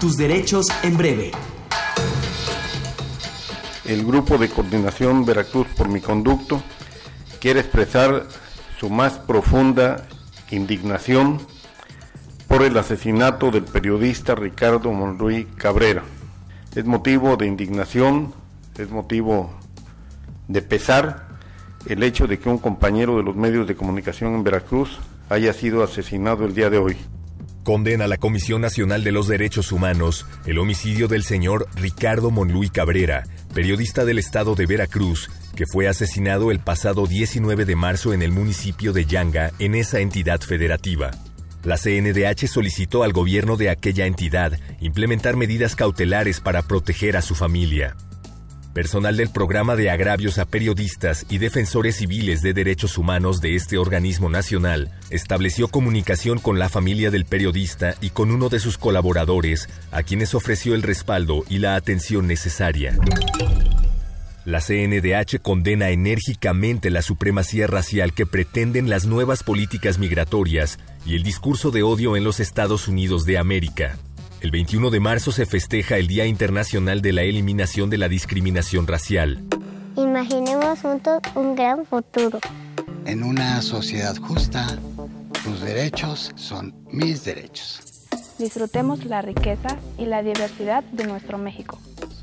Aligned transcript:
Tus 0.00 0.18
derechos 0.18 0.66
en 0.82 0.98
breve. 0.98 1.30
El 3.86 4.04
Grupo 4.04 4.36
de 4.36 4.50
Coordinación 4.50 5.24
Veracruz 5.24 5.66
por 5.74 5.88
mi 5.88 6.02
conducto 6.02 6.62
quiere 7.40 7.60
expresar 7.60 8.26
su 8.78 8.90
más 8.90 9.14
profunda 9.14 10.06
indignación 10.50 11.40
por 12.46 12.62
el 12.62 12.76
asesinato 12.76 13.50
del 13.50 13.64
periodista 13.64 14.34
Ricardo 14.34 14.92
Monruy 14.92 15.46
Cabrera. 15.56 16.02
Es 16.74 16.84
motivo 16.84 17.38
de 17.38 17.46
indignación, 17.46 18.34
es 18.76 18.90
motivo 18.90 19.50
de 20.46 20.60
pesar 20.60 21.26
el 21.86 22.02
hecho 22.02 22.26
de 22.26 22.38
que 22.38 22.50
un 22.50 22.58
compañero 22.58 23.16
de 23.16 23.22
los 23.22 23.34
medios 23.34 23.66
de 23.66 23.76
comunicación 23.76 24.34
en 24.34 24.44
Veracruz 24.44 24.98
haya 25.30 25.54
sido 25.54 25.82
asesinado 25.82 26.44
el 26.44 26.54
día 26.54 26.68
de 26.68 26.78
hoy. 26.78 26.96
Condena 27.66 28.06
la 28.06 28.16
Comisión 28.16 28.60
Nacional 28.60 29.02
de 29.02 29.10
los 29.10 29.26
Derechos 29.26 29.72
Humanos 29.72 30.24
el 30.46 30.60
homicidio 30.60 31.08
del 31.08 31.24
señor 31.24 31.66
Ricardo 31.74 32.30
Monluy 32.30 32.68
Cabrera, 32.68 33.24
periodista 33.54 34.04
del 34.04 34.20
estado 34.20 34.54
de 34.54 34.66
Veracruz, 34.66 35.32
que 35.56 35.66
fue 35.66 35.88
asesinado 35.88 36.52
el 36.52 36.60
pasado 36.60 37.08
19 37.08 37.64
de 37.64 37.74
marzo 37.74 38.12
en 38.14 38.22
el 38.22 38.30
municipio 38.30 38.92
de 38.92 39.04
Yanga, 39.04 39.50
en 39.58 39.74
esa 39.74 39.98
entidad 39.98 40.40
federativa. 40.42 41.10
La 41.64 41.76
CNDH 41.76 42.46
solicitó 42.46 43.02
al 43.02 43.12
gobierno 43.12 43.56
de 43.56 43.68
aquella 43.68 44.06
entidad 44.06 44.60
implementar 44.80 45.34
medidas 45.34 45.74
cautelares 45.74 46.40
para 46.40 46.62
proteger 46.62 47.16
a 47.16 47.20
su 47.20 47.34
familia. 47.34 47.96
Personal 48.76 49.16
del 49.16 49.30
programa 49.30 49.74
de 49.74 49.88
agravios 49.88 50.36
a 50.36 50.44
periodistas 50.44 51.24
y 51.30 51.38
defensores 51.38 51.96
civiles 51.96 52.42
de 52.42 52.52
derechos 52.52 52.98
humanos 52.98 53.40
de 53.40 53.54
este 53.54 53.78
organismo 53.78 54.28
nacional 54.28 54.90
estableció 55.08 55.68
comunicación 55.68 56.38
con 56.38 56.58
la 56.58 56.68
familia 56.68 57.10
del 57.10 57.24
periodista 57.24 57.94
y 58.02 58.10
con 58.10 58.30
uno 58.30 58.50
de 58.50 58.60
sus 58.60 58.76
colaboradores, 58.76 59.70
a 59.92 60.02
quienes 60.02 60.34
ofreció 60.34 60.74
el 60.74 60.82
respaldo 60.82 61.42
y 61.48 61.56
la 61.56 61.74
atención 61.74 62.26
necesaria. 62.26 62.98
La 64.44 64.60
CNDH 64.60 65.40
condena 65.40 65.88
enérgicamente 65.88 66.90
la 66.90 67.00
supremacía 67.00 67.66
racial 67.66 68.12
que 68.12 68.26
pretenden 68.26 68.90
las 68.90 69.06
nuevas 69.06 69.42
políticas 69.42 69.98
migratorias 69.98 70.78
y 71.06 71.16
el 71.16 71.22
discurso 71.22 71.70
de 71.70 71.82
odio 71.82 72.14
en 72.14 72.24
los 72.24 72.40
Estados 72.40 72.88
Unidos 72.88 73.24
de 73.24 73.38
América. 73.38 73.96
El 74.42 74.50
21 74.50 74.90
de 74.90 75.00
marzo 75.00 75.32
se 75.32 75.46
festeja 75.46 75.96
el 75.96 76.08
Día 76.08 76.26
Internacional 76.26 77.00
de 77.00 77.12
la 77.14 77.22
Eliminación 77.22 77.88
de 77.88 77.96
la 77.96 78.08
Discriminación 78.08 78.86
Racial. 78.86 79.42
Imaginemos 79.96 80.80
juntos 80.80 81.20
un 81.34 81.56
gran 81.56 81.86
futuro. 81.86 82.38
En 83.06 83.22
una 83.22 83.62
sociedad 83.62 84.14
justa, 84.18 84.78
tus 85.42 85.62
derechos 85.62 86.32
son 86.36 86.74
mis 86.90 87.24
derechos. 87.24 87.80
Disfrutemos 88.38 89.06
la 89.06 89.22
riqueza 89.22 89.78
y 89.96 90.04
la 90.04 90.22
diversidad 90.22 90.84
de 90.84 91.06
nuestro 91.06 91.38
México. 91.38 91.78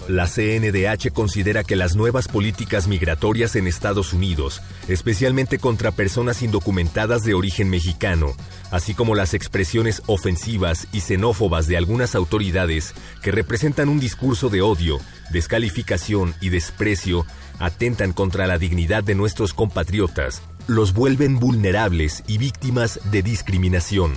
La 0.10 0.28
CNDH 0.28 1.14
considera 1.14 1.64
que 1.64 1.78
las 1.78 1.96
nuevas 1.96 2.28
políticas 2.28 2.88
migratorias 2.90 3.56
en 3.56 3.68
Estados 3.68 4.12
Unidos, 4.12 4.62
especialmente 4.90 5.60
contra 5.60 5.92
personas 5.92 6.42
indocumentadas 6.42 7.24
de 7.24 7.34
origen 7.34 7.70
mexicano, 7.70 8.36
así 8.70 8.96
como 8.96 9.16
las 9.16 9.34
expresiones 9.34 10.04
ofensivas 10.08 10.88
y 10.92 11.00
xenófobas 11.00 11.68
de 11.68 11.78
algunas 11.78 12.16
autoridades 12.16 12.94
que 13.22 13.32
representan 13.32 13.88
un 13.88 14.02
discurso 14.02 14.50
de 14.50 14.62
odio, 14.62 15.00
descalificación 15.32 16.36
y 16.42 16.50
desprecio, 16.50 17.26
atentan 17.60 18.12
contra 18.12 18.46
la 18.46 18.58
dignidad 18.58 19.06
de 19.06 19.16
nuestros 19.16 19.54
compatriotas, 19.54 20.42
los 20.68 20.94
vuelven 20.94 21.40
vulnerables 21.40 22.24
y 22.28 22.40
víctimas 22.40 23.00
de 23.10 23.24
discriminación. 23.24 24.14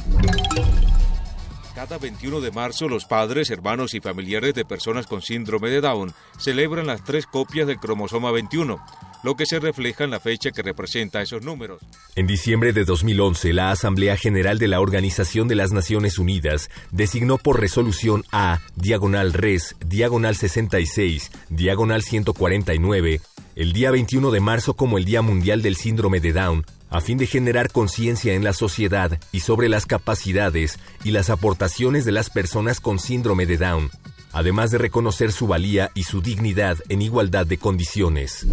Cada 1.76 1.98
21 1.98 2.40
de 2.40 2.52
marzo 2.52 2.88
los 2.88 3.04
padres, 3.04 3.50
hermanos 3.50 3.92
y 3.92 4.00
familiares 4.00 4.54
de 4.54 4.64
personas 4.64 5.06
con 5.06 5.20
síndrome 5.20 5.68
de 5.68 5.82
Down 5.82 6.14
celebran 6.38 6.86
las 6.86 7.04
tres 7.04 7.26
copias 7.26 7.66
del 7.66 7.76
cromosoma 7.76 8.30
21, 8.30 8.82
lo 9.22 9.36
que 9.36 9.44
se 9.44 9.60
refleja 9.60 10.04
en 10.04 10.10
la 10.10 10.18
fecha 10.18 10.52
que 10.52 10.62
representa 10.62 11.20
esos 11.20 11.42
números. 11.42 11.82
En 12.14 12.26
diciembre 12.26 12.72
de 12.72 12.86
2011, 12.86 13.52
la 13.52 13.72
Asamblea 13.72 14.16
General 14.16 14.58
de 14.58 14.68
la 14.68 14.80
Organización 14.80 15.48
de 15.48 15.54
las 15.56 15.72
Naciones 15.72 16.18
Unidas 16.18 16.70
designó 16.92 17.36
por 17.36 17.60
resolución 17.60 18.24
A, 18.32 18.60
diagonal 18.76 19.34
res, 19.34 19.76
diagonal 19.84 20.34
66, 20.34 21.30
diagonal 21.50 22.02
149, 22.02 23.20
el 23.54 23.74
día 23.74 23.90
21 23.90 24.30
de 24.30 24.40
marzo 24.40 24.72
como 24.72 24.96
el 24.96 25.04
Día 25.04 25.20
Mundial 25.20 25.60
del 25.60 25.76
Síndrome 25.76 26.20
de 26.20 26.32
Down, 26.32 26.64
a 26.90 27.00
fin 27.00 27.18
de 27.18 27.26
generar 27.26 27.70
conciencia 27.70 28.34
en 28.34 28.44
la 28.44 28.52
sociedad 28.52 29.18
y 29.32 29.40
sobre 29.40 29.68
las 29.68 29.86
capacidades 29.86 30.78
y 31.04 31.10
las 31.10 31.30
aportaciones 31.30 32.04
de 32.04 32.12
las 32.12 32.30
personas 32.30 32.80
con 32.80 32.98
síndrome 32.98 33.46
de 33.46 33.58
Down, 33.58 33.90
además 34.32 34.70
de 34.70 34.78
reconocer 34.78 35.32
su 35.32 35.46
valía 35.46 35.90
y 35.94 36.04
su 36.04 36.20
dignidad 36.20 36.78
en 36.88 37.02
igualdad 37.02 37.46
de 37.46 37.58
condiciones. 37.58 38.46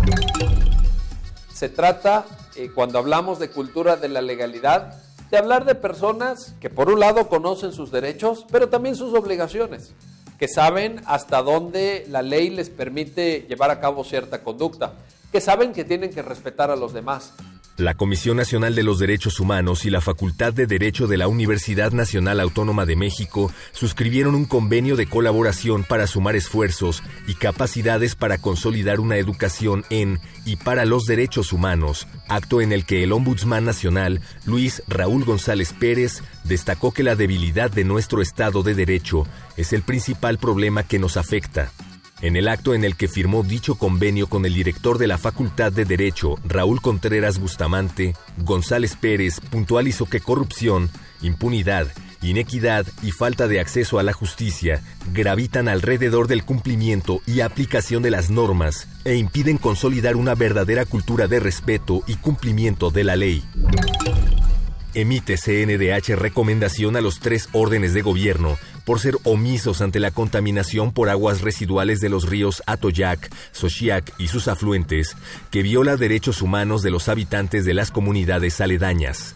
Se 1.54 1.70
trata, 1.70 2.26
eh, 2.56 2.72
cuando 2.74 3.00
hablamos 3.00 3.40
de 3.40 3.50
cultura 3.50 3.96
de 3.96 4.10
la 4.10 4.22
legalidad, 4.22 4.96
de 5.30 5.38
hablar 5.38 5.66
de 5.66 5.76
personas 5.76 6.54
que 6.60 6.70
por 6.70 6.90
un 6.90 7.00
lado 7.00 7.28
conocen 7.28 7.74
sus 7.74 7.92
derechos, 7.92 8.46
pero 8.52 8.70
también 8.70 8.96
sus 8.96 9.14
obligaciones, 9.14 9.94
que 10.38 10.48
saben 10.48 11.02
hasta 11.06 11.42
dónde 11.42 12.06
la 12.10 12.22
ley 12.22 12.50
les 12.50 12.70
permite 12.70 13.46
llevar 13.48 13.72
a 13.72 13.80
cabo 13.80 14.04
cierta 14.04 14.44
conducta, 14.44 14.94
que 15.32 15.42
saben 15.42 15.74
que 15.74 15.84
tienen 15.84 16.12
que 16.12 16.22
respetar 16.22 16.70
a 16.70 16.76
los 16.76 16.94
demás, 16.94 17.34
la 17.78 17.96
Comisión 17.96 18.38
Nacional 18.38 18.76
de 18.76 18.84
los 18.84 19.00
Derechos 19.00 19.40
Humanos 19.40 19.86
y 19.86 19.90
la 19.90 20.02
Facultad 20.02 20.54
de 20.54 20.68
Derecho 20.68 21.08
de 21.08 21.18
la 21.18 21.28
Universidad 21.28 21.92
Nacional 21.92 22.40
Autónoma 22.40 22.86
de 22.86 22.96
México 22.96 23.52
suscribieron 23.72 24.36
un 24.36 24.46
convenio 24.46 24.96
de 24.96 25.08
colaboración 25.08 25.84
para 25.84 26.06
sumar 26.06 26.36
esfuerzos 26.36 27.02
y 27.28 27.34
capacidades 27.34 28.16
para 28.16 28.38
consolidar 28.38 29.00
una 29.00 29.18
educación 29.18 29.86
en 29.90 30.20
y 30.46 30.58
para 30.58 30.86
los 30.86 31.06
derechos 31.06 31.52
humanos, 31.52 32.08
acto 32.28 32.62
en 32.62 32.74
el 32.74 32.86
que 32.86 33.04
el 33.04 33.12
Ombudsman 33.12 33.66
Nacional, 33.66 34.22
Luis 34.46 34.84
Raúl 34.88 35.26
González 35.26 35.74
Pérez, 35.74 36.22
destacó 36.44 36.92
que 36.92 37.04
la 37.04 37.16
debilidad 37.16 37.72
de 37.72 37.86
nuestro 37.86 38.22
Estado 38.22 38.62
de 38.62 38.76
Derecho 38.76 39.26
es 39.58 39.74
el 39.74 39.82
principal 39.82 40.38
problema 40.38 40.84
que 40.84 41.00
nos 41.00 41.18
afecta 41.18 41.72
en 42.24 42.38
el 42.38 42.48
acto 42.48 42.74
en 42.74 42.86
el 42.86 42.96
que 42.96 43.10
firmó 43.10 43.44
dicho 43.44 43.76
convenio 43.76 44.28
con 44.28 44.46
el 44.46 44.54
director 44.54 44.98
de 44.98 45.08
la 45.08 45.18
Facultad 45.18 45.74
de 45.74 45.84
Derecho, 45.84 46.38
Raúl 46.46 46.80
Contreras 46.82 47.38
Bustamante, 47.38 48.16
González 48.38 48.96
Pérez 48.96 49.42
puntualizó 49.42 50.06
que 50.06 50.22
corrupción, 50.22 50.90
impunidad, 51.22 51.90
inequidad 52.22 52.88
y 53.02 53.12
falta 53.12 53.50
de 53.50 53.60
acceso 53.60 54.00
a 54.00 54.04
la 54.04 54.14
justicia 54.14 54.82
gravitan 55.12 55.68
alrededor 55.68 56.28
del 56.28 56.46
cumplimiento 56.46 57.22
y 57.28 57.42
aplicación 57.42 58.02
de 58.02 58.12
las 58.12 58.30
normas 58.30 58.88
e 59.04 59.16
impiden 59.16 59.58
consolidar 59.58 60.16
una 60.16 60.34
verdadera 60.34 60.86
cultura 60.86 61.28
de 61.28 61.42
respeto 61.42 62.04
y 62.08 62.16
cumplimiento 62.16 62.90
de 62.90 63.04
la 63.04 63.18
ley. 63.18 63.44
Emite 64.96 65.38
CNDH 65.38 66.16
recomendación 66.16 66.96
a 66.96 67.02
los 67.02 67.20
tres 67.20 67.50
órdenes 67.52 67.94
de 67.94 68.04
gobierno 68.04 68.58
por 68.86 69.00
ser 69.00 69.18
omisos 69.24 69.82
ante 69.82 70.00
la 70.00 70.12
contaminación 70.12 70.92
por 70.92 71.10
aguas 71.10 71.42
residuales 71.42 72.00
de 72.00 72.10
los 72.10 72.30
ríos 72.30 72.64
Atoyac, 72.66 73.30
Xochiac 73.52 74.14
y 74.18 74.28
sus 74.28 74.48
afluentes, 74.48 75.16
que 75.52 75.64
viola 75.64 75.98
derechos 75.98 76.42
humanos 76.42 76.84
de 76.84 76.92
los 76.92 77.10
habitantes 77.10 77.66
de 77.66 77.74
las 77.74 77.92
comunidades 77.92 78.60
aledañas. 78.62 79.36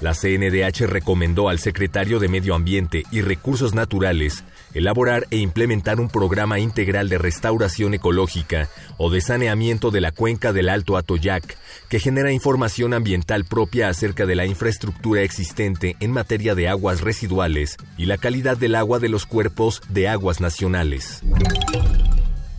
La 0.00 0.12
CNDH 0.12 0.86
recomendó 0.86 1.48
al 1.48 1.58
secretario 1.58 2.18
de 2.18 2.28
Medio 2.28 2.54
Ambiente 2.54 3.04
y 3.10 3.20
Recursos 3.22 3.74
Naturales 3.74 4.44
elaborar 4.74 5.26
e 5.30 5.38
implementar 5.38 6.00
un 6.00 6.08
programa 6.08 6.58
integral 6.58 7.08
de 7.08 7.18
restauración 7.18 7.94
ecológica 7.94 8.68
o 8.98 9.10
de 9.10 9.20
saneamiento 9.20 9.90
de 9.90 10.00
la 10.00 10.12
cuenca 10.12 10.52
del 10.52 10.68
Alto 10.68 10.96
Atoyac, 10.96 11.56
que 11.88 12.00
genera 12.00 12.32
información 12.32 12.92
ambiental 12.92 13.44
propia 13.44 13.88
acerca 13.88 14.26
de 14.26 14.34
la 14.34 14.46
infraestructura 14.46 15.22
existente 15.22 15.96
en 16.00 16.10
materia 16.10 16.54
de 16.54 16.68
aguas 16.68 17.00
residuales 17.00 17.76
y 17.96 18.06
la 18.06 18.18
calidad 18.18 18.56
del 18.56 18.74
agua 18.74 18.98
de 18.98 19.08
los 19.08 19.26
cuerpos 19.26 19.80
de 19.88 20.08
aguas 20.08 20.40
nacionales. 20.40 21.22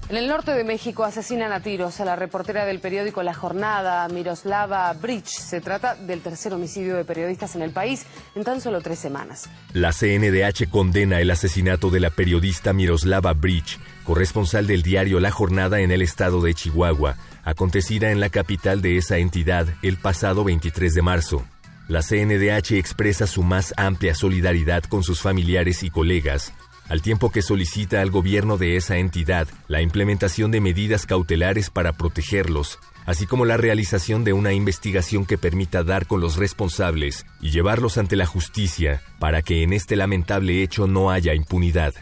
En 0.07 0.17
el 0.17 0.27
norte 0.27 0.51
de 0.51 0.63
México 0.63 1.03
asesinan 1.03 1.51
a 1.51 1.61
tiros 1.61 1.99
a 1.99 2.05
la 2.05 2.15
reportera 2.15 2.63
del 2.63 2.79
periódico 2.79 3.23
La 3.23 3.33
Jornada, 3.33 4.07
Miroslava 4.07 4.93
Bridge. 4.93 5.29
Se 5.29 5.61
trata 5.61 5.95
del 5.95 6.21
tercer 6.21 6.53
homicidio 6.53 6.95
de 6.95 7.03
periodistas 7.03 7.55
en 7.55 7.63
el 7.63 7.71
país 7.71 8.05
en 8.35 8.43
tan 8.43 8.61
solo 8.61 8.81
tres 8.81 8.99
semanas. 8.99 9.49
La 9.73 9.91
CNDH 9.91 10.69
condena 10.69 11.21
el 11.21 11.31
asesinato 11.31 11.89
de 11.89 12.01
la 12.01 12.11
periodista 12.11 12.71
Miroslava 12.71 13.33
Bridge, 13.33 13.79
corresponsal 14.03 14.67
del 14.67 14.83
diario 14.83 15.19
La 15.19 15.31
Jornada 15.31 15.79
en 15.79 15.89
el 15.89 16.03
estado 16.03 16.39
de 16.39 16.53
Chihuahua, 16.53 17.17
acontecida 17.43 18.11
en 18.11 18.19
la 18.19 18.29
capital 18.29 18.83
de 18.83 18.97
esa 18.97 19.17
entidad 19.17 19.65
el 19.81 19.97
pasado 19.97 20.43
23 20.43 20.93
de 20.93 21.01
marzo. 21.01 21.43
La 21.87 22.03
CNDH 22.03 22.73
expresa 22.73 23.25
su 23.25 23.41
más 23.41 23.73
amplia 23.75 24.13
solidaridad 24.13 24.83
con 24.83 25.01
sus 25.01 25.19
familiares 25.19 25.81
y 25.81 25.89
colegas 25.89 26.53
al 26.89 27.01
tiempo 27.01 27.31
que 27.31 27.41
solicita 27.41 28.01
al 28.01 28.11
gobierno 28.11 28.57
de 28.57 28.75
esa 28.75 28.97
entidad 28.97 29.47
la 29.67 29.81
implementación 29.81 30.51
de 30.51 30.61
medidas 30.61 31.05
cautelares 31.05 31.69
para 31.69 31.93
protegerlos, 31.93 32.79
así 33.05 33.25
como 33.25 33.45
la 33.45 33.57
realización 33.57 34.23
de 34.23 34.33
una 34.33 34.53
investigación 34.53 35.25
que 35.25 35.37
permita 35.37 35.83
dar 35.83 36.07
con 36.07 36.21
los 36.21 36.37
responsables 36.37 37.25
y 37.41 37.51
llevarlos 37.51 37.97
ante 37.97 38.15
la 38.15 38.25
justicia 38.25 39.01
para 39.19 39.41
que 39.41 39.63
en 39.63 39.73
este 39.73 39.95
lamentable 39.95 40.61
hecho 40.63 40.87
no 40.87 41.11
haya 41.11 41.33
impunidad. 41.33 41.93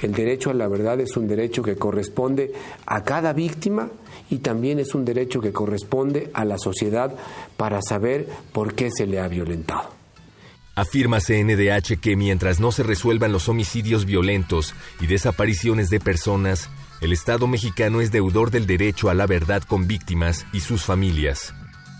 El 0.00 0.12
derecho 0.12 0.50
a 0.50 0.54
la 0.54 0.68
verdad 0.68 1.00
es 1.00 1.16
un 1.16 1.26
derecho 1.26 1.62
que 1.62 1.76
corresponde 1.76 2.52
a 2.86 3.02
cada 3.02 3.32
víctima 3.32 3.88
y 4.30 4.38
también 4.38 4.78
es 4.78 4.94
un 4.94 5.04
derecho 5.04 5.40
que 5.40 5.52
corresponde 5.52 6.30
a 6.34 6.44
la 6.44 6.56
sociedad 6.56 7.14
para 7.56 7.82
saber 7.82 8.28
por 8.52 8.74
qué 8.74 8.90
se 8.92 9.06
le 9.06 9.18
ha 9.18 9.26
violentado. 9.26 9.97
Afirma 10.78 11.18
CNDH 11.18 11.98
que 12.00 12.14
mientras 12.14 12.60
no 12.60 12.70
se 12.70 12.84
resuelvan 12.84 13.32
los 13.32 13.48
homicidios 13.48 14.04
violentos 14.04 14.76
y 15.00 15.08
desapariciones 15.08 15.90
de 15.90 15.98
personas, 15.98 16.70
el 17.00 17.12
Estado 17.12 17.48
mexicano 17.48 18.00
es 18.00 18.12
deudor 18.12 18.52
del 18.52 18.64
derecho 18.64 19.10
a 19.10 19.14
la 19.14 19.26
verdad 19.26 19.64
con 19.64 19.88
víctimas 19.88 20.46
y 20.52 20.60
sus 20.60 20.84
familias. 20.84 21.52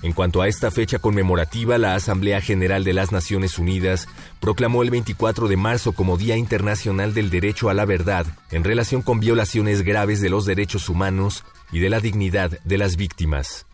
En 0.05 0.13
cuanto 0.13 0.43
a 0.43 0.47
esta 0.47 0.71
fecha 0.71 1.01
conmemorativa, 1.01 1.77
la 1.77 1.97
Asamblea 1.97 2.41
General 2.41 2.85
de 2.85 2.93
las 2.93 3.11
Naciones 3.11 3.59
Unidas 3.59 4.07
proclamó 4.39 4.85
el 4.85 4.91
24 4.91 5.49
de 5.49 5.57
marzo 5.57 5.91
como 5.91 6.17
Día 6.17 6.37
Internacional 6.37 7.15
del 7.15 7.31
Derecho 7.31 7.71
a 7.71 7.75
la 7.75 7.85
Verdad 7.85 8.27
en 8.53 8.63
relación 8.63 9.03
con 9.03 9.19
violaciones 9.19 9.83
graves 9.83 10.21
de 10.21 10.31
los 10.31 10.45
derechos 10.45 10.89
humanos 10.89 11.43
y 11.73 11.81
de 11.81 11.91
la 11.91 11.99
dignidad 11.99 12.61
de 12.63 12.79
las 12.79 12.95
víctimas. 12.95 13.68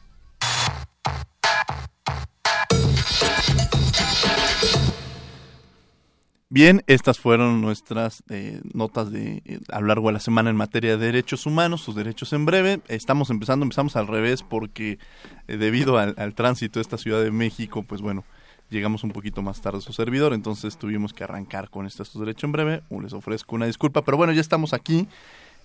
Bien, 6.55 6.85
estas 6.87 7.19
fueron 7.19 7.61
nuestras 7.61 8.23
eh, 8.31 8.61
notas 8.75 9.11
de 9.11 9.43
eh, 9.45 9.59
a 9.73 9.81
lo 9.81 9.89
largo 9.89 10.07
de 10.07 10.13
la 10.13 10.21
semana 10.21 10.51
en 10.51 10.57
materia 10.57 10.97
de 10.97 11.07
derechos 11.07 11.47
humanos, 11.47 11.81
sus 11.81 11.97
derechos 11.97 12.33
en 12.33 12.47
breve. 12.47 12.81
Estamos 12.87 13.31
empezando, 13.31 13.65
empezamos 13.65 13.97
al 13.97 14.07
revés 14.07 14.45
porque 14.45 15.01
eh, 15.49 15.57
debido 15.57 15.99
al, 15.99 16.35
tránsito 16.37 16.79
de 16.79 16.83
esta 16.83 16.97
Ciudad 16.97 17.25
de 17.25 17.33
México, 17.33 17.83
pues 17.83 18.03
bueno, 18.03 18.23
llegamos 18.71 19.03
un 19.03 19.11
poquito 19.11 19.43
más 19.43 19.63
tarde 19.63 19.79
a 19.79 19.81
su 19.81 19.93
servidor, 19.93 20.33
entonces 20.33 20.79
tuvimos 20.79 21.13
que 21.13 21.25
arrancar 21.25 21.71
con 21.71 21.87
estos 21.87 22.17
derechos 22.17 22.45
en 22.45 22.53
breve. 22.53 22.83
Les 23.03 23.15
ofrezco 23.15 23.57
una 23.57 23.67
disculpa, 23.67 24.03
pero 24.03 24.17
bueno, 24.17 24.33
ya 24.33 24.41
estamos 24.41 24.75
aquí. 24.75 25.09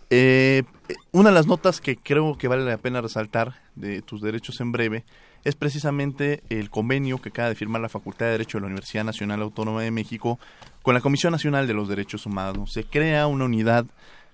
una 0.10 1.30
de 1.30 1.36
las 1.36 1.46
notas 1.46 1.82
que 1.82 1.98
creo 1.98 2.36
que 2.36 2.48
vale 2.48 2.66
la 2.66 2.78
pena 2.78 3.00
resaltar 3.00 3.62
de 3.76 4.02
tus 4.02 4.24
derechos 4.24 4.60
en 4.60 4.72
breve 4.72 5.06
es 5.44 5.56
precisamente 5.56 6.44
el 6.50 6.70
convenio 6.70 7.20
que 7.20 7.30
acaba 7.30 7.50
de 7.50 7.56
firmar 7.56 7.82
la 7.82 7.90
Facultad 7.90 8.26
de 8.26 8.34
Derecho 8.34 8.58
de 8.58 8.62
la 8.62 8.68
Universidad 8.68 9.04
Nacional 9.04 9.42
Autónoma 9.42 9.82
de 9.82 9.92
México 9.92 10.40
con 10.90 10.96
la 10.96 11.02
Comisión 11.02 11.34
Nacional 11.34 11.68
de 11.68 11.76
los 11.76 11.88
Derechos 11.88 12.26
Humanos. 12.26 12.72
Se 12.74 12.84
crea 12.84 13.28
una 13.28 13.46
unidad, 13.46 13.86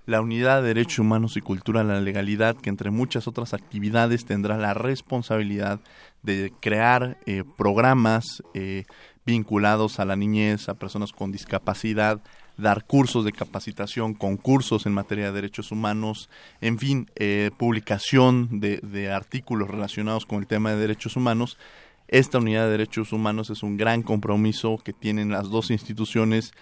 la 0.06 0.22
Unidad 0.22 0.62
de 0.62 0.69
Derechos 0.69 1.00
Humanos 1.00 1.36
y 1.36 1.42
Cultura 1.42 1.84
de 1.84 1.90
la 1.90 2.00
Legalidad, 2.00 2.56
que 2.56 2.69
entre 2.69 2.92
muchas 2.92 3.28
otras 3.28 3.54
actividades 3.54 4.24
tendrá 4.24 4.57
la 4.57 4.74
responsabilidad 4.74 5.81
de 6.24 6.54
crear 6.62 7.18
eh, 7.25 7.44
programas 7.57 8.42
eh, 8.54 8.86
vinculados 9.25 10.00
a 10.00 10.06
la 10.06 10.16
niñez, 10.16 10.69
a 10.69 10.75
personas 10.75 11.12
con 11.12 11.34
discapacidad, 11.34 12.22
dar 12.56 12.86
cursos 12.86 13.25
de 13.25 13.34
capacitación, 13.34 14.13
concursos 14.13 14.86
en 14.86 14.94
materia 14.94 15.25
de 15.25 15.34
derechos 15.34 15.74
humanos, 15.74 16.30
en 16.62 16.80
fin, 16.80 17.12
eh, 17.18 17.51
publicación 17.58 18.62
de, 18.62 18.78
de, 18.78 19.12
artículos 19.12 19.69
relacionados 19.69 20.25
con 20.25 20.40
el 20.40 20.48
tema 20.48 20.72
de 20.72 20.78
derechos 20.78 21.18
humanos. 21.18 21.58
Esta 22.07 22.38
unidad 22.38 22.66
de 22.66 22.72
derechos 22.72 23.12
humanos 23.13 23.50
es 23.50 23.63
un 23.63 23.78
gran 23.78 24.04
compromiso 24.04 24.80
que 24.84 24.94
tienen 24.94 25.31
las 25.31 25.50
dos 25.50 25.72
instituciones 25.72 26.54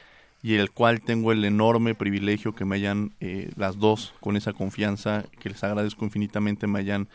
y 0.41 0.55
el 0.55 0.71
cual 0.71 1.01
tengo 1.01 1.31
el 1.31 1.43
enorme 1.45 1.95
privilegio 1.95 2.53
que 2.53 2.65
me 2.65 2.75
hayan 2.75 3.13
eh, 3.19 3.51
las 3.55 3.79
dos 3.79 4.13
con 4.19 4.35
esa 4.35 4.53
confianza 4.53 5.25
que 5.39 5.49
les 5.49 5.63
agradezco 5.63 6.05
infinitamente 6.05 6.67
me 6.67 6.79
hayan 6.79 7.07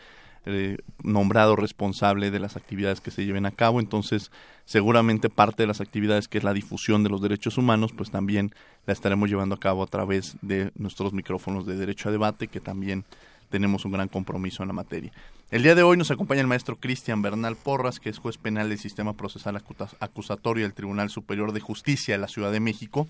eh, 0.45 0.77
nombrado 1.03 1.55
responsable 1.55 2.31
de 2.31 2.39
las 2.39 2.55
actividades 2.55 3.01
que 3.01 3.11
se 3.11 3.25
lleven 3.25 3.45
a 3.45 3.51
cabo. 3.51 3.79
Entonces, 3.79 4.31
seguramente 4.65 5.29
parte 5.29 5.63
de 5.63 5.67
las 5.67 5.81
actividades 5.81 6.27
que 6.27 6.37
es 6.37 6.43
la 6.43 6.53
difusión 6.53 7.03
de 7.03 7.09
los 7.09 7.21
derechos 7.21 7.57
humanos, 7.57 7.91
pues 7.95 8.09
también 8.09 8.51
la 8.85 8.93
estaremos 8.93 9.29
llevando 9.29 9.55
a 9.55 9.59
cabo 9.59 9.83
a 9.83 9.87
través 9.87 10.37
de 10.41 10.71
nuestros 10.75 11.13
micrófonos 11.13 11.65
de 11.65 11.75
derecho 11.75 12.09
a 12.09 12.11
debate, 12.11 12.47
que 12.47 12.61
también 12.61 13.05
tenemos 13.49 13.85
un 13.85 13.91
gran 13.91 14.07
compromiso 14.07 14.63
en 14.63 14.67
la 14.67 14.73
materia. 14.73 15.11
El 15.51 15.63
día 15.63 15.75
de 15.75 15.83
hoy 15.83 15.97
nos 15.97 16.11
acompaña 16.11 16.41
el 16.41 16.47
maestro 16.47 16.77
Cristian 16.77 17.21
Bernal 17.21 17.55
Porras, 17.55 17.99
que 17.99 18.09
es 18.09 18.19
juez 18.19 18.37
penal 18.37 18.69
del 18.69 18.77
Sistema 18.77 19.13
Procesal 19.13 19.61
Acusatorio 19.99 20.63
del 20.63 20.73
Tribunal 20.73 21.09
Superior 21.09 21.51
de 21.51 21.59
Justicia 21.59 22.13
de 22.13 22.19
la 22.19 22.27
Ciudad 22.27 22.51
de 22.51 22.59
México, 22.59 23.07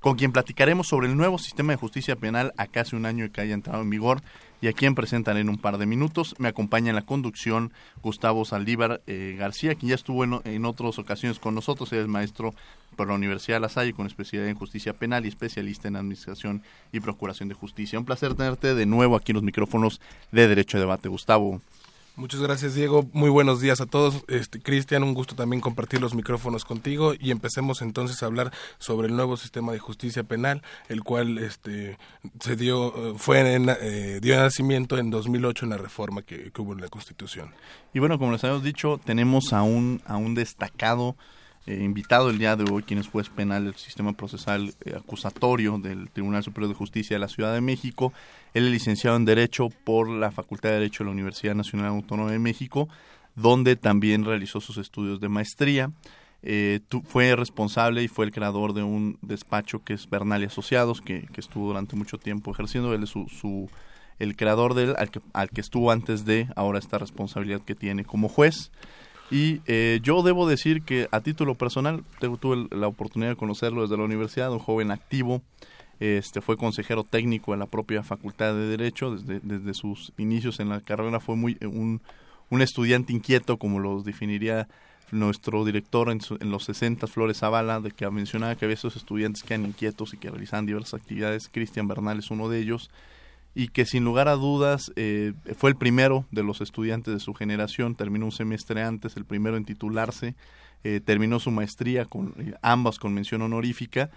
con 0.00 0.16
quien 0.16 0.32
platicaremos 0.32 0.88
sobre 0.88 1.08
el 1.08 1.16
nuevo 1.16 1.38
sistema 1.38 1.72
de 1.72 1.78
justicia 1.78 2.16
penal 2.16 2.52
a 2.56 2.66
casi 2.66 2.96
un 2.96 3.06
año 3.06 3.30
que 3.30 3.40
haya 3.40 3.54
entrado 3.54 3.82
en 3.82 3.90
vigor 3.90 4.22
y 4.64 4.68
a 4.68 4.72
quien 4.72 4.94
presentan 4.94 5.36
en 5.36 5.50
un 5.50 5.58
par 5.58 5.76
de 5.76 5.84
minutos. 5.84 6.34
Me 6.38 6.48
acompaña 6.48 6.88
en 6.88 6.96
la 6.96 7.02
conducción 7.02 7.70
Gustavo 8.02 8.46
Saldívar 8.46 9.02
eh, 9.06 9.36
García, 9.38 9.74
quien 9.74 9.90
ya 9.90 9.94
estuvo 9.94 10.24
en, 10.24 10.64
otras 10.64 10.98
ocasiones 10.98 11.38
con 11.38 11.54
nosotros, 11.54 11.92
es 11.92 12.06
maestro 12.06 12.54
por 12.96 13.08
la 13.08 13.14
Universidad 13.14 13.56
de 13.56 13.60
La 13.60 13.68
Salle 13.68 13.92
con 13.92 14.06
especialidad 14.06 14.48
en 14.48 14.56
justicia 14.56 14.94
penal 14.94 15.26
y 15.26 15.28
especialista 15.28 15.88
en 15.88 15.96
administración 15.96 16.62
y 16.92 17.00
procuración 17.00 17.50
de 17.50 17.54
justicia. 17.54 17.98
Un 17.98 18.06
placer 18.06 18.34
tenerte 18.36 18.74
de 18.74 18.86
nuevo 18.86 19.16
aquí 19.16 19.32
en 19.32 19.36
los 19.36 19.42
micrófonos 19.42 20.00
de 20.32 20.48
Derecho 20.48 20.78
a 20.78 20.80
Debate. 20.80 21.10
Gustavo. 21.10 21.60
Muchas 22.16 22.40
gracias, 22.40 22.76
Diego. 22.76 23.08
Muy 23.12 23.28
buenos 23.28 23.60
días 23.60 23.80
a 23.80 23.86
todos. 23.86 24.22
Este, 24.28 24.60
Cristian, 24.60 25.02
un 25.02 25.14
gusto 25.14 25.34
también 25.34 25.60
compartir 25.60 26.00
los 26.00 26.14
micrófonos 26.14 26.64
contigo 26.64 27.12
y 27.18 27.32
empecemos 27.32 27.82
entonces 27.82 28.22
a 28.22 28.26
hablar 28.26 28.52
sobre 28.78 29.08
el 29.08 29.16
nuevo 29.16 29.36
sistema 29.36 29.72
de 29.72 29.80
justicia 29.80 30.22
penal, 30.22 30.62
el 30.88 31.02
cual 31.02 31.38
este, 31.38 31.98
se 32.38 32.54
dio, 32.54 33.16
fue 33.18 33.54
en, 33.54 33.68
eh, 33.68 34.20
dio 34.22 34.36
nacimiento 34.36 34.96
en 34.96 35.10
2008 35.10 35.64
en 35.64 35.70
la 35.70 35.76
reforma 35.76 36.22
que, 36.22 36.52
hubo 36.56 36.72
en 36.72 36.82
la 36.82 36.88
Constitución. 36.88 37.52
Y 37.92 37.98
bueno, 37.98 38.16
como 38.16 38.30
les 38.30 38.44
habíamos 38.44 38.62
dicho, 38.62 39.00
tenemos 39.04 39.52
a 39.52 39.62
un, 39.62 40.00
a 40.06 40.16
un 40.16 40.36
destacado 40.36 41.16
eh, 41.66 41.82
invitado 41.82 42.28
el 42.28 42.38
día 42.38 42.56
de 42.56 42.70
hoy, 42.70 42.82
quien 42.82 42.98
es 42.98 43.08
juez 43.08 43.30
penal 43.30 43.64
del 43.64 43.74
sistema 43.76 44.12
procesal 44.12 44.74
eh, 44.84 44.94
acusatorio 44.96 45.78
del 45.78 46.10
Tribunal 46.10 46.42
Superior 46.42 46.68
de 46.68 46.74
Justicia 46.74 47.16
de 47.16 47.20
la 47.20 47.28
Ciudad 47.28 47.54
de 47.54 47.62
México. 47.62 48.12
Él 48.52 48.66
es 48.66 48.72
licenciado 48.72 49.16
en 49.16 49.24
Derecho 49.24 49.70
por 49.84 50.08
la 50.10 50.30
Facultad 50.30 50.68
de 50.68 50.74
Derecho 50.74 51.04
de 51.04 51.06
la 51.06 51.12
Universidad 51.12 51.54
Nacional 51.54 51.86
Autónoma 51.86 52.32
de 52.32 52.38
México, 52.38 52.88
donde 53.34 53.76
también 53.76 54.26
realizó 54.26 54.60
sus 54.60 54.76
estudios 54.76 55.20
de 55.20 55.30
maestría. 55.30 55.90
Eh, 56.42 56.80
fue 57.04 57.34
responsable 57.34 58.02
y 58.02 58.08
fue 58.08 58.26
el 58.26 58.32
creador 58.32 58.74
de 58.74 58.82
un 58.82 59.16
despacho 59.22 59.82
que 59.82 59.94
es 59.94 60.10
Bernal 60.10 60.42
y 60.42 60.46
Asociados, 60.46 61.00
que, 61.00 61.26
estuvo 61.36 61.68
durante 61.68 61.96
mucho 61.96 62.18
tiempo 62.18 62.50
ejerciendo. 62.52 62.92
Él 62.92 63.04
es 63.04 63.08
su, 63.08 63.70
el 64.18 64.36
creador 64.36 64.74
de 64.74 64.84
él, 64.84 64.94
al 64.98 65.10
que, 65.10 65.20
al 65.32 65.48
que 65.48 65.62
estuvo 65.62 65.90
antes 65.90 66.26
de 66.26 66.48
ahora 66.56 66.78
esta 66.78 66.98
responsabilidad 66.98 67.62
que 67.62 67.74
tiene 67.74 68.04
como 68.04 68.28
juez. 68.28 68.70
Y 69.30 69.62
eh, 69.66 70.00
yo 70.02 70.22
debo 70.22 70.46
decir 70.48 70.82
que 70.82 71.08
a 71.10 71.20
título 71.20 71.54
personal, 71.54 72.04
tuve 72.40 72.68
la 72.70 72.86
oportunidad 72.86 73.30
de 73.30 73.36
conocerlo 73.36 73.82
desde 73.82 73.96
la 73.96 74.04
universidad, 74.04 74.52
un 74.52 74.58
joven 74.58 74.90
activo, 74.90 75.42
este 76.00 76.40
fue 76.40 76.56
consejero 76.56 77.04
técnico 77.04 77.54
en 77.54 77.60
la 77.60 77.66
propia 77.66 78.02
Facultad 78.02 78.52
de 78.54 78.66
Derecho, 78.68 79.16
desde, 79.16 79.40
desde 79.42 79.74
sus 79.74 80.12
inicios 80.18 80.60
en 80.60 80.68
la 80.68 80.80
carrera 80.80 81.20
fue 81.20 81.36
muy 81.36 81.56
un, 81.62 82.02
un 82.50 82.62
estudiante 82.62 83.12
inquieto, 83.12 83.58
como 83.58 83.78
lo 83.78 84.02
definiría 84.02 84.68
nuestro 85.12 85.64
director 85.64 86.10
en, 86.10 86.20
en, 86.40 86.50
los 86.50 86.64
60, 86.64 87.06
Flores 87.06 87.38
Zavala, 87.38 87.80
de 87.80 87.92
que 87.92 88.08
mencionaba 88.10 88.56
que 88.56 88.64
había 88.64 88.74
esos 88.74 88.96
estudiantes 88.96 89.42
que 89.42 89.54
eran 89.54 89.66
inquietos 89.66 90.14
y 90.14 90.16
que 90.16 90.30
realizaban 90.30 90.66
diversas 90.66 91.00
actividades. 91.00 91.48
Cristian 91.48 91.86
Bernal 91.86 92.18
es 92.18 92.30
uno 92.30 92.48
de 92.48 92.58
ellos 92.58 92.90
y 93.54 93.68
que 93.68 93.86
sin 93.86 94.04
lugar 94.04 94.28
a 94.28 94.34
dudas 94.34 94.92
eh, 94.96 95.32
fue 95.56 95.70
el 95.70 95.76
primero 95.76 96.26
de 96.32 96.42
los 96.42 96.60
estudiantes 96.60 97.14
de 97.14 97.20
su 97.20 97.34
generación, 97.34 97.94
terminó 97.94 98.26
un 98.26 98.32
semestre 98.32 98.82
antes, 98.82 99.16
el 99.16 99.24
primero 99.24 99.56
en 99.56 99.64
titularse, 99.64 100.34
eh, 100.82 101.00
terminó 101.04 101.38
su 101.38 101.50
maestría 101.50 102.04
con 102.04 102.34
eh, 102.38 102.54
ambas 102.62 102.98
con 102.98 103.14
mención 103.14 103.42
honorífica, 103.42 104.10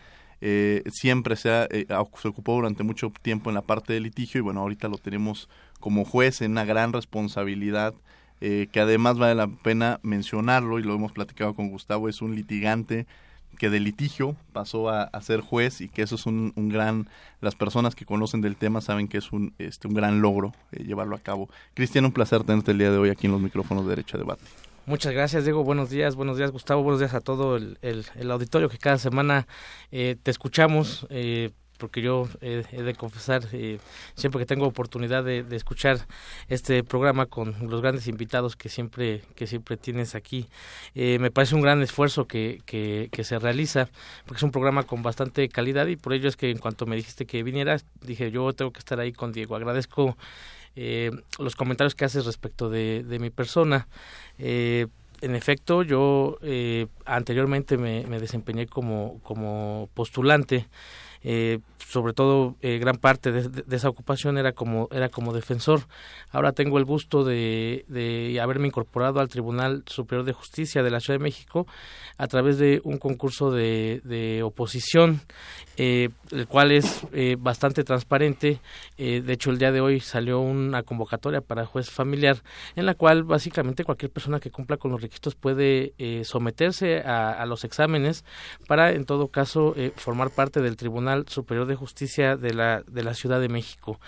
siempre 0.92 1.36
se, 1.36 1.50
ha, 1.50 1.68
se 1.68 2.28
ocupó 2.28 2.54
durante 2.54 2.84
mucho 2.84 3.12
tiempo 3.24 3.50
en 3.50 3.56
la 3.56 3.64
parte 3.64 3.94
de 3.94 4.00
litigio 4.00 4.38
y 4.38 4.42
bueno, 4.44 4.62
ahorita 4.62 4.88
lo 4.88 5.00
tenemos 5.00 5.50
como 5.80 6.06
juez 6.06 6.42
en 6.42 6.52
una 6.52 6.64
gran 6.64 6.94
responsabilidad. 6.94 7.96
que 8.40 8.80
además 8.80 9.18
vale 9.18 9.34
la 9.34 9.48
pena 9.48 10.00
mencionarlo 10.04 10.78
y 10.78 10.84
lo 10.84 10.94
hemos 10.94 11.12
platicado 11.12 11.56
con 11.56 11.70
Gustavo, 11.70 12.08
es 12.08 12.22
un 12.22 12.36
litigante 12.36 13.08
que 13.58 13.70
de 13.70 13.80
litigio 13.80 14.36
pasó 14.54 14.90
a, 14.90 15.10
ser 15.22 15.42
juez 15.42 15.82
y 15.82 15.90
que 15.90 16.02
eso 16.04 16.16
es 16.16 16.26
un, 16.26 16.54
gran, 16.56 17.10
las 17.42 17.56
personas 17.56 17.96
que 17.96 18.06
conocen 18.06 18.42
del 18.42 18.56
tema 18.56 18.82
saben 18.82 19.08
que 19.08 19.18
es 19.18 19.32
un, 19.32 19.54
este, 19.58 19.88
un 19.88 19.94
gran 19.94 20.22
logro 20.22 20.54
eh, 20.72 20.84
llevarlo 20.84 21.16
a 21.16 21.20
cabo. 21.20 21.50
Cristian, 21.74 22.06
un 22.06 22.12
placer 22.12 22.44
tenerte 22.44 22.72
el 22.72 22.78
día 22.78 22.92
de 22.92 22.98
hoy 22.98 23.10
aquí 23.10 23.28
en 23.28 23.34
los 23.34 23.42
micrófonos 23.42 23.84
de 23.86 23.90
Derecho 23.90 24.18
a 24.18 24.20
Debate. 24.20 24.44
Muchas 24.86 25.12
gracias, 25.12 25.44
Diego. 25.44 25.66
Buenos 25.66 25.90
días, 25.90 26.16
buenos 26.16 26.38
días, 26.38 26.52
Gustavo. 26.52 26.82
Buenos 26.82 27.02
días 27.02 27.14
a 27.14 27.20
todo 27.20 27.58
el, 27.58 27.78
el, 27.82 28.32
auditorio 28.32 28.70
que 28.70 28.78
cada 28.78 28.98
semana 28.98 29.46
eh, 29.92 30.16
te 30.24 30.32
escuchamos. 30.32 31.06
Eh, 31.10 31.52
porque 31.78 32.02
yo 32.02 32.28
he, 32.42 32.64
de 32.64 32.96
confesar, 32.96 33.44
eh, 33.54 33.80
siempre 34.16 34.40
que 34.40 34.46
tengo 34.46 34.66
oportunidad 34.66 35.24
de, 35.24 35.46
escuchar 35.56 36.00
este 36.50 36.84
programa 36.84 37.26
con 37.26 37.56
los 37.70 37.82
grandes 37.82 38.08
invitados 38.08 38.56
que 38.56 38.70
siempre, 38.70 39.24
que 39.36 39.48
siempre 39.48 39.78
tienes 39.78 40.16
aquí, 40.16 40.48
eh, 40.96 41.20
me 41.20 41.32
parece 41.32 41.56
un 41.56 41.62
gran 41.62 41.82
esfuerzo 41.82 42.26
que, 42.26 42.62
que, 42.66 43.24
se 43.24 43.40
realiza, 43.40 43.90
porque 44.26 44.38
es 44.38 44.44
un 44.44 44.52
programa 44.52 44.84
con 44.84 45.04
bastante 45.04 45.48
calidad 45.50 45.88
y 45.88 45.96
por 45.96 46.14
ello 46.14 46.30
es 46.30 46.36
que 46.36 46.50
en 46.50 46.60
cuanto 46.60 46.86
me 46.86 46.96
dijiste 46.96 47.26
que 47.26 47.44
vinieras, 47.44 47.86
dije 48.02 48.32
yo 48.32 48.54
tengo 48.54 48.72
que 48.72 48.80
estar 48.80 49.00
ahí 49.00 49.12
con 49.12 49.32
Diego. 49.32 49.56
Agradezco 49.56 50.18
eh, 50.76 51.12
los 51.40 51.56
comentarios 51.56 51.96
que 51.96 52.06
haces 52.06 52.26
respecto 52.26 52.70
de, 52.70 53.18
mi 53.20 53.30
persona. 53.30 53.88
en 54.38 55.36
efecto, 55.36 55.82
yo 55.84 56.38
anteriormente 57.06 57.78
me, 57.78 58.06
me 58.08 58.20
desempeñé 58.20 58.68
como, 58.68 59.20
como 59.24 59.90
postulante 59.94 60.68
eh, 61.30 61.60
sobre 61.90 62.14
todo 62.14 62.56
eh, 62.62 62.80
gran 62.80 62.96
parte 62.98 63.34
de, 63.34 63.76
esa 63.76 63.90
ocupación 63.90 64.38
era 64.38 64.54
como 64.54 64.88
era 64.92 65.10
como 65.10 65.34
defensor. 65.34 65.82
Ahora 66.32 66.54
tengo 66.54 66.78
el 66.78 66.86
gusto 66.86 67.26
de, 67.26 67.84
de, 67.90 68.40
haberme 68.42 68.68
incorporado 68.68 69.20
al 69.20 69.28
Tribunal 69.28 69.84
Superior 69.88 70.26
de 70.26 70.32
Justicia 70.32 70.84
de 70.84 70.90
la 70.90 71.02
Ciudad 71.02 71.20
de 71.20 71.24
México 71.24 71.68
a 72.18 72.28
través 72.28 72.58
de 72.58 72.82
un 72.84 72.98
concurso 72.98 73.52
de, 73.52 74.02
de 74.04 74.44
oposición, 74.44 75.22
eh, 75.78 76.10
el 76.32 76.48
cual 76.48 76.72
es 76.72 77.02
eh, 77.14 77.38
bastante 77.40 77.84
transparente. 77.84 78.60
Eh, 78.98 79.22
de 79.22 79.34
hecho, 79.34 79.52
el 79.52 79.58
día 79.58 79.72
de 79.72 79.80
hoy 79.80 80.00
salió 80.00 80.40
una 80.40 80.84
convocatoria 80.84 81.42
para 81.42 81.66
juez 81.66 81.90
familiar, 81.90 82.38
en 82.76 82.86
la 82.86 82.96
cual 82.96 83.24
básicamente 83.24 83.84
cualquier 83.84 84.12
persona 84.12 84.40
que 84.40 84.52
cumpla 84.52 84.78
con 84.78 84.92
los 84.92 85.02
requisitos 85.02 85.36
puede 85.36 85.94
someterse 86.24 87.00
a, 87.00 87.32
a, 87.32 87.46
los 87.46 87.64
exámenes 87.64 88.26
para, 88.68 88.92
en 88.92 89.06
todo 89.06 89.28
caso, 89.28 89.76
formar 89.96 90.32
parte 90.32 90.62
del 90.62 90.76
Tribunal 90.76 91.17
Superior 91.28 91.66
de 91.66 91.76
Justicia 91.76 92.38
de 92.38 92.54
la, 92.54 92.84
de 92.88 93.04
la 93.04 93.14
Ciudad 93.14 93.40
de 93.40 93.50
México. 93.50 94.00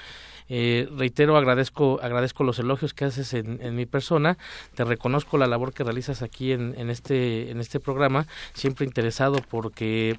Eh, 0.48 0.88
reitero, 0.96 1.38
agradezco, 1.38 2.00
agradezco 2.02 2.44
los 2.44 2.58
elogios 2.60 2.94
que 2.94 3.06
haces 3.06 3.34
en, 3.34 3.76
mi 3.76 3.86
persona, 3.86 4.38
te 4.74 4.84
reconozco 4.84 5.38
la 5.38 5.46
labor 5.46 5.74
que 5.74 5.84
realizas 5.84 6.24
aquí 6.24 6.52
en, 6.52 6.74
en 6.78 6.90
este, 6.90 7.52
en 7.52 7.60
este 7.60 7.80
programa, 7.80 8.26
siempre 8.54 8.86
interesado 8.86 9.38
porque 9.50 10.18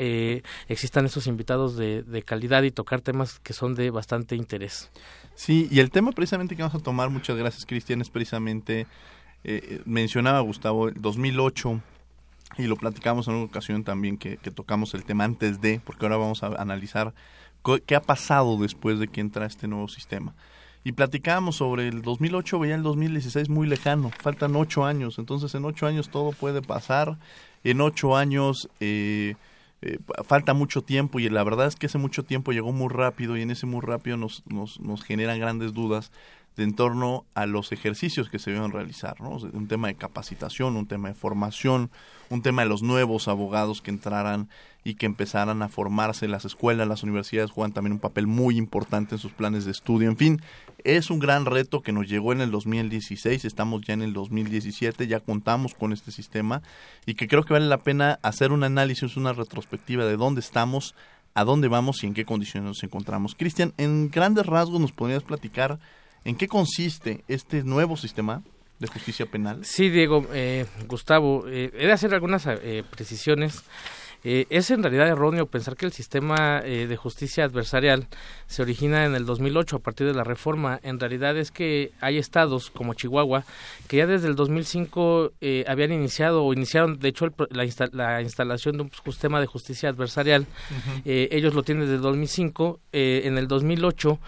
eh, 0.00 0.42
existan 0.68 1.06
esos 1.06 1.26
invitados 1.26 1.76
de, 1.76 2.22
calidad 2.24 2.62
y 2.62 2.70
tocar 2.70 3.00
temas 3.00 3.40
que 3.40 3.52
son 3.52 3.74
de 3.74 3.90
bastante 3.90 4.36
interés. 4.36 4.90
Sí, 5.34 5.66
y 5.72 5.80
el 5.80 5.90
tema 5.90 6.12
precisamente 6.12 6.54
que 6.54 6.62
vamos 6.62 6.80
a 6.80 6.82
tomar, 6.82 7.10
muchas 7.10 7.36
gracias 7.36 7.66
Cristian, 7.66 8.00
es 8.00 8.08
precisamente, 8.08 8.86
eh, 9.42 9.82
mencionaba 9.86 10.38
Gustavo, 10.40 10.88
el 10.88 10.94
2008, 11.02 11.80
y 12.56 12.66
lo 12.66 12.76
platicamos 12.76 13.28
en 13.28 13.34
una 13.34 13.44
ocasión 13.44 13.84
también 13.84 14.16
que, 14.16 14.36
tocamos 14.36 14.94
el 14.94 15.04
tema 15.04 15.24
antes 15.24 15.60
de, 15.60 15.80
porque 15.84 16.06
ahora 16.06 16.16
vamos 16.16 16.42
a 16.42 16.48
analizar 16.60 17.14
qué 17.86 17.94
ha 17.94 18.00
pasado 18.00 18.56
después 18.56 18.98
de 18.98 19.08
que 19.08 19.20
entra 19.20 19.46
este 19.46 19.68
nuevo 19.68 19.88
sistema. 19.88 20.34
Y 20.84 20.92
platicábamos 20.92 21.56
sobre 21.56 21.88
el 21.88 22.02
2008, 22.02 22.58
veía 22.58 22.74
el 22.74 22.82
2016 22.82 23.48
muy 23.48 23.66
lejano, 23.66 24.10
faltan 24.18 24.56
ocho 24.56 24.84
años, 24.84 25.18
entonces 25.18 25.54
en 25.54 25.64
ocho 25.64 25.86
años 25.86 26.08
todo 26.08 26.32
puede 26.32 26.62
pasar, 26.62 27.18
en 27.64 27.80
ocho 27.80 28.16
años 28.16 28.68
eh, 28.80 29.34
eh, 29.82 29.98
falta 30.24 30.54
mucho 30.54 30.82
tiempo 30.82 31.20
y 31.20 31.28
la 31.28 31.44
verdad 31.44 31.66
es 31.66 31.76
que 31.76 31.86
ese 31.86 31.98
mucho 31.98 32.24
tiempo 32.24 32.52
llegó 32.52 32.72
muy 32.72 32.88
rápido 32.88 33.36
y 33.36 33.42
en 33.42 33.50
ese 33.50 33.66
muy 33.66 33.80
rápido 33.80 34.16
nos, 34.16 34.42
nos, 34.46 34.80
nos 34.80 35.02
generan 35.02 35.38
grandes 35.38 35.74
dudas 35.74 36.10
en 36.58 36.74
torno 36.74 37.24
a 37.34 37.46
los 37.46 37.72
ejercicios 37.72 38.28
que 38.28 38.38
se 38.38 38.50
deben 38.50 38.72
realizar, 38.72 39.20
¿no? 39.20 39.30
un 39.30 39.68
tema 39.68 39.88
de 39.88 39.94
capacitación, 39.94 40.76
un 40.76 40.86
tema 40.86 41.08
de 41.08 41.14
formación, 41.14 41.90
un 42.30 42.42
tema 42.42 42.62
de 42.62 42.68
los 42.68 42.82
nuevos 42.82 43.28
abogados 43.28 43.80
que 43.80 43.90
entraran 43.90 44.48
y 44.84 44.94
que 44.94 45.06
empezaran 45.06 45.62
a 45.62 45.68
formarse. 45.68 46.28
Las 46.28 46.44
escuelas, 46.44 46.88
las 46.88 47.02
universidades 47.02 47.50
juegan 47.50 47.72
también 47.72 47.92
un 47.92 47.98
papel 47.98 48.26
muy 48.26 48.56
importante 48.56 49.14
en 49.14 49.18
sus 49.18 49.32
planes 49.32 49.64
de 49.64 49.70
estudio. 49.70 50.08
En 50.08 50.16
fin, 50.16 50.40
es 50.84 51.10
un 51.10 51.18
gran 51.18 51.44
reto 51.44 51.82
que 51.82 51.92
nos 51.92 52.08
llegó 52.08 52.32
en 52.32 52.40
el 52.40 52.50
2016, 52.50 53.44
estamos 53.44 53.82
ya 53.82 53.94
en 53.94 54.02
el 54.02 54.12
2017, 54.12 55.06
ya 55.06 55.20
contamos 55.20 55.74
con 55.74 55.92
este 55.92 56.10
sistema 56.10 56.62
y 57.06 57.14
que 57.14 57.28
creo 57.28 57.44
que 57.44 57.52
vale 57.52 57.66
la 57.66 57.78
pena 57.78 58.18
hacer 58.22 58.52
un 58.52 58.64
análisis, 58.64 59.16
una 59.16 59.32
retrospectiva 59.32 60.04
de 60.04 60.16
dónde 60.16 60.40
estamos, 60.40 60.94
a 61.34 61.44
dónde 61.44 61.68
vamos 61.68 62.02
y 62.02 62.06
en 62.06 62.14
qué 62.14 62.24
condiciones 62.24 62.68
nos 62.68 62.82
encontramos. 62.82 63.34
Cristian, 63.34 63.74
en 63.76 64.10
grandes 64.10 64.46
rasgos 64.46 64.80
nos 64.80 64.92
podrías 64.92 65.22
platicar 65.22 65.78
¿En 66.28 66.36
qué 66.36 66.46
consiste 66.46 67.24
este 67.26 67.64
nuevo 67.64 67.96
sistema 67.96 68.42
de 68.78 68.86
justicia 68.86 69.24
penal? 69.24 69.64
Sí, 69.64 69.88
Diego, 69.88 70.26
eh, 70.34 70.66
Gustavo, 70.86 71.48
eh, 71.48 71.70
he 71.72 71.86
de 71.86 71.92
hacer 71.92 72.12
algunas 72.12 72.46
eh, 72.46 72.84
precisiones. 72.90 73.64
Eh, 74.24 74.46
es 74.50 74.70
en 74.70 74.82
realidad 74.82 75.08
erróneo 75.08 75.46
pensar 75.46 75.76
que 75.76 75.86
el 75.86 75.92
sistema 75.92 76.60
de 76.60 76.96
justicia 76.96 77.44
adversarial 77.44 78.08
se 78.46 78.62
origina 78.62 79.06
en 79.06 79.14
el 79.14 79.24
2008 79.24 79.76
a 79.76 79.78
partir 79.78 80.06
de 80.06 80.12
la 80.12 80.24
reforma. 80.24 80.80
En 80.82 81.00
realidad 81.00 81.38
es 81.38 81.50
que 81.50 81.92
hay 82.00 82.18
estados 82.18 82.70
como 82.70 82.94
Chihuahua 82.94 83.44
que 83.86 83.98
ya 83.98 84.06
desde 84.08 84.26
el 84.26 84.34
2005 84.34 85.34
habían 85.68 85.92
iniciado 85.92 86.44
o 86.44 86.52
iniciaron, 86.52 86.98
de 86.98 87.08
hecho, 87.08 87.28
la, 87.50 88.20
instalación 88.20 88.76
de 88.76 88.82
un 88.82 88.90
sistema 89.04 89.40
de 89.40 89.46
justicia 89.46 89.88
adversarial. 89.88 90.46
ellos 91.04 91.54
lo 91.54 91.62
tienen 91.62 91.84
desde 91.84 91.94
el 91.94 92.02
2005. 92.02 92.80
en 92.90 93.38
el 93.38 93.46
2008 93.46 94.18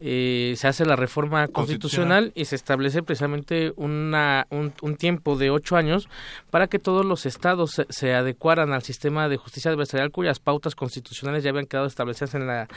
eh, 0.00 0.54
se 0.56 0.66
hace 0.66 0.86
la 0.86 0.96
reforma 0.96 1.46
constitucional, 1.48 2.32
y 2.34 2.46
se 2.46 2.56
establece 2.56 3.02
precisamente 3.02 3.72
una, 3.76 4.46
un, 4.50 4.96
tiempo 4.96 5.36
de 5.36 5.50
ocho 5.50 5.76
años 5.76 6.08
para 6.50 6.68
que 6.68 6.78
todos 6.78 7.04
los 7.04 7.26
estados 7.26 7.82
se, 7.88 8.14
adecuaran 8.14 8.72
al 8.72 8.82
sistema 8.82 9.28
de 9.28 9.36
justicia 9.36 9.70
adversarial 9.70 10.10
cuyas 10.10 10.38
pautas 10.38 10.74
constitucionales 10.74 11.44
ya 11.44 11.50
habían 11.50 11.66
quedado 11.66 11.86
establecidas 11.86 12.34
en 12.34 12.46
la 12.46 12.68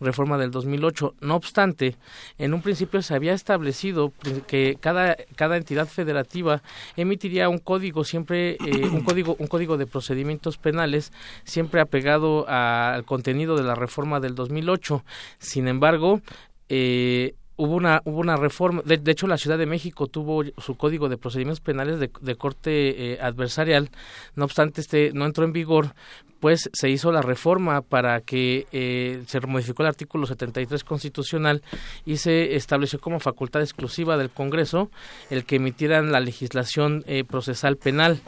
reforma 0.00 0.38
del 0.38 0.50
2008. 0.50 1.14
No 1.20 1.34
obstante, 1.34 1.96
en 2.38 2.54
un 2.54 2.62
principio 2.62 3.02
se 3.02 3.14
había 3.14 3.32
establecido 3.34 4.12
que 4.46 4.76
cada, 4.80 5.16
cada 5.36 5.56
entidad 5.56 5.88
federativa 5.88 6.62
emitiría 6.96 7.48
un 7.48 7.58
código 7.58 8.04
siempre 8.04 8.52
eh, 8.52 8.86
un 8.90 9.02
código 9.02 9.36
un 9.38 9.46
código 9.46 9.76
de 9.76 9.86
procedimientos 9.86 10.58
penales 10.58 11.12
siempre 11.44 11.80
apegado 11.80 12.48
al 12.48 13.04
contenido 13.04 13.56
de 13.56 13.64
la 13.64 13.74
reforma 13.74 14.20
del 14.20 14.34
2008. 14.34 15.04
Sin 15.38 15.68
embargo, 15.68 16.20
eh, 16.68 17.34
hubo 17.56 17.74
una 17.74 18.02
hubo 18.04 18.20
una 18.20 18.36
reforma 18.36 18.82
de, 18.84 19.00
hecho 19.10 19.26
la 19.26 19.36
Ciudad 19.36 19.58
de 19.58 19.66
México 19.66 20.06
tuvo 20.06 20.44
su 20.58 20.76
código 20.76 21.08
de 21.08 21.18
procedimientos 21.18 21.60
penales 21.60 21.98
de, 21.98 22.10
de 22.20 22.34
corte 22.36 23.12
eh, 23.14 23.18
adversarial. 23.20 23.90
No 24.36 24.44
obstante 24.44 24.80
este 24.80 25.12
no 25.12 25.26
entró 25.26 25.44
en 25.44 25.52
vigor 25.52 25.94
pues 26.40 26.70
se 26.72 26.88
hizo 26.88 27.12
la 27.12 27.22
reforma 27.22 27.82
para 27.82 28.20
que 28.20 28.66
eh, 28.72 29.22
se 29.26 29.40
modificó 29.40 29.82
el 29.82 29.88
artículo 29.88 30.26
73 30.26 30.84
constitucional 30.84 31.62
y 32.04 32.18
se 32.18 32.54
estableció 32.56 33.00
como 33.00 33.20
facultad 33.20 33.62
exclusiva 33.62 34.16
del 34.16 34.30
Congreso 34.30 34.90
el 35.30 35.44
que 35.44 35.56
emitieran 35.56 36.12
la 36.12 36.20
legislación 36.20 37.04
eh, 37.06 37.24
procesal 37.24 37.76
penal. 37.76 38.20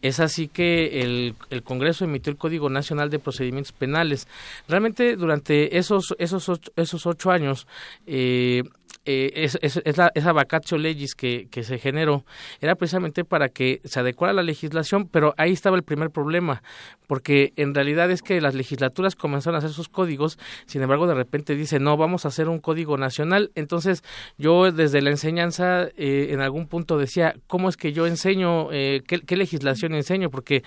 Es 0.00 0.20
así 0.20 0.46
que 0.46 1.02
el, 1.02 1.34
el, 1.50 1.62
Congreso 1.64 2.04
emitió 2.04 2.30
el 2.30 2.38
Código 2.38 2.70
Nacional 2.70 3.10
de 3.10 3.18
Procedimientos 3.18 3.72
Penales. 3.72 4.28
Realmente 4.68 5.16
durante 5.16 5.76
esos, 5.76 6.14
esos, 6.18 6.48
ocho, 6.48 6.70
esos 6.76 7.04
ocho 7.04 7.32
años 7.32 7.66
eh, 8.06 8.62
eh, 9.10 9.48
es, 9.62 9.96
la, 9.96 10.12
esa 10.14 10.32
vacatio 10.34 10.76
legis 10.76 11.14
que, 11.14 11.48
que, 11.50 11.62
se 11.62 11.78
generó. 11.78 12.26
Era 12.60 12.74
precisamente 12.74 13.24
para 13.24 13.48
que 13.48 13.80
se 13.84 14.00
adecuara 14.00 14.34
la 14.34 14.42
legislación, 14.42 15.08
pero 15.10 15.32
ahí 15.38 15.50
estaba 15.50 15.78
el 15.78 15.82
primer 15.82 16.10
problema, 16.10 16.62
porque 17.06 17.54
en 17.56 17.74
realidad 17.74 18.10
es 18.10 18.20
que 18.20 18.38
las 18.42 18.54
legislaturas 18.54 19.16
comenzaron 19.16 19.54
a 19.54 19.58
hacer 19.60 19.70
sus 19.70 19.88
códigos, 19.88 20.38
sin 20.66 20.82
embargo 20.82 21.06
de 21.06 21.14
repente 21.14 21.54
dice, 21.54 21.80
no, 21.80 21.96
vamos 21.96 22.26
a 22.26 22.28
hacer 22.28 22.50
un 22.50 22.58
código 22.58 22.98
nacional, 22.98 23.50
entonces 23.54 24.04
yo 24.36 24.70
desde 24.72 25.00
la 25.00 25.08
enseñanza 25.08 25.84
eh, 25.96 26.28
en 26.28 26.42
algún 26.42 26.66
punto 26.68 26.98
decía, 26.98 27.34
¿cómo 27.46 27.70
es 27.70 27.78
que 27.78 27.94
yo 27.94 28.06
enseño, 28.06 28.70
eh, 28.72 29.00
qué, 29.06 29.20
qué, 29.20 29.38
legislación 29.38 29.94
enseño? 29.94 30.28
Porque 30.28 30.64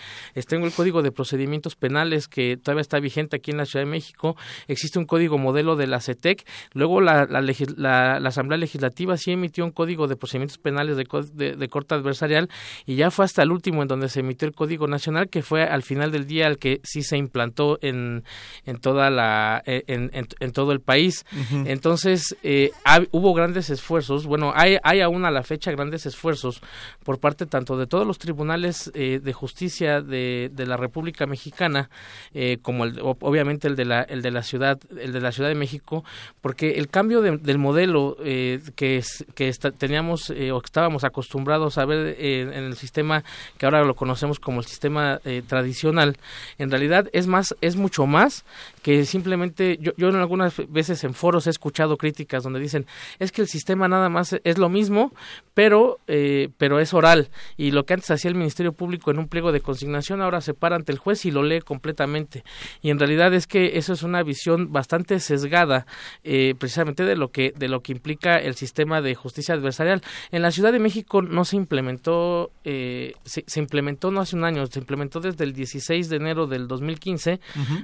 tengo 0.48 0.66
el 0.66 0.74
código 0.74 1.04
de 1.04 1.12
procedimientos 1.12 1.76
penales 1.76 2.28
que 2.28 2.58
todavía 2.58 2.82
está 2.82 3.00
vigente 3.00 3.36
aquí 3.36 3.52
en 3.52 3.58
la 3.58 3.66
Ciudad 3.66 3.86
de 3.86 3.92
México, 3.92 4.36
existe 4.68 4.98
un 4.98 5.06
código 5.06 5.38
modelo 5.38 5.76
de 5.76 5.86
la 5.86 6.00
CETEC, 6.00 6.44
luego 6.74 7.02
la, 7.02 7.28
la, 7.28 8.20
la 8.20 8.31
Asamblea 8.32 8.58
Legislativa 8.58 9.16
sí 9.18 9.32
emitió 9.32 9.64
un 9.64 9.72
código 9.72 10.08
de 10.08 10.16
procedimientos 10.16 10.58
penales 10.58 10.98
de, 10.98 11.56
de, 11.56 11.68
corte 11.70 11.96
adversarial 11.96 12.50
y 12.86 12.96
ya 12.96 13.12
fue 13.12 13.26
hasta 13.26 13.44
el 13.44 13.52
último 13.52 13.82
en 13.82 13.88
donde 13.88 14.10
se 14.10 14.22
emitió 14.22 14.48
el 14.48 14.54
Código 14.54 14.88
Nacional, 14.88 15.30
que 15.30 15.42
fue 15.42 15.64
al 15.64 15.84
final 15.84 16.12
del 16.12 16.28
día 16.28 16.48
el 16.48 16.58
que 16.58 16.82
sí 16.84 17.04
se 17.04 17.18
implantó 17.18 17.80
en, 17.82 18.24
en 18.66 18.78
toda 18.80 19.10
la 19.10 19.62
en, 19.66 20.12
en, 20.14 20.52
todo 20.52 20.72
el 20.72 20.82
país. 20.82 21.26
Entonces, 21.66 22.36
eh, 22.44 22.72
hubo 23.12 23.34
grandes 23.34 23.70
esfuerzos, 23.70 24.26
bueno, 24.26 24.52
hay, 24.56 24.78
hay 24.84 25.02
aún 25.02 25.26
a 25.26 25.32
la 25.32 25.44
fecha 25.44 25.72
grandes 25.72 26.06
esfuerzos 26.06 26.62
por 27.04 27.20
parte 27.20 27.46
tanto 27.46 27.78
de 27.78 27.88
todos 27.88 28.06
los 28.06 28.18
tribunales 28.18 28.92
eh, 28.94 29.20
de 29.24 29.34
justicia 29.34 30.02
de, 30.02 30.50
de, 30.54 30.66
la 30.66 30.78
República 30.78 31.26
Mexicana, 31.26 31.90
eh, 32.34 32.58
como 32.62 32.86
el, 32.86 33.00
obviamente 33.02 33.68
el 33.68 33.76
de 33.76 33.86
la 33.86 34.02
el 34.02 34.22
de 34.22 34.32
la 34.32 34.44
ciudad 34.44 34.80
el 34.98 35.12
de 35.14 35.22
la 35.22 35.32
Ciudad 35.32 35.50
de 35.50 35.56
México, 35.56 36.04
porque 36.42 36.72
el 36.74 36.88
cambio 36.90 37.22
del 37.22 37.58
modelo 37.58 38.11
eh, 38.24 38.60
que 38.76 39.04
que 39.36 39.52
teníamos 39.78 40.30
o 40.30 40.34
que 40.62 40.66
estábamos 40.66 41.04
acostumbrados 41.04 41.78
a 41.78 41.86
ver 41.86 42.16
en 42.20 42.54
el 42.54 42.76
sistema 42.76 43.24
que 43.58 43.66
ahora 43.66 43.84
lo 43.84 43.96
conocemos 43.96 44.40
como 44.40 44.60
el 44.60 44.66
sistema 44.66 45.20
tradicional, 45.48 46.18
en 46.58 46.72
realidad 46.72 47.10
es 47.14 47.28
más 47.28 47.56
es 47.62 47.76
mucho 47.76 48.06
más 48.06 48.46
que 48.82 49.06
simplemente 49.06 49.78
yo, 49.80 49.92
yo 49.98 50.10
en 50.10 50.16
algunas 50.16 50.56
veces 50.70 51.04
en 51.04 51.14
foros 51.14 51.48
he 51.48 51.50
escuchado 51.50 51.98
críticas 51.98 52.44
donde 52.44 52.60
dicen 52.60 52.86
es 53.20 53.32
que 53.32 53.42
el 53.42 53.48
sistema 53.48 53.88
nada 53.88 54.10
más 54.10 54.40
es 54.44 54.58
lo 54.58 54.70
mismo 54.70 55.14
pero 55.54 56.00
eh, 56.08 56.50
pero 56.58 56.80
es 56.80 56.94
oral 56.94 57.30
y 57.58 57.72
lo 57.72 57.86
que 57.86 57.94
antes 57.94 58.12
hacía 58.12 58.30
el 58.30 58.36
ministerio 58.36 58.74
público 58.74 59.12
en 59.12 59.20
un 59.20 59.28
pliego 59.28 59.52
de 59.52 59.62
consignación 59.62 60.22
ahora 60.22 60.42
se 60.42 60.54
para 60.54 60.76
ante 60.76 60.92
el 60.92 60.98
juez 60.98 61.26
y 61.26 61.32
lo 61.32 61.44
lee 61.44 61.62
completamente 61.62 62.44
y 62.82 62.90
en 62.90 63.00
realidad 63.00 63.34
es 63.34 63.48
que 63.48 63.78
eso 63.78 63.94
es 63.94 64.04
una 64.04 64.24
visión 64.24 64.72
bastante 64.72 65.20
sesgada 65.20 65.86
eh, 66.24 66.56
precisamente 66.58 67.04
de 67.04 67.16
lo 67.16 67.32
que 67.32 67.54
de 67.56 67.68
lo 67.68 67.82
que 67.82 67.92
implica 67.92 68.38
el 68.38 68.56
sistema 68.56 69.02
de 69.02 69.16
justicia 69.16 69.56
adversarial. 69.56 70.02
En 70.32 70.42
la 70.42 70.52
Ciudad 70.52 70.72
de 70.72 70.80
México 70.80 71.22
no 71.22 71.46
se 71.46 71.56
implementó 71.56 72.52
eh, 72.64 73.14
se, 73.24 73.60
implementó 73.60 74.12
no 74.12 74.22
hace 74.22 74.36
un 74.36 74.44
año 74.44 74.66
se 74.68 74.80
implementó 74.80 75.20
desde 75.20 75.44
el 75.44 75.54
16 75.54 76.10
de 76.10 76.16
enero 76.16 76.48
del 76.48 76.68
2015 76.68 77.40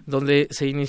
donde 0.06 0.48
se 0.52 0.68
inició 0.68 0.87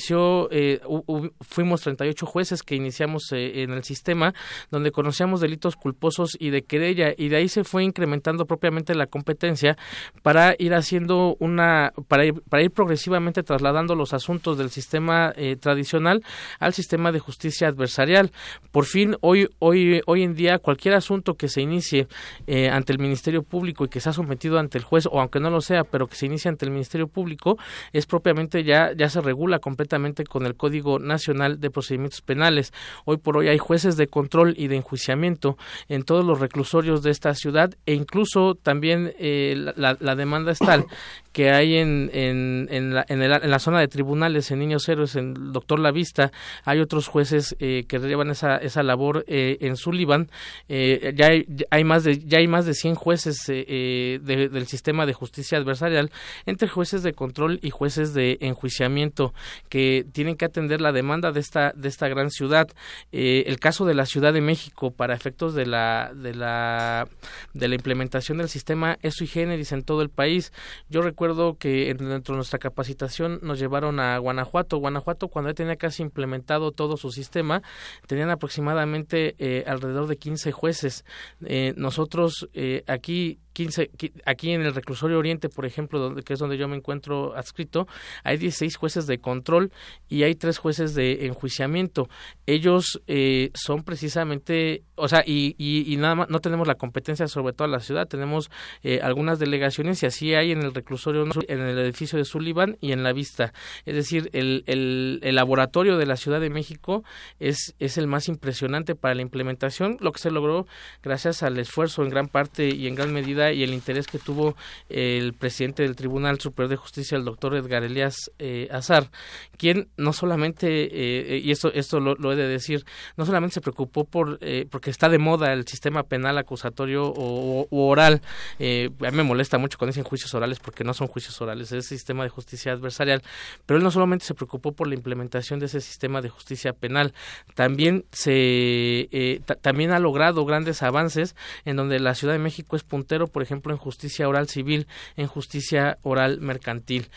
fuimos 1.40 1.81
38 1.83 2.26
jueces 2.26 2.62
que 2.62 2.75
iniciamos 2.75 3.33
en 3.33 3.71
el 3.71 3.85
sistema 3.85 4.35
donde 4.71 4.93
conocíamos 4.93 5.40
delitos 5.40 5.76
culposos 5.76 6.37
y 6.38 6.50
de 6.50 6.62
querella 6.62 7.12
y 7.17 7.28
de 7.28 7.37
ahí 7.37 7.49
se 7.49 7.64
fue 7.64 7.85
incrementando 7.85 8.47
propiamente 8.47 8.95
la 8.95 9.07
competencia 9.07 9.76
para 10.23 10.55
ir 10.59 10.75
haciendo 10.75 11.37
una 11.38 11.93
para 12.09 12.26
ir, 12.26 12.35
para 12.49 12.62
ir 12.62 12.71
progresivamente 12.71 13.43
trasladando 13.43 13.95
los 13.95 14.12
asuntos 14.12 14.59
del 14.59 14.71
sistema 14.71 15.33
eh, 15.37 15.57
tradicional 15.57 16.23
al 16.59 16.73
sistema 16.73 17.12
de 17.12 17.19
justicia 17.19 17.69
adversarial. 17.69 18.31
Por 18.71 18.85
fin 18.85 19.17
hoy 19.21 19.49
hoy 19.59 20.00
hoy 20.07 20.23
en 20.23 20.35
día 20.35 20.59
cualquier 20.59 20.95
asunto 20.95 21.35
que 21.35 21.49
se 21.49 21.61
inicie 21.62 22.09
eh, 22.47 22.69
ante 22.69 22.93
el 22.93 22.99
Ministerio 22.99 23.43
Público 23.43 23.85
y 23.85 23.88
que 23.88 24.00
sea 24.00 24.12
sometido 24.12 24.59
ante 24.59 24.78
el 24.78 24.85
juez 24.85 25.07
o 25.07 25.21
aunque 25.21 25.40
no 25.40 25.50
lo 25.50 25.61
sea, 25.61 25.85
pero 25.85 26.07
que 26.07 26.17
se 26.17 26.26
inicie 26.26 26.49
ante 26.49 26.64
el 26.64 26.71
Ministerio 26.71 27.09
Público 27.09 27.57
es 27.93 28.07
propiamente 28.07 28.64
ya 28.64 28.93
ya 28.97 29.09
se 29.09 29.21
regula 29.21 29.59
completamente 29.59 29.88
con 30.28 30.47
el 30.47 30.54
Código 30.54 30.99
Nacional 30.99 31.61
de 31.61 31.71
Procedimientos 31.71 32.21
Penales. 32.21 32.73
Hoy 33.04 33.16
por 33.16 33.37
hoy 33.37 33.49
hay 33.49 33.59
jueces 33.59 33.97
de 33.97 34.07
control 34.07 34.54
y 34.57 34.68
de 34.68 34.76
enjuiciamiento 34.76 35.57
en 35.88 36.02
todos 36.02 36.25
los 36.25 36.40
reclusorios 36.40 37.02
de 37.02 37.11
esta 37.11 37.35
ciudad 37.35 37.75
e 37.87 37.95
incluso 37.95 38.54
también 38.54 39.14
eh, 39.18 39.54
la, 39.76 39.97
la, 39.99 40.14
demanda 40.14 40.52
es 40.52 40.59
tal 40.59 40.87
que 41.38 41.52
hay 41.52 41.76
en, 41.76 42.11
en, 42.12 42.66
en, 42.68 42.92
la, 42.92 43.07
en, 43.09 43.21
la, 43.49 43.59
zona 43.61 43.78
de 43.78 43.87
tribunales, 43.87 44.50
en 44.50 44.59
Niños 44.59 44.88
Héroes, 44.88 45.14
en 45.14 45.37
el 45.37 45.52
Doctor 45.52 45.78
La 45.78 45.92
Vista, 45.92 46.33
hay 46.64 46.80
otros 46.80 47.07
jueces 47.07 47.54
eh, 47.61 47.85
que 47.87 48.00
llevan 48.00 48.30
esa, 48.30 48.57
esa 48.57 48.83
labor 48.83 49.25
eh, 49.28 49.57
en 49.61 49.76
Sullivan. 49.76 50.33
Eh, 50.68 51.14
ya, 51.14 51.26
hay, 51.26 51.47
hay, 51.71 51.85
más 51.85 52.02
de, 52.02 52.18
ya 52.18 52.38
hay 52.38 52.49
más 52.49 52.66
de 52.66 52.75
100 52.75 52.97
jueces 52.97 53.38
eh, 53.50 54.18
de, 54.21 54.49
del 54.49 54.66
sistema 54.66 55.07
de 55.07 55.12
justicia 55.12 55.59
adversarial, 55.59 56.11
entre 56.45 56.66
jueces 56.66 57.04
de 57.04 57.12
control 57.12 57.61
y 57.62 57.71
jueces 57.71 58.14
de 58.14 58.38
enjuiciamiento, 58.40 59.33
que 59.68 60.04
tienen 60.11 60.35
que 60.35 60.45
atender 60.45 60.80
la 60.80 60.90
demanda 60.90 61.30
de 61.30 61.38
esta, 61.38 61.71
de 61.76 61.87
esta 61.87 62.09
gran 62.09 62.30
ciudad. 62.30 62.66
el 63.12 63.61
caso 63.61 63.87
de 63.87 63.95
la 63.95 64.07
Ciudad 64.07 64.33
de 64.33 64.40
México, 64.40 64.90
para 64.90 65.14
efectos 65.14 65.54
de 65.54 65.66
la, 65.66 66.11
de 66.16 66.35
la, 66.35 67.07
de 67.54 67.68
la 67.68 67.76
implementación 67.76 68.38
del 68.38 68.49
sistema, 68.49 68.99
es 69.02 69.14
sui 69.14 69.28
generis 69.28 69.71
en 69.71 69.85
todo 69.85 70.02
el 70.02 70.11
país. 70.11 70.52
Yo 70.88 71.00
recuerdo 71.00 71.27
que 71.58 71.94
dentro 71.94 72.35
de 72.35 72.38
nuestra 72.38 72.58
capacitación 72.58 73.40
nos 73.42 73.58
llevaron 73.58 74.00
a 74.00 74.18
Guanajuato. 74.18 74.78
Guanajuato, 74.78 75.28
cuando 75.28 75.50
ya 75.50 75.54
tenía 75.54 75.76
casi 75.76 76.02
implementado 76.02 76.73
todo 76.73 76.97
su 76.97 77.11
sistema, 77.11 77.62
tenían 78.06 78.30
aproximadamente 78.30 79.35
eh, 79.38 79.64
alrededor 79.66 80.06
de 80.06 80.16
15 80.16 80.52
jueces. 80.52 81.04
Eh, 81.44 81.75
nosotros 81.76 82.49
eh, 82.52 82.85
aquí 82.87 83.38
15, 83.58 83.90
aquí 84.24 84.52
en 84.52 84.62
el 84.62 84.72
reclusorio 84.72 85.18
Oriente, 85.18 85.48
por 85.48 85.66
ejemplo, 85.66 85.98
donde, 85.98 86.22
que 86.22 86.34
es 86.34 86.38
donde 86.38 86.56
yo 86.56 86.68
me 86.68 86.76
encuentro 86.76 87.34
adscrito, 87.34 87.88
hay 88.22 88.36
16 88.36 88.76
jueces 88.76 89.08
de 89.08 89.18
control 89.18 89.72
y 90.08 90.22
hay 90.22 90.36
tres 90.36 90.58
jueces 90.58 90.94
de 90.94 91.26
enjuiciamiento. 91.26 92.08
Ellos 92.46 93.02
eh, 93.08 93.50
son 93.54 93.82
precisamente, 93.82 94.84
o 94.94 95.08
sea, 95.08 95.25
y, 95.26 95.56
y, 95.58 95.97
nada 95.97 96.14
más, 96.14 96.30
no 96.30 96.38
tenemos 96.38 96.68
la 96.68 96.76
competencia 96.76 97.26
sobre 97.26 97.52
toda 97.52 97.66
la 97.66 97.80
ciudad, 97.80 98.06
tenemos 98.06 98.49
eh, 98.84 99.00
algunas 99.02 99.40
delegaciones 99.40 100.04
y 100.04 100.06
así 100.06 100.34
hay 100.34 100.52
en 100.52 100.62
el 100.62 100.73
reclusorio, 100.73 101.25
en 101.49 101.60
el 101.60 101.78
edificio 101.80 102.16
de 102.16 102.25
Sullivan 102.25 102.76
y 102.80 102.92
en 102.92 103.02
la 103.02 103.12
vista. 103.12 103.52
Es 103.86 103.97
decir, 103.97 104.30
el, 104.34 104.62
el, 104.68 105.18
el 105.25 105.34
laboratorio 105.34 105.99
de 105.99 106.06
la 106.06 106.16
Ciudad 106.16 106.40
de 106.40 106.50
México 106.50 107.02
es, 107.40 107.75
es 107.80 107.99
el 107.99 108.06
más 108.06 108.28
impresionante 108.28 108.94
para 108.94 109.16
la 109.16 109.23
implementación, 109.23 109.97
lo 109.99 110.12
que 110.12 110.21
se 110.21 110.30
logró 110.30 110.68
gracias 111.02 111.42
al 111.42 111.58
esfuerzo 111.58 112.04
en 112.04 112.10
gran 112.10 112.28
parte 112.28 112.68
y 112.73 112.86
en 112.86 112.94
gran 112.94 113.12
medida 113.12 113.48
y 113.52 113.63
el 113.63 113.75
interés 113.75 114.06
que 114.06 114.19
tuvo 114.19 114.56
el 114.89 115.34
presidente 115.34 115.82
del 115.82 115.97
Tribunal 115.97 116.41
Superior 116.41 116.71
de 116.71 116.76
Justicia, 116.76 117.17
el 117.17 117.25
doctor 117.25 117.54
Edgar 117.54 117.82
Elias 117.82 118.30
eh, 118.39 118.69
Azar, 118.71 119.11
quien 119.56 119.89
no 119.97 120.13
solamente, 120.13 120.69
eh, 120.69 121.39
y 121.39 121.50
esto, 121.50 121.73
esto 121.73 122.00
lo, 122.00 122.32
he 122.32 122.37
de 122.37 122.49
decir, 122.49 122.84
no 123.17 123.26
solamente 123.26 123.54
se 123.54 123.61
preocupó 123.61 124.04
por 124.04 124.39
eh, 124.41 124.67
porque 124.71 124.91
está 124.91 125.08
de 125.08 125.19
moda 125.19 125.52
el 125.52 125.67
sistema 125.67 126.02
penal 126.02 126.39
acusatorio 126.39 127.04
o, 127.06 127.67
oral, 127.71 128.23
a 128.58 129.11
mí 129.11 129.17
me 129.17 129.23
molesta 129.23 129.58
mucho 129.58 129.78
cuando 129.78 129.93
dicen 129.93 130.04
juicios 130.04 130.34
orales 130.34 130.58
porque 130.61 130.84
no 130.84 130.95
son 130.95 131.06
juicios 131.06 131.41
orales, 131.41 131.73
es 131.73 131.87
sistema 131.87 132.23
de 132.25 132.30
justicia 132.30 132.73
adversarial, 132.73 133.23
pero 133.67 133.78
él 133.78 133.84
no 133.84 133.91
solamente 133.91 134.25
se 134.25 134.34
preocupó 134.34 134.73
por 134.73 134.89
la 134.89 134.95
implementación 134.95 135.58
de 135.58 135.67
ese 135.67 135.80
sistema 135.80 136.21
de 136.21 136.28
justicia 136.28 136.73
penal, 136.73 137.15
también 137.54 138.04
se 138.13 139.41
también 139.61 139.93
ha 139.93 139.99
logrado 139.99 140.45
grandes 140.45 140.82
avances 140.82 141.34
en 141.65 141.76
donde 141.76 142.00
la 142.00 142.15
Ciudad 142.15 142.34
de 142.34 142.39
México 142.39 142.76
es 142.76 142.82
puntero 142.82 143.26
ejemplo, 143.42 143.72
en 143.72 143.78
justicia 143.78 144.28
oral 144.28 144.48
civil, 144.48 144.86
en 145.16 145.26
justicia 145.26 145.98
oral 146.02 146.40
mercantil. 146.40 147.08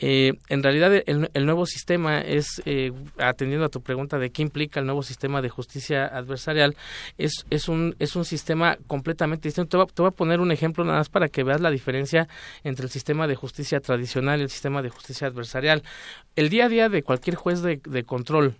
Eh, 0.00 0.34
en 0.48 0.62
realidad 0.62 0.92
el, 1.06 1.46
nuevo 1.46 1.66
sistema 1.66 2.20
es, 2.20 2.62
eh, 2.64 2.92
atendiendo 3.18 3.66
a 3.66 3.68
tu 3.68 3.82
pregunta 3.82 4.18
de 4.18 4.30
qué 4.30 4.42
implica 4.42 4.78
el 4.78 4.86
nuevo 4.86 5.02
sistema 5.02 5.42
de 5.42 5.48
justicia 5.48 6.06
adversarial, 6.06 6.76
es, 7.18 7.44
es, 7.50 7.68
un, 7.68 7.96
es 7.98 8.14
un 8.14 8.24
sistema 8.24 8.78
completamente 8.86 9.48
distinto. 9.48 9.86
Te 9.86 10.02
voy, 10.02 10.08
a 10.08 10.12
poner 10.12 10.40
un 10.40 10.52
ejemplo 10.52 10.84
nada 10.84 10.98
más 10.98 11.08
para 11.08 11.28
que 11.28 11.42
veas 11.42 11.60
la 11.60 11.70
diferencia 11.70 12.28
entre 12.62 12.84
el 12.84 12.90
sistema 12.90 13.26
de 13.26 13.34
justicia 13.34 13.80
tradicional 13.80 14.38
y 14.38 14.44
el 14.44 14.50
sistema 14.50 14.82
de 14.82 14.90
justicia 14.90 15.26
adversarial. 15.26 15.82
El 16.36 16.48
día 16.48 16.66
a 16.66 16.68
día 16.68 16.88
de 16.88 17.02
cualquier 17.02 17.34
juez 17.34 17.62
de, 17.62 17.80
control 18.04 18.54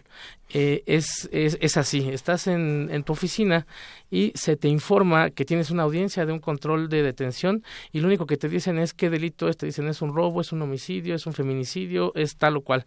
eh, 0.53 0.83
es, 0.87 1.29
es, 1.31 1.57
es, 1.61 1.77
así. 1.77 2.09
Estás 2.09 2.49
en, 2.49 2.89
en 2.91 3.05
tu 3.05 3.13
oficina 3.13 3.67
y 4.11 4.33
se 4.35 4.57
te 4.57 4.69
informa 4.69 5.31
que 5.31 5.45
tienes 5.45 5.71
una 5.71 5.85
audiencia 5.85 6.27
de 6.27 6.33
un 6.33 6.41
control 6.41 6.89
de 6.89 7.03
detención 7.03 7.63
y 7.93 8.01
lo 8.01 8.09
único 8.09 8.27
que 8.27 8.37
te 8.37 8.49
dicen 8.49 8.79
es 8.79 8.95
qué 8.95 9.11
delito 9.11 9.49
es, 9.49 9.57
te 9.57 9.67
dicen 9.67 9.87
es 9.87 10.03
un 10.03 10.15
robo, 10.15 10.41
es 10.41 10.51
un 10.51 10.63
homicidio, 10.63 11.15
es 11.15 11.27
un 11.29 11.35
feminicidio, 11.35 12.13
es 12.15 12.37
tal 12.37 12.57
o 12.57 12.63
cual. 12.63 12.85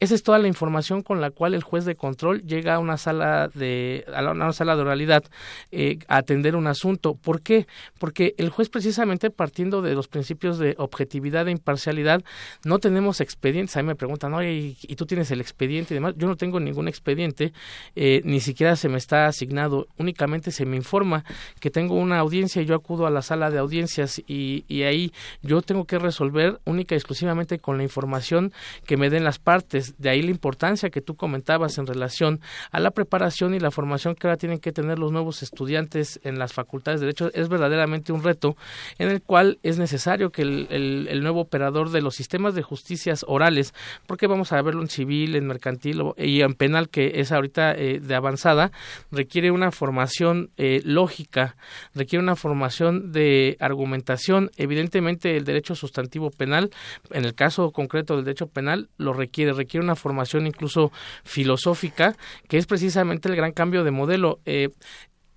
Esa 0.00 0.14
es 0.14 0.22
toda 0.22 0.38
la 0.38 0.48
información 0.48 1.02
con 1.02 1.20
la 1.20 1.30
cual 1.30 1.54
el 1.54 1.62
juez 1.62 1.84
de 1.84 1.96
control 1.96 2.42
llega 2.42 2.74
a 2.74 2.78
una 2.78 2.96
sala 2.96 3.48
de 3.54 4.04
a 4.14 4.30
una 4.30 4.52
sala 4.52 4.76
de 4.76 4.82
oralidad 4.82 5.24
eh, 5.70 5.98
a 6.08 6.18
atender 6.18 6.56
un 6.56 6.66
asunto. 6.66 7.14
¿Por 7.14 7.40
qué? 7.40 7.66
Porque 7.98 8.34
el 8.38 8.50
juez 8.50 8.68
precisamente 8.68 9.30
partiendo 9.30 9.82
de 9.82 9.94
los 9.94 10.08
principios 10.08 10.58
de 10.58 10.74
objetividad 10.78 11.48
e 11.48 11.52
imparcialidad 11.52 12.22
no 12.64 12.78
tenemos 12.78 13.20
expedientes. 13.20 13.76
A 13.76 13.82
mí 13.82 13.88
me 13.88 13.96
preguntan, 13.96 14.34
oye, 14.34 14.76
¿y, 14.80 14.96
tú 14.96 15.06
tienes 15.06 15.30
el 15.30 15.40
expediente 15.40 15.94
y 15.94 15.96
demás? 15.96 16.14
Yo 16.16 16.26
no 16.26 16.36
tengo 16.36 16.60
ningún 16.60 16.88
expediente, 16.88 17.52
eh, 17.96 18.20
ni 18.24 18.40
siquiera 18.40 18.76
se 18.76 18.88
me 18.88 18.98
está 18.98 19.26
asignado, 19.26 19.86
únicamente 19.98 20.50
se 20.50 20.66
me 20.66 20.76
informa 20.76 21.24
que 21.60 21.70
tengo 21.70 21.94
una 21.94 22.18
audiencia 22.18 22.62
y 22.62 22.66
yo 22.66 22.74
acudo 22.74 23.06
a 23.06 23.10
la 23.10 23.22
sala 23.22 23.50
de 23.50 23.58
audiencias 23.58 24.20
y, 24.26 24.64
y 24.68 24.82
ahí 24.82 25.12
yo 25.42 25.62
tengo 25.62 25.84
que 25.84 25.98
resolver 25.98 26.60
única 26.64 26.94
y 26.94 26.98
exclusivamente 26.98 27.58
con 27.58 27.76
la 27.78 27.83
información 27.84 28.52
que 28.86 28.96
me 28.96 29.10
den 29.10 29.24
las 29.24 29.38
partes. 29.38 29.94
De 29.98 30.10
ahí 30.10 30.22
la 30.22 30.30
importancia 30.30 30.90
que 30.90 31.00
tú 31.00 31.14
comentabas 31.14 31.78
en 31.78 31.86
relación 31.86 32.40
a 32.70 32.80
la 32.80 32.90
preparación 32.90 33.54
y 33.54 33.60
la 33.60 33.70
formación 33.70 34.14
que 34.14 34.26
ahora 34.26 34.36
tienen 34.36 34.58
que 34.58 34.72
tener 34.72 34.98
los 34.98 35.12
nuevos 35.12 35.42
estudiantes 35.42 36.20
en 36.24 36.38
las 36.38 36.52
facultades 36.52 37.00
de 37.00 37.06
Derecho. 37.06 37.30
Es 37.34 37.48
verdaderamente 37.48 38.12
un 38.12 38.22
reto 38.22 38.56
en 38.98 39.08
el 39.08 39.22
cual 39.22 39.58
es 39.62 39.78
necesario 39.78 40.30
que 40.30 40.42
el, 40.42 40.66
el, 40.70 41.22
nuevo 41.22 41.40
operador 41.40 41.90
de 41.90 42.02
los 42.02 42.14
sistemas 42.14 42.54
de 42.54 42.62
justicias 42.62 43.24
orales, 43.26 43.72
porque 44.06 44.26
vamos 44.26 44.52
a 44.52 44.60
verlo 44.60 44.82
en 44.82 44.88
civil, 44.88 45.36
en 45.36 45.46
mercantil 45.46 46.02
y 46.16 46.42
en 46.42 46.54
penal, 46.54 46.88
que 46.88 47.20
es 47.20 47.32
ahorita 47.32 47.72
eh, 47.72 48.00
de 48.00 48.14
avanzada, 48.14 48.72
requiere 49.10 49.50
una 49.50 49.70
formación 49.70 50.50
eh, 50.56 50.82
lógica, 50.84 51.56
requiere 51.94 52.22
una 52.22 52.36
formación 52.36 53.12
de 53.12 53.56
argumentación. 53.60 54.50
Evidentemente, 54.56 55.36
el 55.36 55.44
derecho 55.44 55.74
sustantivo 55.74 56.30
penal, 56.30 56.70
en 57.10 57.24
el 57.24 57.34
caso 57.34 57.70
concreto 57.74 58.16
del 58.16 58.24
derecho 58.24 58.46
penal, 58.46 58.88
lo 58.96 59.12
requiere, 59.12 59.52
requiere 59.52 59.84
una 59.84 59.96
formación 59.96 60.46
incluso 60.46 60.90
filosófica, 61.24 62.16
que 62.48 62.56
es 62.56 62.64
precisamente 62.64 63.28
el 63.28 63.36
gran 63.36 63.52
cambio 63.52 63.84
de 63.84 63.90
modelo. 63.90 64.40
Eh, 64.46 64.70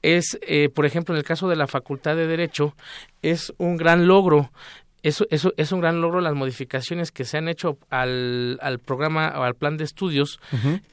es, 0.02 0.40
eh, 0.42 0.70
por 0.70 0.86
ejemplo, 0.86 1.14
en 1.14 1.18
el 1.18 1.26
caso 1.26 1.50
de 1.50 1.58
la 1.58 1.68
Facultad 1.68 2.16
de 2.16 2.28
Derecho, 2.28 2.76
es 3.22 3.54
un 3.58 3.76
gran 3.76 4.08
logro 4.08 4.52
eso, 5.04 5.26
eso 5.30 5.54
es 5.58 5.72
un 5.72 5.80
gran 5.80 6.02
logro 6.02 6.22
las 6.22 6.34
modificaciones 6.34 7.12
que 7.12 7.24
se 7.24 7.38
han 7.38 7.48
hecho 7.48 7.78
al, 7.90 8.58
al 8.62 8.80
programa 8.80 9.34
o 9.38 9.44
al 9.44 9.56
plan 9.56 9.78
de 9.78 9.84
estudios, 9.84 10.40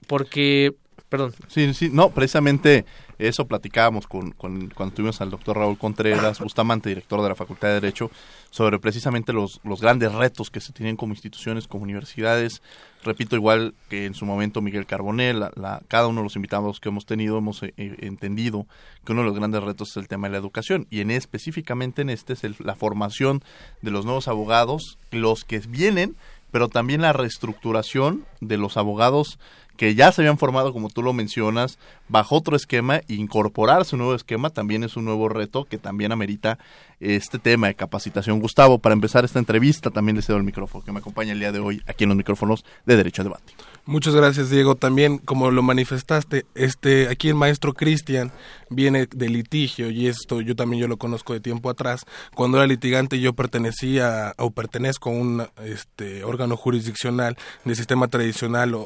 porque, 0.07 0.74
perdón. 1.14 1.33
Sí, 1.46 1.72
sí, 1.74 1.90
no, 1.92 2.11
precisamente 2.11 2.85
eso 3.18 3.46
platicábamos 3.46 4.09
con, 4.09 4.33
con, 4.33 4.70
cuando 4.70 4.96
tuvimos 4.96 5.20
al 5.20 5.31
doctor 5.31 5.57
Raúl 5.57 5.79
Contreras, 5.79 6.40
Bustamante, 6.40 6.88
director 6.88 7.22
de 7.22 7.29
la 7.29 7.37
Facultad 7.37 7.68
de 7.68 7.74
Derecho, 7.74 8.11
sobre 8.50 8.81
precisamente 8.81 9.33
los, 9.33 9.61
los 9.62 9.81
grandes 9.81 10.12
retos 10.12 10.50
que 10.50 10.61
se 10.61 10.72
tienen 10.72 10.96
como 10.96 11.12
instituciones, 11.12 11.68
como 11.68 11.85
universidades. 11.85 12.62
Repito, 13.05 13.37
igual 13.37 13.74
que 13.88 14.07
en 14.07 14.14
su 14.14 14.27
momento 14.27 14.61
Miguel 14.61 14.87
Carbonell, 14.87 15.38
la, 15.38 15.83
cada 15.87 16.09
uno 16.09 16.22
de 16.22 16.24
los 16.24 16.35
invitados 16.35 16.81
que 16.81 16.88
hemos 16.88 17.07
tenido 17.07 17.38
hemos 17.38 17.62
eh, 17.62 17.72
eh, 17.77 17.94
entendido 18.00 18.66
que 19.05 19.12
uno 19.12 19.20
de 19.20 19.29
los 19.29 19.37
grandes 19.37 19.62
retos 19.62 19.90
es 19.90 19.96
el 19.98 20.09
tema 20.09 20.27
de 20.27 20.33
la 20.33 20.38
educación 20.38 20.88
y 20.90 21.00
en 21.00 21.12
específicamente 21.12 22.03
en 22.03 22.11
este 22.11 22.33
es 22.33 22.42
la 22.59 22.74
formación 22.74 23.44
de 23.83 23.92
los 23.92 24.05
nuevos 24.05 24.27
abogados, 24.27 24.98
los 25.12 25.44
que 25.44 25.61
vienen, 25.61 26.16
pero 26.50 26.68
también 26.68 27.03
la 27.03 27.12
reestructuración 27.12 28.24
de 28.46 28.59
los 28.59 28.76
abogados 28.76 29.38
que 29.76 29.94
ya 29.94 30.12
se 30.12 30.22
habían 30.22 30.38
formado, 30.38 30.72
como 30.72 30.88
tú 30.88 31.02
lo 31.02 31.12
mencionas, 31.12 31.78
bajo 32.09 32.37
otro 32.37 32.57
esquema, 32.57 33.00
incorporarse 33.09 33.96
un 33.96 34.00
nuevo 34.00 34.14
esquema 34.14 34.50
también 34.50 34.85
es 34.85 34.96
un 34.96 35.04
nuevo 35.04 35.28
reto 35.28 35.64
que 35.64 35.78
también 35.78 36.12
amerita 36.12 36.59
este 37.00 37.38
tema 37.38 37.66
de 37.66 37.74
capacitación. 37.74 38.40
Gustavo, 38.40 38.78
para 38.78 38.92
empezar 38.92 39.24
esta 39.24 39.38
entrevista, 39.38 39.90
también 39.90 40.16
le 40.16 40.22
cedo 40.22 40.37
el 40.37 40.44
micrófono 40.44 40.85
que 40.85 40.92
me 40.92 41.00
acompaña 41.00 41.33
el 41.33 41.40
día 41.40 41.52
de 41.52 41.59
hoy 41.59 41.83
aquí 41.87 42.04
en 42.04 42.09
los 42.09 42.16
micrófonos 42.16 42.64
de 42.87 42.96
Derecho 42.96 43.22
a 43.22 43.24
Debate. 43.24 43.54
Muchas 43.87 44.14
gracias, 44.14 44.48
Diego. 44.48 44.76
También, 44.76 45.18
como 45.18 45.50
lo 45.50 45.62
manifestaste, 45.62 46.46
este, 46.54 47.09
aquí 47.09 47.28
el 47.28 47.35
maestro 47.35 47.74
Cristian 47.74 48.33
viene 48.70 49.07
de 49.07 49.28
litigio 49.28 49.90
y 49.90 50.07
esto 50.07 50.40
yo 50.40 50.57
también 50.57 50.80
yo 50.80 50.88
lo 50.88 50.96
conozco 50.96 51.35
de 51.35 51.40
tiempo 51.40 51.68
atrás. 51.68 52.07
Cuando 52.35 52.57
era 52.57 52.66
litigante 52.66 53.20
yo 53.20 53.35
pertenecía 53.35 54.33
o 54.38 54.50
pertenezco 54.52 55.11
a 55.11 55.12
un 55.12 55.46
este, 55.64 56.24
órgano 56.24 56.57
jurisdiccional 56.57 57.37
de 57.64 57.74
sistema 57.74 58.09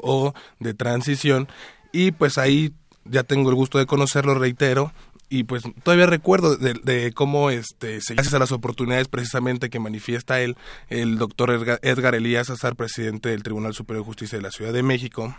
o 0.03 0.35
de 0.59 0.75
transición. 0.75 1.49
Y 1.93 2.13
pues 2.13 2.39
ahí 2.39 2.73
ya 3.05 3.23
tengo 3.23 3.49
el 3.51 3.57
gusto 3.57 3.79
de 3.79 3.87
conocerlo, 3.87 4.35
reitero, 4.35 4.93
y 5.31 5.45
pues 5.45 5.63
todavía 5.83 6.07
recuerdo 6.07 6.57
de, 6.57 7.13
cómo 7.13 7.51
este 7.51 7.99
gracias 8.09 8.33
a 8.33 8.39
las 8.39 8.53
oportunidades 8.53 9.09
precisamente 9.09 9.69
que 9.69 9.79
manifiesta 9.79 10.41
él 10.41 10.57
el 10.89 11.19
doctor 11.19 11.51
Edgar, 11.83 12.15
Elías 12.15 12.49
Azar 12.49 12.77
presidente 12.77 13.29
del 13.29 13.43
Tribunal 13.43 13.75
Superior 13.75 14.05
de 14.05 14.07
Justicia 14.07 14.39
de 14.39 14.43
la 14.43 14.51
Ciudad 14.51 14.73
de 14.73 14.83
México 14.83 15.37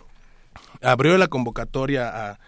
abrió 0.81 1.17
la 1.17 1.27
convocatoria 1.27 2.31
a 2.31 2.39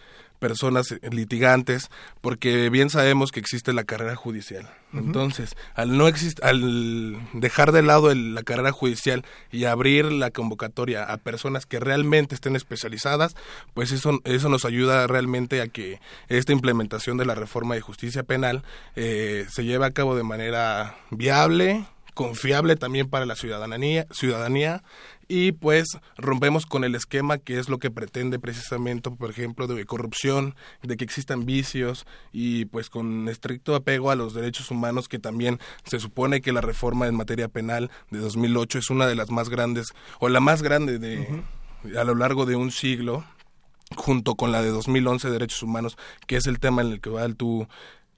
personas 0.41 0.95
litigantes, 1.11 1.91
porque 2.19 2.71
bien 2.71 2.89
sabemos 2.89 3.31
que 3.31 3.39
existe 3.39 3.73
la 3.73 3.83
carrera 3.83 4.15
judicial. 4.15 4.67
Entonces, 4.91 5.55
al 5.75 5.95
no 5.97 6.07
al 6.41 7.17
dejar 7.33 7.71
de 7.71 7.83
lado 7.83 8.13
la 8.13 8.41
carrera 8.41 8.71
judicial 8.71 9.23
y 9.51 9.65
abrir 9.65 10.11
la 10.11 10.31
convocatoria 10.31 11.03
a 11.03 11.17
personas 11.17 11.67
que 11.67 11.79
realmente 11.79 12.33
estén 12.33 12.55
especializadas, 12.55 13.35
pues 13.75 13.91
eso, 13.91 14.19
eso 14.23 14.49
nos 14.49 14.65
ayuda 14.65 15.05
realmente 15.05 15.61
a 15.61 15.67
que 15.67 16.01
esta 16.27 16.53
implementación 16.53 17.17
de 17.17 17.25
la 17.25 17.35
reforma 17.35 17.75
de 17.75 17.81
justicia 17.81 18.23
penal 18.23 18.63
eh, 18.95 19.45
se 19.47 19.63
lleve 19.63 19.85
a 19.85 19.91
cabo 19.91 20.15
de 20.15 20.23
manera 20.23 20.97
viable, 21.11 21.85
confiable 22.15 22.75
también 22.77 23.07
para 23.07 23.27
la 23.27 23.35
ciudadanía, 23.35 24.07
ciudadanía 24.09 24.81
y 25.31 25.53
pues 25.53 25.87
rompemos 26.17 26.65
con 26.65 26.83
el 26.83 26.93
esquema 26.93 27.37
que 27.37 27.57
es 27.57 27.69
lo 27.69 27.77
que 27.77 27.89
pretende 27.89 28.37
precisamente, 28.37 29.09
por 29.11 29.29
ejemplo, 29.29 29.65
de 29.65 29.85
corrupción, 29.85 30.55
de 30.83 30.97
que 30.97 31.05
existan 31.05 31.45
vicios 31.45 32.05
y 32.33 32.65
pues 32.65 32.89
con 32.89 33.29
estricto 33.29 33.73
apego 33.73 34.11
a 34.11 34.15
los 34.15 34.33
derechos 34.33 34.69
humanos 34.71 35.07
que 35.07 35.19
también 35.19 35.57
se 35.85 36.01
supone 36.01 36.41
que 36.41 36.51
la 36.51 36.59
reforma 36.59 37.07
en 37.07 37.15
materia 37.15 37.47
penal 37.47 37.89
de 38.09 38.19
2008 38.19 38.79
es 38.79 38.89
una 38.89 39.07
de 39.07 39.15
las 39.15 39.31
más 39.31 39.47
grandes 39.47 39.93
o 40.19 40.27
la 40.27 40.41
más 40.41 40.63
grande 40.63 40.99
de 40.99 41.25
a 41.97 42.03
lo 42.03 42.13
largo 42.15 42.45
de 42.45 42.57
un 42.57 42.69
siglo 42.69 43.23
junto 43.95 44.35
con 44.35 44.51
la 44.51 44.61
de 44.61 44.71
2011 44.71 45.29
derechos 45.29 45.63
humanos, 45.63 45.97
que 46.27 46.35
es 46.35 46.45
el 46.45 46.59
tema 46.59 46.81
en 46.81 46.91
el 46.91 46.99
que 46.99 47.09
tú 47.37 47.69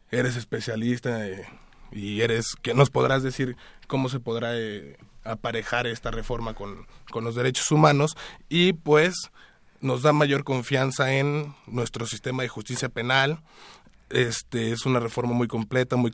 eres 0.10 0.36
especialista 0.36 1.28
eh, 1.28 1.46
y 1.94 2.22
eres 2.22 2.56
que 2.62 2.74
nos 2.74 2.90
podrás 2.90 3.24
decir 3.24 3.56
cómo 3.88 4.10
se 4.10 4.20
podrá 4.20 4.58
eh, 4.58 4.98
aparejar 5.24 5.88
esta 5.88 6.12
reforma 6.12 6.54
con, 6.54 6.88
con 7.12 7.24
los 7.24 7.36
derechos 7.36 7.72
humanos 7.72 8.16
y 8.50 8.74
pues 8.74 9.32
nos 9.82 10.02
da 10.02 10.14
mayor 10.14 10.44
confianza 10.44 11.14
en 11.14 11.56
nuestro 11.68 12.06
sistema 12.06 12.44
de 12.44 12.50
justicia 12.50 12.90
penal. 12.90 13.42
Este 14.10 14.72
es 14.72 14.86
una 14.86 15.00
reforma 15.00 15.34
muy 15.34 15.48
completa, 15.48 15.96
muy 15.96 16.12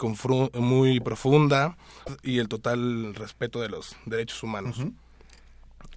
muy 0.53 0.99
profunda 0.99 1.77
y 2.23 2.39
el 2.39 2.47
total 2.47 3.13
respeto 3.15 3.61
de 3.61 3.69
los 3.69 3.95
derechos 4.05 4.41
humanos 4.43 4.77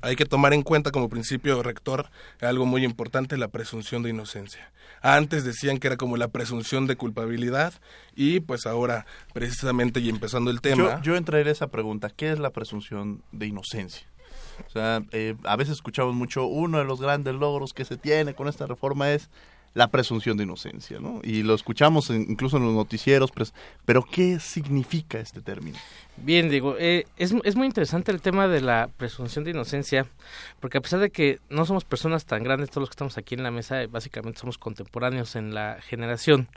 hay 0.02 0.16
que 0.16 0.26
tomar 0.26 0.52
en 0.52 0.62
cuenta 0.62 0.90
como 0.90 1.08
principio 1.08 1.62
rector 1.62 2.10
algo 2.40 2.66
muy 2.66 2.84
importante, 2.84 3.36
la 3.36 3.48
presunción 3.48 4.02
de 4.02 4.10
inocencia. 4.10 4.72
Antes 5.00 5.44
decían 5.44 5.78
que 5.78 5.86
era 5.88 5.96
como 5.96 6.16
la 6.16 6.28
presunción 6.28 6.86
de 6.86 6.96
culpabilidad 6.96 7.72
y 8.14 8.40
pues 8.40 8.66
ahora 8.66 9.06
precisamente 9.32 10.00
y 10.00 10.08
empezando 10.08 10.50
el 10.50 10.60
tema... 10.60 10.96
Yo, 10.96 11.12
yo 11.12 11.16
entraría 11.16 11.48
a 11.48 11.52
esa 11.52 11.68
pregunta, 11.68 12.10
¿qué 12.10 12.30
es 12.30 12.38
la 12.38 12.50
presunción 12.50 13.22
de 13.32 13.46
inocencia? 13.46 14.06
O 14.66 14.70
sea, 14.70 15.02
eh, 15.12 15.34
a 15.44 15.56
veces 15.56 15.74
escuchamos 15.74 16.14
mucho, 16.14 16.46
uno 16.46 16.78
de 16.78 16.84
los 16.84 17.00
grandes 17.00 17.34
logros 17.34 17.72
que 17.72 17.84
se 17.84 17.96
tiene 17.96 18.34
con 18.34 18.48
esta 18.48 18.66
reforma 18.66 19.10
es 19.10 19.30
la 19.74 19.88
presunción 19.88 20.37
de 20.37 20.44
inocencia, 20.44 20.98
¿no? 21.00 21.20
Y 21.22 21.42
lo 21.42 21.54
escuchamos 21.54 22.11
incluso 22.11 22.58
en 22.58 22.64
los 22.64 22.74
noticieros, 22.74 23.30
pero 23.85 24.02
¿qué 24.02 24.38
significa 24.38 25.18
este 25.18 25.40
término? 25.40 25.78
Bien, 26.18 26.50
digo, 26.50 26.76
eh, 26.78 27.06
es, 27.16 27.35
es, 27.42 27.56
muy 27.56 27.66
interesante 27.66 28.12
el 28.12 28.20
tema 28.20 28.46
de 28.46 28.61
la 28.61 28.90
presunción 28.98 29.44
de 29.44 29.52
inocencia, 29.52 30.06
porque 30.61 30.76
a 30.76 30.82
pesar 30.82 31.00
de 31.00 31.11
que 31.11 31.38
no 31.48 31.64
somos 31.64 31.85
personas 31.85 32.26
tan 32.26 32.44
grandes, 32.44 32.68
todos 32.68 32.82
los 32.82 32.90
que 32.90 32.94
estamos 32.94 33.16
aquí 33.16 33.35
en 33.35 33.42
la 33.42 33.50
mesa, 33.50 33.87
básicamente 33.90 34.38
somos 34.38 34.58
contemporáneos 34.58 35.37
en 35.37 35.54
la 35.54 35.78
generación, 35.80 36.48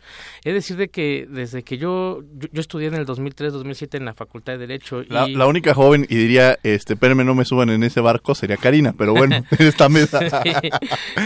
es 0.44 0.54
decir, 0.54 0.76
de 0.76 0.90
que 0.90 1.26
desde 1.30 1.64
que 1.64 1.78
yo, 1.78 2.22
yo, 2.52 2.62
estudié 2.62 2.90
en 2.90 2.96
el 2.96 3.06
2003-2007 3.06 3.96
en 3.96 4.06
la 4.06 4.14
Facultad 4.14 4.54
de 4.54 4.60
Derecho... 4.60 5.04
La, 5.08 5.26
la, 5.26 5.48
única 5.48 5.74
joven, 5.74 6.06
y 6.10 6.16
diría, 6.16 6.60
este, 6.64 6.94
espérenme, 6.94 7.24
no 7.24 7.34
me 7.34 7.46
suban 7.46 7.70
en 7.70 7.82
ese 7.84 8.02
barco, 8.02 8.36
sería 8.36 8.58
Karina, 8.58 8.94
pero 8.96 9.14
bueno, 9.14 9.38
en 9.58 9.68
esta 9.68 9.88
mesa... 9.88 10.20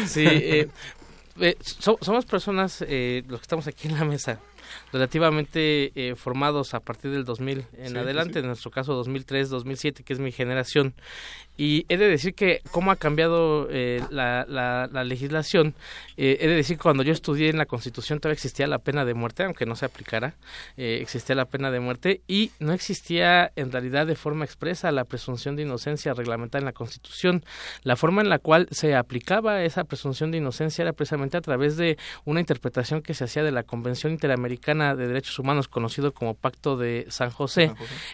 sí, 0.06 0.24
eh, 0.26 0.70
eh, 1.42 1.58
somos 1.62 2.26
personas, 2.26 2.84
eh, 2.88 3.24
los 3.28 3.40
que 3.40 3.44
estamos 3.44 3.68
aquí 3.68 3.88
en 3.88 3.98
la 3.98 4.06
mesa, 4.06 4.40
relativamente 4.92 5.92
eh, 5.96 6.16
formados 6.16 6.74
a 6.74 6.80
partir 6.80 7.12
del 7.12 7.26
2000 7.26 7.66
en 7.78 7.98
adelante, 7.98 8.40
en 8.40 8.48
nuestro 8.48 8.72
caso 8.72 8.94
2003, 8.94 9.50
2007, 9.50 10.04
que 10.04 10.14
es 10.14 10.20
mi 10.20 10.32
generación. 10.32 10.94
Y 11.58 11.86
he 11.90 11.98
de 11.98 12.08
decir 12.08 12.36
que 12.36 12.62
cómo 12.72 12.90
ha 12.90 12.96
cambiado 12.96 13.68
eh, 13.70 14.02
la, 14.10 14.46
la, 14.48 15.04
legislación, 15.04 15.76
eh, 16.16 16.38
he 16.40 16.48
de 16.48 16.56
decir 16.56 16.78
que 16.78 16.84
cuando 16.84 17.04
yo 17.04 17.12
estudié 17.12 17.50
en 17.50 17.58
la 17.58 17.66
Constitución 17.66 18.20
todavía 18.20 18.36
existía 18.36 18.66
la 18.66 18.80
pena 18.80 19.04
de 19.04 19.14
muerte, 19.14 19.44
aunque 19.44 19.66
no 19.66 19.76
se 19.76 19.86
aplicara, 19.86 20.36
existía 20.78 21.36
la 21.36 21.46
pena 21.46 21.70
de 21.70 21.82
muerte 21.82 22.22
y 22.28 22.52
no 22.60 22.72
existía 22.72 23.52
en 23.58 23.74
realidad 23.74 24.08
de 24.08 24.16
forma 24.16 24.46
expresa 24.46 24.90
la 24.94 25.04
presunción 25.04 25.58
de 25.58 25.64
inocencia 25.64 26.14
reglamentada 26.14 26.60
en 26.60 26.66
la 26.66 26.72
Constitución. 26.72 27.44
La 27.84 27.98
forma 27.98 28.22
en 28.22 28.30
la 28.30 28.40
cual 28.40 28.70
se 28.72 28.96
aplicaba 28.96 29.64
esa 29.64 29.84
presunción 29.84 30.32
de 30.32 30.38
inocencia 30.38 30.84
era 30.84 30.94
precisamente 30.94 31.36
a 31.36 31.42
través 31.42 31.76
de 31.76 31.98
una 32.24 32.40
interpretación 32.40 33.02
que 33.02 33.14
se 33.14 33.26
hacía 33.26 33.44
de 33.44 33.52
la 33.52 33.64
Convención 33.64 34.14
Interamericana 34.14 34.79
de 34.80 35.08
Derechos 35.08 35.38
Humanos, 35.40 35.68
conocido 35.68 36.14
como 36.14 36.34
Pacto 36.34 36.78
de 36.78 37.06
San 37.10 37.30
José, 37.30 37.72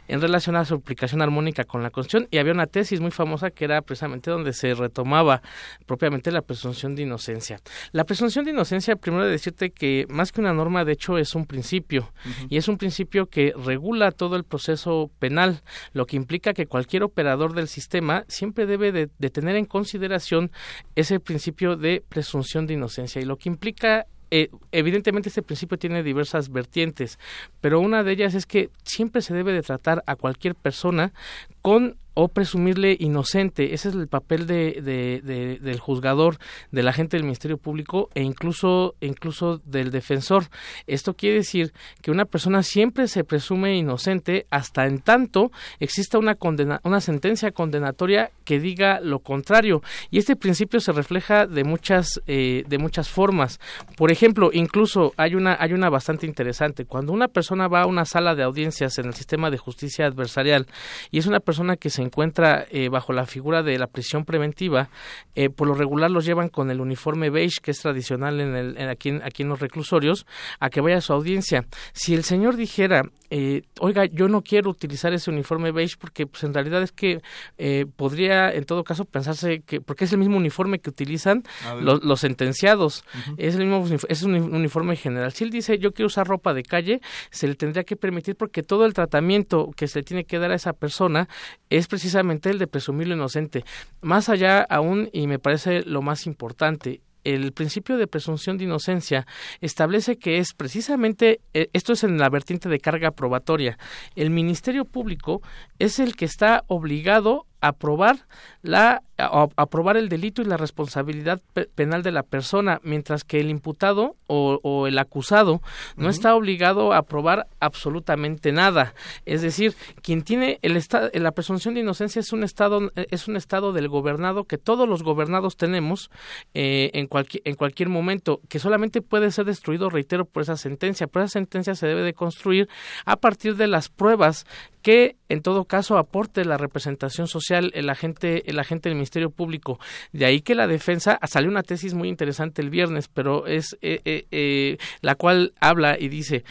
en 0.08 0.22
relación 0.22 0.56
a 0.56 0.66
su 0.66 0.76
aplicación 0.76 1.22
armónica 1.22 1.64
con 1.64 1.84
la 1.84 1.90
Constitución, 1.90 2.28
y 2.32 2.38
había 2.38 2.54
una 2.54 2.68
tesis 2.68 3.00
muy 3.00 3.12
famosa 3.12 3.52
que 3.52 3.66
era 3.66 3.82
precisamente 3.82 4.32
donde 4.32 4.54
se 4.54 4.74
retomaba 4.74 5.42
propiamente 5.86 6.32
la 6.32 6.42
presunción 6.42 6.96
de 6.96 7.04
inocencia. 7.04 7.60
La 7.92 8.04
presunción 8.04 8.46
de 8.46 8.52
inocencia, 8.52 8.96
primero 8.96 9.26
de 9.26 9.32
decirte 9.32 9.70
que 9.70 10.06
más 10.10 10.32
que 10.32 10.42
una 10.42 10.54
norma, 10.54 10.86
de 10.86 10.94
hecho 10.94 11.18
es 11.18 11.36
un 11.36 11.46
principio 11.46 12.12
y 12.50 12.58
es 12.58 12.68
un 12.68 12.78
principio 12.78 13.28
que 13.28 13.54
regula 13.64 14.12
todo 14.12 14.36
el 14.36 14.44
proceso 14.44 15.12
penal, 15.20 15.62
lo 15.94 16.06
que 16.06 16.16
implica 16.16 16.54
que 16.54 16.66
cualquier 16.66 17.04
operador 17.04 17.54
del 17.54 17.68
sistema 17.68 18.26
siempre 18.28 18.66
debe 18.66 18.92
de, 18.92 19.10
de 19.18 19.30
tener 19.30 19.56
en 19.56 19.66
consideración 19.66 20.52
ese 20.96 21.20
principio 21.20 21.76
de 21.76 22.04
presunción 22.08 22.66
de 22.68 22.74
inocencia 22.74 23.22
y 23.22 23.26
lo 23.26 23.38
que 23.38 23.50
implica 23.50 24.06
eh, 24.38 24.50
evidentemente 24.74 25.30
este 25.30 25.42
principio 25.42 25.80
tiene 25.80 26.04
diversas 26.04 26.50
vertientes, 26.50 27.20
pero 27.62 27.80
una 27.80 28.04
de 28.04 28.12
ellas 28.12 28.34
es 28.34 28.46
que 28.46 28.70
siempre 28.84 29.22
se 29.22 29.34
debe 29.34 29.54
de 29.54 29.62
tratar 29.62 30.04
a 30.08 30.18
cualquier 30.18 30.56
persona 30.56 31.14
con 31.62 31.96
o 32.16 32.30
presumirle 32.30 32.98
inocente. 33.00 33.74
Ese 33.74 33.90
es 33.90 33.96
el 33.96 34.08
papel 34.08 34.48
de, 34.48 34.82
de, 34.82 35.60
del 35.62 35.80
juzgador, 35.80 36.38
del 36.72 36.88
agente 36.88 37.18
del 37.18 37.26
Ministerio 37.26 37.58
Público 37.58 38.10
e 38.16 38.24
incluso, 38.24 38.96
incluso 39.02 39.62
del 39.66 39.92
defensor. 39.92 40.46
Esto 40.88 41.14
quiere 41.14 41.38
decir 41.38 41.74
que 42.02 42.12
una 42.12 42.26
persona 42.26 42.64
siempre 42.64 43.08
se 43.08 43.24
presume 43.24 43.78
inocente 43.78 44.48
hasta 44.50 44.88
en 44.88 45.00
tanto 45.00 45.52
exista 45.80 46.18
una, 46.18 46.36
condena, 46.36 46.80
una 46.84 47.02
sentencia 47.02 47.52
condenatoria 47.52 48.32
que 48.46 48.60
diga 48.60 49.00
lo 49.02 49.20
contrario. 49.20 49.82
Y 50.10 50.18
este 50.18 50.36
principio 50.36 50.80
se 50.80 50.94
refleja 50.94 51.46
de 51.48 51.64
muchas, 51.64 52.22
eh, 52.28 52.64
de 52.68 52.78
muchas 52.78 53.10
formas. 53.10 53.60
Por 53.98 54.12
ejemplo, 54.12 54.52
incluso 54.54 55.14
hay 55.18 55.36
una, 55.36 55.58
hay 55.60 55.74
una 55.74 55.90
bastante 55.90 56.26
interesante. 56.26 56.86
Cuando 56.86 57.12
una 57.12 57.28
persona 57.28 57.68
va 57.68 57.82
a 57.82 57.88
una 57.88 58.06
sala 58.06 58.36
de 58.36 58.44
audiencias 58.44 58.98
en 59.00 59.08
el 59.08 59.14
sistema 59.14 59.50
de 59.50 59.58
justicia 59.58 60.06
adversarial 60.06 60.68
y 61.12 61.20
es 61.20 61.26
una 61.26 61.40
persona 61.42 61.76
que 61.76 61.90
se 61.90 62.05
encuentra 62.06 62.66
eh, 62.70 62.90
bajo 62.90 63.14
la 63.14 63.26
figura 63.26 63.64
de 63.64 63.78
la 63.78 63.88
prisión 63.88 64.26
preventiva, 64.26 64.90
eh, 65.36 65.50
por 65.50 65.68
lo 65.68 65.74
regular 65.74 66.12
los 66.12 66.26
llevan 66.26 66.50
con 66.50 66.72
el 66.72 66.82
uniforme 66.82 67.30
beige 67.30 67.60
que 67.62 67.72
es 67.72 67.80
tradicional 67.80 68.40
en 68.40 68.56
el, 68.56 68.78
en 68.78 68.90
aquí, 68.90 69.12
aquí 69.24 69.44
en 69.44 69.50
los 69.50 69.60
reclusorios 69.60 70.26
a 70.60 70.70
que 70.70 70.82
vaya 70.82 70.98
a 70.98 71.02
su 71.02 71.14
audiencia. 71.14 71.66
Si 71.94 72.14
el 72.14 72.24
señor 72.24 72.56
dijera, 72.56 73.04
eh, 73.30 73.64
oiga, 73.80 74.06
yo 74.06 74.28
no 74.28 74.42
quiero 74.42 74.70
utilizar 74.70 75.14
ese 75.14 75.32
uniforme 75.32 75.72
beige 75.72 75.96
porque 76.00 76.28
pues 76.28 76.44
en 76.44 76.54
realidad 76.54 76.84
es 76.84 76.92
que 76.92 77.22
eh, 77.58 77.86
podría 77.96 78.52
en 78.54 78.66
todo 78.66 78.84
caso 78.84 79.06
pensarse 79.06 79.62
que 79.62 79.82
porque 79.82 80.06
es 80.06 80.14
el 80.14 80.20
mismo 80.20 80.38
uniforme 80.38 80.80
que 80.80 80.90
utilizan 80.90 81.44
los, 81.82 82.04
los, 82.04 82.20
sentenciados, 82.20 83.04
uh 83.14 83.32
-huh. 83.32 83.36
es 83.38 83.56
el 83.56 83.66
mismo 83.66 83.98
es 84.08 84.24
un 84.24 84.36
uniforme 84.36 84.96
general. 84.96 85.32
Si 85.32 85.44
él 85.44 85.50
dice 85.50 85.80
yo 85.80 85.92
quiero 85.92 86.08
usar 86.08 86.28
ropa 86.28 86.54
de 86.54 86.64
calle, 86.64 87.02
se 87.32 87.48
le 87.48 87.56
tendría 87.56 87.84
que 87.84 87.96
permitir 87.96 88.36
porque 88.36 88.62
todo 88.62 88.86
el 88.86 88.94
tratamiento 88.94 89.72
que 89.76 89.88
se 89.88 90.00
le 90.00 90.04
tiene 90.04 90.26
que 90.26 90.38
dar 90.38 90.52
a 90.52 90.56
esa 90.56 90.74
persona 90.74 91.28
es 91.70 91.88
precisamente 91.96 92.50
el 92.50 92.60
de 92.60 92.68
presumirlo 92.68 93.16
inocente. 93.16 93.64
Más 94.02 94.28
allá 94.28 94.62
aún, 94.70 95.10
y 95.14 95.28
me 95.28 95.40
parece 95.40 95.82
lo 95.84 96.02
más 96.02 96.28
importante, 96.28 97.00
el 97.24 97.54
principio 97.54 97.96
de 97.96 98.06
presunción 98.06 98.58
de 98.58 98.66
inocencia 98.66 99.26
establece 99.62 100.18
que 100.18 100.40
es 100.40 100.54
precisamente, 100.54 101.40
esto 101.54 101.94
es 101.94 102.04
en 102.04 102.18
la 102.18 102.30
vertiente 102.30 102.68
de 102.68 102.80
carga 102.80 103.12
probatoria, 103.12 103.78
el 104.18 104.30
Ministerio 104.30 104.84
Público 104.84 105.42
es 105.80 106.00
el 106.00 106.18
que 106.18 106.26
está 106.26 106.66
obligado 106.68 107.48
a 107.68 107.74
probar 107.74 108.28
la 108.62 109.02
a, 109.18 109.48
aprobar 109.56 109.98
el 109.98 110.10
delito 110.10 110.42
y 110.42 110.46
la 110.46 110.58
responsabilidad 110.58 111.42
pe 111.54 111.66
penal 111.74 112.04
de 112.04 112.12
la 112.12 112.24
persona, 112.24 112.80
mientras 112.84 113.24
que 113.24 113.40
el 113.40 113.50
imputado 113.50 114.16
o, 114.28 114.60
o 114.62 114.88
el 114.88 115.00
acusado 115.00 115.62
no 115.96 116.06
uh 116.06 116.10
-huh. 116.10 116.12
está 116.12 116.36
obligado 116.36 116.94
a 116.94 117.04
probar 117.04 117.48
absolutamente 117.60 118.52
nada. 118.52 118.94
Es 119.26 119.42
decir, 119.42 119.74
quien 120.02 120.24
tiene 120.24 120.60
el 120.62 120.76
la 121.14 121.32
presunción 121.32 121.74
de 121.74 121.80
inocencia 121.80 122.20
es 122.20 122.34
un 122.34 122.44
estado 122.44 122.92
es 122.96 123.28
un 123.28 123.38
estado 123.38 123.72
del 123.72 123.88
gobernado 123.88 124.44
que 124.44 124.58
todos 124.58 124.88
los 124.88 125.02
gobernados 125.02 125.56
tenemos 125.56 126.12
eh, 126.54 126.92
en 126.94 127.08
cualquier 127.08 127.42
en 127.46 127.56
cualquier 127.56 127.90
momento, 127.90 128.42
que 128.50 128.60
solamente 128.60 129.02
puede 129.02 129.32
ser 129.32 129.46
destruido, 129.46 129.90
reitero, 129.90 130.26
por 130.26 130.44
esa 130.44 130.58
sentencia. 130.58 131.08
Pero 131.08 131.26
esa 131.26 131.34
sentencia 131.40 131.76
se 131.76 131.88
debe 131.88 132.04
de 132.04 132.14
construir 132.14 132.68
a 133.06 133.16
partir 133.16 133.56
de 133.56 133.68
las 133.68 133.90
pruebas 133.90 134.46
que 134.86 135.16
en 135.30 135.42
todo 135.42 135.66
caso 135.66 135.98
aporte 135.98 136.46
la 136.46 136.60
representación 136.60 137.28
social 137.28 137.72
el 137.74 137.90
agente 137.90 138.48
el 138.52 138.60
agente 138.60 138.88
del 138.88 138.96
Ministerio 138.96 139.32
Público. 139.32 139.80
De 140.12 140.26
ahí 140.26 140.42
que 140.42 140.54
la 140.54 140.68
defensa 140.68 141.18
salió 141.26 141.50
una 141.50 141.64
tesis 141.64 141.96
muy 141.96 142.08
interesante 142.08 142.62
el 142.62 142.70
viernes, 142.70 143.08
pero 143.08 143.48
es 143.48 143.76
eh, 143.82 144.02
eh, 144.06 144.28
eh, 144.30 144.78
la 145.02 145.16
cual 145.16 145.54
habla 145.60 145.98
y 146.00 146.08
dice 146.08 146.44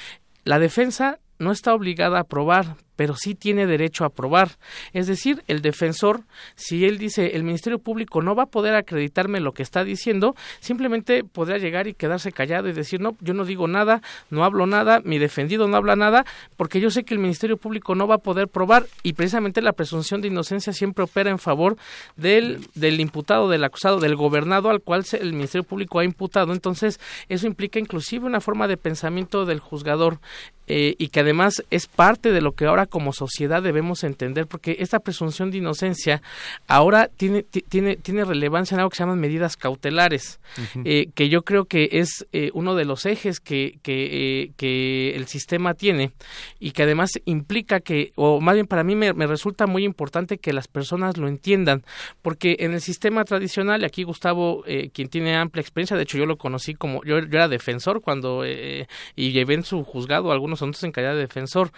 la 0.43 0.59
defensa 0.59 1.21
no 1.39 1.53
está 1.53 1.75
obligada 1.75 2.19
a 2.19 2.25
probar, 2.25 2.75
pero 2.97 3.17
sí 3.17 3.35
tiene 3.35 3.67
derecho 3.67 4.05
a 4.05 4.11
probar. 4.11 4.51
Es 4.93 5.07
decir, 5.07 5.43
el 5.47 5.63
defensor, 5.63 6.23
si 6.55 6.85
él 6.85 6.99
dice 6.99 7.35
el 7.35 7.43
Ministerio 7.43 7.79
Público 7.79 8.23
no 8.23 8.35
va 8.35 8.45
a 8.45 8.47
poder 8.47 8.75
acreditarme 8.75 9.41
lo 9.41 9.53
que 9.53 9.63
está 9.63 9.85
diciendo, 9.85 10.35
simplemente 10.61 11.25
podrá 11.25 11.59
llegar 11.59 11.87
y 11.87 11.95
quedarse 11.95 12.33
callado 12.33 12.69
y 12.69 12.73
decir, 12.73 13.01
no, 13.01 13.17
yo 13.21 13.35
no 13.35 13.45
digo 13.45 13.69
nada, 13.69 14.03
no 14.31 14.45
hablo 14.45 14.67
nada, 14.67 15.01
mi 15.05 15.19
defendido 15.19 15.69
no 15.69 15.77
habla 15.77 15.97
nada, 15.97 16.25
porque 16.57 16.81
yo 16.81 16.91
sé 16.91 17.05
que 17.05 17.15
el 17.15 17.21
Ministerio 17.21 17.57
Público 17.57 17.95
no 17.95 18.07
va 18.07 18.17
a 18.17 18.19
poder 18.19 18.49
probar 18.49 18.87
y 19.03 19.15
precisamente 19.15 19.63
la 19.63 19.73
presunción 19.73 20.21
de 20.21 20.29
inocencia 20.29 20.73
siempre 20.73 21.05
opera 21.05 21.31
en 21.31 21.39
favor 21.39 21.77
del, 22.17 22.67
del 22.75 23.01
imputado, 23.01 23.49
del 23.49 23.65
acusado, 23.65 24.01
del 24.01 24.17
gobernado 24.17 24.71
al 24.71 24.81
cual 24.81 25.05
el 25.13 25.33
Ministerio 25.33 25.65
Público 25.65 25.99
ha 25.99 26.05
imputado. 26.05 26.53
Entonces, 26.53 27.01
eso 27.29 27.47
implica 27.47 27.79
inclusive 27.79 28.27
una 28.27 28.41
forma 28.41 28.69
de 28.69 28.77
pensamiento 28.77 29.45
del 29.45 29.61
juzgador 29.61 30.19
eh, 30.67 30.95
y 30.99 31.09
que 31.09 31.21
además 31.21 31.63
es 31.71 31.87
parte 31.87 32.33
de 32.33 32.41
lo 32.41 32.53
que 32.53 32.65
ahora 32.65 32.84
como 32.87 33.13
sociedad 33.13 33.63
debemos 33.63 34.05
entender 34.05 34.47
porque 34.47 34.77
esta 34.81 35.01
presunción 35.01 35.51
de 35.51 35.59
inocencia 35.59 36.23
ahora 36.67 37.09
tiene 37.09 37.43
tiene 37.43 37.97
tiene 37.97 38.25
relevancia 38.25 38.75
en 38.75 38.81
algo 38.81 38.91
que 38.91 38.97
se 38.97 39.03
llaman 39.03 39.21
medidas 39.21 39.57
cautelares 39.57 40.41
uh 40.57 40.61
-huh. 40.61 40.83
eh, 40.85 41.09
que 41.15 41.29
yo 41.29 41.43
creo 41.43 41.65
que 41.67 41.89
es 41.93 42.27
eh, 42.33 42.51
uno 42.55 42.75
de 42.75 42.85
los 42.85 43.07
ejes 43.07 43.41
que 43.41 43.79
que, 43.83 44.53
que 44.57 45.15
el 45.15 45.27
sistema 45.27 45.75
tiene 45.75 46.13
y 46.59 46.73
que 46.73 46.83
además 46.83 47.11
implica 47.25 47.81
que 47.81 48.13
o 48.17 48.41
más 48.41 48.55
bien 48.55 48.67
para 48.67 48.85
mí 48.85 48.95
me, 48.95 49.13
me 49.13 49.27
resulta 49.27 49.67
muy 49.67 49.85
importante 49.85 50.39
que 50.39 50.53
las 50.53 50.69
personas 50.69 51.17
lo 51.17 51.29
entiendan 51.29 51.83
porque 52.23 52.57
en 52.61 52.73
el 52.73 52.81
sistema 52.81 53.25
tradicional 53.25 53.83
y 53.83 53.85
aquí 53.87 54.03
Gustavo 54.03 54.65
quien 54.93 55.09
tiene 55.09 55.37
amplia 55.37 55.61
experiencia 55.61 55.97
de 55.97 56.03
hecho 56.03 56.19
yo 56.19 56.27
lo 56.27 56.37
conocí 56.37 56.75
como 56.75 57.03
yo, 57.05 57.19
yo 57.19 57.39
era 57.39 57.49
defensor 57.49 58.01
cuando 58.01 58.45
y 58.45 59.33
llevé 59.33 59.55
en 59.55 59.65
su 59.65 59.85
juzgado 59.85 60.33
algunos 60.33 60.59
asuntos 60.59 60.83
en 60.85 60.93
calidad 60.93 61.15
de 61.15 61.21
defensor 61.21 61.71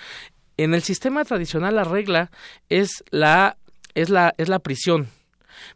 en 0.57 0.75
el 0.75 0.83
sistema 0.83 1.25
tradicional 1.25 1.77
la 1.77 1.85
regla 1.85 2.31
es 2.69 3.05
la 3.11 3.57
es 3.95 4.11
la 4.11 4.35
es 4.37 4.49
la 4.49 4.59
prisión 4.59 5.09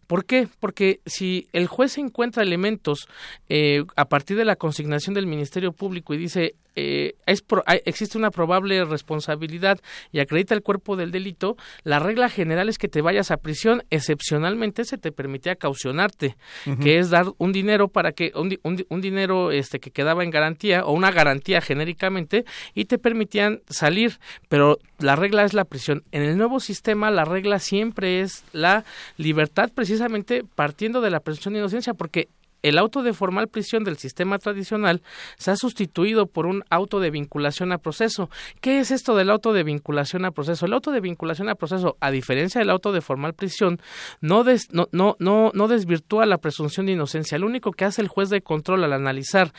¿Por 0.07 0.25
qué? 0.25 0.49
Porque 0.59 1.01
si 1.07 1.47
el 1.53 1.67
juez 1.67 1.99
encuentra 1.99 2.43
elementos 2.43 3.09
eh, 3.49 3.85
a 3.97 4.07
partir 4.07 4.37
de 4.37 4.45
la 4.45 4.57
consignación 4.57 5.15
del 5.15 5.27
Ministerio 5.27 5.73
Público 5.73 6.15
y 6.15 6.19
dice 6.19 6.55
eh, 6.77 7.15
es 7.27 7.43
pro, 7.43 7.63
hay, 7.67 7.81
existe 7.85 8.19
una 8.19 8.31
probable 8.31 8.85
responsabilidad 8.85 9.81
y 10.13 10.21
acredita 10.21 10.55
el 10.55 10.63
cuerpo 10.63 10.97
del 10.97 11.11
delito, 11.11 11.57
la 11.85 11.99
regla 11.99 12.29
general 12.29 12.69
es 12.69 12.79
que 12.79 12.89
te 12.89 13.03
vayas 13.03 13.31
a 13.31 13.37
prisión. 13.39 13.83
Excepcionalmente 13.91 14.85
se 14.85 14.99
te 14.99 15.13
permitía 15.13 15.57
caucionarte, 15.57 16.37
uh 16.67 16.71
-huh. 16.71 16.83
que 16.83 16.99
es 16.99 17.11
dar 17.11 17.27
un 17.39 17.53
dinero 17.53 17.89
para 17.89 18.13
que 18.13 18.33
un, 18.35 18.57
un, 18.63 18.85
un, 18.89 19.01
dinero 19.01 19.51
este 19.51 19.81
que 19.81 19.91
quedaba 19.91 20.25
en 20.25 20.31
garantía 20.31 20.85
o 20.85 20.93
una 20.93 21.11
garantía 21.11 21.61
genéricamente 21.61 22.45
y 22.75 22.85
te 22.85 22.99
permitían 22.99 23.61
salir, 23.69 24.19
pero 24.49 24.79
la 24.99 25.17
regla 25.17 25.45
es 25.45 25.55
la 25.55 25.65
prisión. 25.65 26.05
En 26.13 26.23
el 26.23 26.37
nuevo 26.37 26.61
sistema 26.61 27.11
la 27.11 27.25
regla 27.25 27.59
siempre 27.59 28.21
es 28.21 28.45
la 28.53 28.85
libertad 29.17 29.71
precisamente 29.75 30.45
partiendo 30.55 31.01
de 31.01 31.11
la 31.11 31.21
presunción 31.21 31.55
de 31.55 31.61
inocencia 31.61 31.95
porque 31.95 32.29
el 32.63 32.79
auto 32.79 33.03
de 33.03 33.13
formal 33.13 33.49
prisión 33.49 33.85
del 33.85 33.97
sistema 33.97 34.39
tradicional 34.39 35.03
se 35.37 35.51
ha 35.51 35.57
sustituido 35.57 36.27
por 36.27 36.47
un 36.47 36.65
auto 36.71 37.01
de 37.01 37.11
vinculación 37.11 37.73
a 37.73 37.79
proceso. 37.79 38.31
¿Qué 38.61 38.81
es 38.81 38.91
esto 38.91 39.17
del 39.17 39.31
auto 39.31 39.53
de 39.53 39.63
vinculación 39.63 40.25
a 40.25 40.31
proceso? 40.31 40.67
El 40.67 40.73
auto 40.73 40.93
de 40.93 41.01
vinculación 41.01 41.49
a 41.49 41.55
proceso, 41.55 41.97
a 42.01 42.11
diferencia 42.11 42.61
del 42.61 42.71
auto 42.71 42.93
de 42.93 43.01
formal 43.01 43.35
prisión, 43.35 43.81
no, 44.21 44.45
des, 44.45 44.69
no, 44.73 44.89
no, 44.93 45.17
no, 45.19 45.69
desvirtúa 45.69 46.27
la 46.27 46.39
presunción 46.39 46.87
de 46.87 46.93
inocencia. 46.93 47.39
Lo 47.39 47.47
único 47.47 47.73
que 47.73 47.85
hace 47.85 48.03
el 48.03 48.09
juez 48.09 48.29
de 48.31 48.43
control 48.43 48.85
al 48.85 48.93
analizar, 48.93 49.53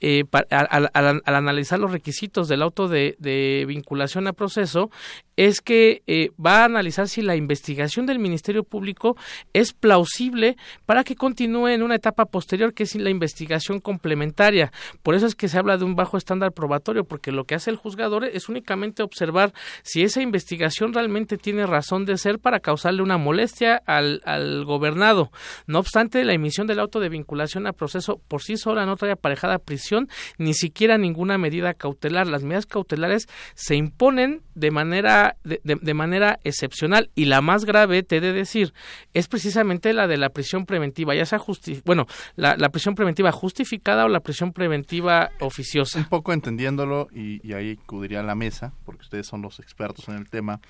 eh, 0.00 0.24
al, 0.50 0.90
analizar 1.24 1.78
los 1.78 1.92
requisitos 1.92 2.48
del 2.48 2.62
auto 2.62 2.88
de, 2.88 3.16
de 3.18 3.64
vinculación 3.66 4.26
a 4.26 4.32
proceso 4.32 4.90
es 5.38 5.60
que 5.60 6.02
eh, 6.08 6.30
va 6.44 6.62
a 6.62 6.64
analizar 6.64 7.06
si 7.06 7.22
la 7.22 7.36
investigación 7.36 8.06
del 8.06 8.18
Ministerio 8.18 8.64
Público 8.64 9.16
es 9.52 9.72
plausible 9.72 10.56
para 10.84 11.04
que 11.04 11.14
continúe 11.14 11.68
en 11.68 11.84
una 11.84 11.94
etapa 11.94 12.24
posterior, 12.24 12.74
que 12.74 12.82
es 12.82 12.96
la 12.96 13.08
investigación 13.08 13.78
complementaria. 13.78 14.72
Por 15.04 15.14
eso 15.14 15.26
es 15.26 15.36
que 15.36 15.46
se 15.46 15.56
habla 15.56 15.76
de 15.76 15.84
un 15.84 15.94
bajo 15.94 16.16
estándar 16.16 16.50
probatorio, 16.50 17.04
porque 17.04 17.30
lo 17.30 17.44
que 17.44 17.54
hace 17.54 17.70
el 17.70 17.76
juzgador 17.76 18.24
es 18.24 18.48
únicamente 18.48 19.04
observar 19.04 19.52
si 19.84 20.02
esa 20.02 20.22
investigación 20.22 20.92
realmente 20.92 21.36
tiene 21.36 21.66
razón 21.66 22.04
de 22.04 22.18
ser 22.18 22.40
para 22.40 22.58
causarle 22.58 23.02
una 23.02 23.16
molestia 23.16 23.80
al, 23.86 24.20
al 24.24 24.64
gobernado. 24.64 25.30
No 25.68 25.78
obstante, 25.78 26.24
la 26.24 26.32
emisión 26.32 26.66
del 26.66 26.80
auto 26.80 26.98
de 26.98 27.10
vinculación 27.10 27.68
a 27.68 27.72
proceso 27.72 28.20
por 28.26 28.42
sí 28.42 28.56
sola 28.56 28.86
no 28.86 28.96
trae 28.96 29.12
aparejada 29.12 29.60
prisión, 29.60 30.08
ni 30.36 30.52
siquiera 30.52 30.98
ninguna 30.98 31.38
medida 31.38 31.74
cautelar. 31.74 32.26
Las 32.26 32.42
medidas 32.42 32.66
cautelares 32.66 33.28
se 33.54 33.76
imponen 33.76 34.42
de 34.56 34.72
manera 34.72 35.27
de, 35.44 35.94
manera 35.94 36.38
excepcional. 36.44 37.10
Y 37.14 37.26
la 37.26 37.40
más 37.40 37.64
grave 37.64 38.02
te 38.02 38.16
he 38.16 38.20
de 38.20 38.32
decir 38.32 38.72
es 39.14 39.28
precisamente 39.28 39.92
la 39.92 40.06
de 40.06 40.16
la 40.16 40.30
prisión 40.30 40.66
preventiva 40.66 41.14
ya 41.14 41.26
sea 41.26 41.38
justi 41.38 41.80
bueno 41.84 42.06
la, 42.36 42.56
la, 42.56 42.68
prisión 42.68 42.94
preventiva 42.94 43.32
justificada 43.32 44.04
o 44.04 44.08
la 44.08 44.20
prisión 44.20 44.52
preventiva 44.52 45.30
oficiosa. 45.40 45.98
Un 45.98 46.04
poco 46.06 46.32
entendiéndolo 46.32 47.08
y, 47.12 47.52
ahí 47.52 47.78
acudiría 47.82 48.20
a 48.20 48.22
la 48.22 48.34
mesa 48.34 48.72
porque 48.84 49.02
ustedes 49.02 49.26
son 49.26 49.42
los 49.42 49.58
expertos 49.60 50.08
en 50.08 50.16
el 50.16 50.28
tema 50.28 50.60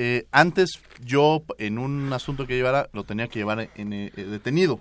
eh, 0.00 0.28
antes 0.30 0.80
yo 1.04 1.42
en 1.58 1.76
un 1.76 2.12
asunto 2.12 2.46
que 2.46 2.54
llevara 2.54 2.88
lo 2.92 3.02
tenía 3.02 3.26
que 3.26 3.40
llevar 3.40 3.68
en, 3.74 3.92
eh, 3.92 4.12
detenido. 4.14 4.80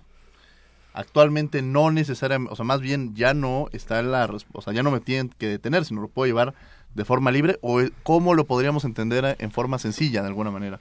Actualmente 0.94 1.64
no 1.64 1.90
necesariamente, 1.90 2.54
o 2.54 2.56
sea, 2.56 2.66
más 2.66 2.82
bien 2.82 3.16
ya 3.16 3.34
no 3.34 3.68
está 3.72 4.00
en 4.00 4.12
la, 4.12 4.30
o 4.54 4.62
sea, 4.62 4.74
ya 4.74 4.84
no 4.84 4.92
me 4.92 5.00
tienen 5.00 5.30
que 5.30 5.48
detener, 5.48 5.86
sino 5.86 6.02
lo 6.02 6.08
puedo 6.08 6.28
llevar 6.28 6.54
de 6.98 7.06
forma 7.06 7.30
libre 7.30 7.60
o 7.62 7.80
cómo 8.02 8.34
lo 8.34 8.46
podríamos 8.46 8.84
entender 8.84 9.38
en 9.40 9.52
forma 9.52 9.78
sencilla 9.78 10.24
de 10.24 10.28
alguna 10.28 10.50
manera. 10.50 10.80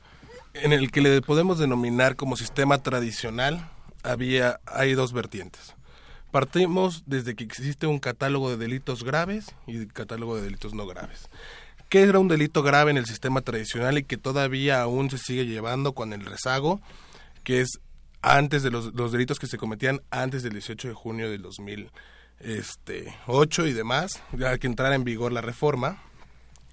En 0.54 0.72
el 0.72 0.90
que 0.90 1.02
le 1.02 1.20
podemos 1.20 1.58
denominar 1.58 2.16
como 2.16 2.38
sistema 2.38 2.78
tradicional 2.78 3.68
había 4.02 4.58
hay 4.64 4.94
dos 4.94 5.12
vertientes. 5.12 5.74
Partimos 6.30 7.04
desde 7.06 7.36
que 7.36 7.44
existe 7.44 7.86
un 7.86 7.98
catálogo 7.98 8.48
de 8.48 8.56
delitos 8.56 9.04
graves 9.04 9.54
y 9.66 9.86
catálogo 9.86 10.36
de 10.36 10.42
delitos 10.42 10.72
no 10.72 10.86
graves. 10.86 11.28
¿Qué 11.90 12.02
era 12.02 12.18
un 12.18 12.28
delito 12.28 12.62
grave 12.62 12.90
en 12.90 12.96
el 12.96 13.04
sistema 13.04 13.42
tradicional 13.42 13.98
y 13.98 14.04
que 14.04 14.16
todavía 14.16 14.80
aún 14.80 15.10
se 15.10 15.18
sigue 15.18 15.44
llevando 15.44 15.92
con 15.92 16.14
el 16.14 16.24
rezago? 16.24 16.80
Que 17.44 17.60
es 17.60 17.78
antes 18.22 18.62
de 18.62 18.70
los, 18.70 18.94
los 18.94 19.12
delitos 19.12 19.38
que 19.38 19.46
se 19.46 19.58
cometían 19.58 20.00
antes 20.10 20.42
del 20.42 20.54
18 20.54 20.88
de 20.88 20.94
junio 20.94 21.30
del 21.30 21.42
2008 21.42 21.90
este, 22.40 23.68
y 23.68 23.72
demás, 23.74 24.22
ya 24.32 24.56
que 24.56 24.66
entrara 24.66 24.94
en 24.94 25.04
vigor 25.04 25.32
la 25.32 25.42
reforma, 25.42 26.02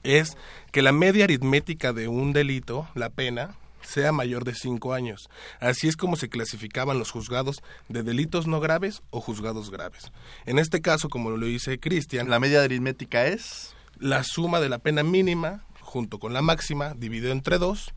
es 0.04 0.38
que 0.72 0.82
la 0.82 0.92
media 0.92 1.26
aritmética 1.26 1.94
de 1.94 2.08
un 2.08 2.34
delito, 2.34 2.88
la 2.96 3.10
pena, 3.10 3.56
sea 3.82 4.12
mayor 4.12 4.44
de 4.44 4.56
cinco 4.56 4.94
años. 4.94 5.30
Así 5.60 5.88
es 5.88 5.98
como 5.98 6.16
se 6.16 6.30
clasificaban 6.30 7.00
los 7.00 7.12
juzgados 7.12 7.62
de 7.90 8.04
delitos 8.04 8.48
no 8.48 8.60
graves 8.60 9.02
o 9.10 9.22
juzgados 9.22 9.70
graves. 9.72 10.12
En 10.46 10.60
este 10.60 10.82
caso, 10.82 11.10
como 11.10 11.32
lo 11.32 11.46
dice 11.46 11.80
Cristian... 11.80 12.30
¿La 12.30 12.40
media 12.40 12.64
aritmética 12.64 13.28
es? 13.28 13.76
La 14.00 14.24
suma 14.24 14.60
de 14.60 14.70
la 14.70 14.80
pena 14.80 15.04
mínima 15.04 15.66
junto 15.80 16.20
con 16.20 16.34
la 16.34 16.42
máxima 16.42 16.94
dividido 16.96 17.32
entre 17.32 17.58
dos 17.58 17.94